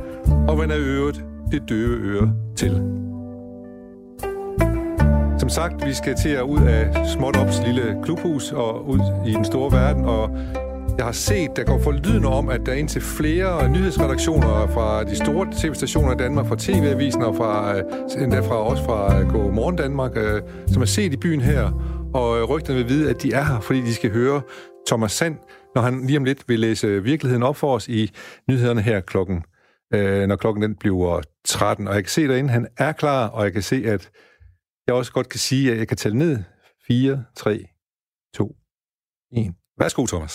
og 0.48 0.58
vender 0.58 0.76
øret 0.78 1.24
det 1.50 1.68
døve 1.68 1.96
øre 1.96 2.34
til. 2.56 3.02
Som 5.42 5.48
sagt, 5.48 5.86
vi 5.86 5.94
skal 5.94 6.16
til 6.16 6.28
at 6.28 6.42
ud 6.42 6.60
af 6.66 7.06
Småtops 7.06 7.56
lille 7.66 7.96
klubhus 8.04 8.52
og 8.52 8.88
ud 8.88 9.00
i 9.26 9.32
den 9.32 9.44
store 9.44 9.72
verden, 9.72 10.04
og 10.04 10.30
jeg 10.96 11.04
har 11.04 11.12
set, 11.12 11.50
der 11.56 11.64
går 11.64 11.78
forlydende 11.78 12.28
om, 12.28 12.48
at 12.48 12.60
der 12.66 12.72
er 12.72 12.76
indtil 12.76 13.00
flere 13.00 13.70
nyhedsredaktioner 13.70 14.66
fra 14.66 15.04
de 15.04 15.16
store 15.16 15.48
tv-stationer 15.52 16.12
i 16.12 16.16
Danmark, 16.16 16.46
fra 16.46 16.56
TV-avisen 16.58 17.22
og 17.22 17.36
fra, 17.36 17.76
øh, 17.76 17.82
endda 18.22 18.40
fra, 18.40 18.54
også 18.54 18.84
fra 18.84 19.20
øh, 19.20 19.28
Go 19.28 19.50
Morgen 19.50 19.76
Danmark, 19.76 20.12
øh, 20.16 20.42
som 20.66 20.82
er 20.82 20.86
set 20.86 21.12
i 21.12 21.16
byen 21.16 21.40
her, 21.40 21.70
og 22.14 22.38
øh, 22.38 22.44
rygterne 22.44 22.78
vil 22.78 22.88
vide, 22.88 23.10
at 23.10 23.22
de 23.22 23.32
er 23.32 23.44
her, 23.44 23.60
fordi 23.60 23.80
de 23.80 23.94
skal 23.94 24.10
høre 24.12 24.42
Thomas 24.86 25.12
Sand, 25.12 25.36
når 25.74 25.82
han 25.82 26.06
lige 26.06 26.18
om 26.18 26.24
lidt 26.24 26.44
vil 26.48 26.60
læse 26.60 27.02
virkeligheden 27.02 27.42
op 27.42 27.56
for 27.56 27.74
os 27.74 27.88
i 27.88 28.10
nyhederne 28.48 28.80
her 28.82 29.00
klokken, 29.00 29.44
når 30.28 30.36
klokken 30.36 30.62
den 30.62 30.74
bliver 30.74 31.20
13. 31.44 31.88
Og 31.88 31.94
jeg 31.94 32.02
kan 32.02 32.10
se 32.10 32.28
derinde, 32.28 32.50
han 32.50 32.66
er 32.78 32.92
klar, 32.92 33.28
og 33.28 33.44
jeg 33.44 33.52
kan 33.52 33.62
se, 33.62 33.84
at 33.86 34.10
jeg 34.86 34.94
også 34.94 35.12
godt 35.12 35.28
kan 35.28 35.40
sige, 35.40 35.72
at 35.72 35.78
jeg 35.78 35.88
kan 35.88 35.96
tælle 35.96 36.18
ned. 36.18 36.34
4, 36.86 37.24
3, 37.36 37.64
2, 38.34 38.56
1. 39.32 39.54
Værsgo, 39.78 40.06
Thomas. 40.06 40.34